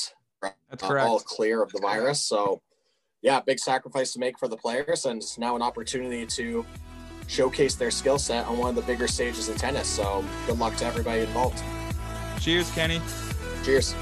That's 0.69 0.83
uh, 0.83 0.95
all 0.95 1.19
clear 1.19 1.61
of 1.61 1.71
the 1.71 1.79
virus. 1.79 2.21
So, 2.21 2.61
yeah, 3.21 3.39
big 3.41 3.59
sacrifice 3.59 4.13
to 4.13 4.19
make 4.19 4.39
for 4.39 4.47
the 4.47 4.57
players, 4.57 5.05
and 5.05 5.21
it's 5.21 5.37
now 5.37 5.55
an 5.55 5.61
opportunity 5.61 6.25
to 6.25 6.65
showcase 7.27 7.75
their 7.75 7.91
skill 7.91 8.17
set 8.17 8.45
on 8.47 8.57
one 8.57 8.69
of 8.69 8.75
the 8.75 8.81
bigger 8.81 9.07
stages 9.07 9.49
of 9.49 9.57
tennis. 9.57 9.87
So, 9.87 10.23
good 10.47 10.59
luck 10.59 10.75
to 10.77 10.85
everybody 10.85 11.21
involved. 11.21 11.61
Cheers, 12.39 12.71
Kenny. 12.71 13.01
Cheers. 13.63 13.93